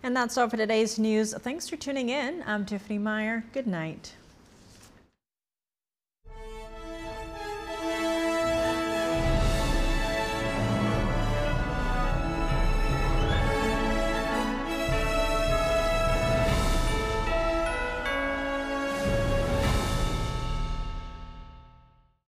And 0.02 0.16
that's 0.16 0.36
all 0.36 0.50
for 0.50 0.58
today's 0.58 0.98
news. 0.98 1.36
Thanks 1.36 1.70
for 1.70 1.76
tuning 1.76 2.10
in. 2.10 2.44
I'm 2.48 2.66
Tiffany 2.66 2.98
Meier. 2.98 3.44
Good 3.54 3.68
night. 3.68 4.14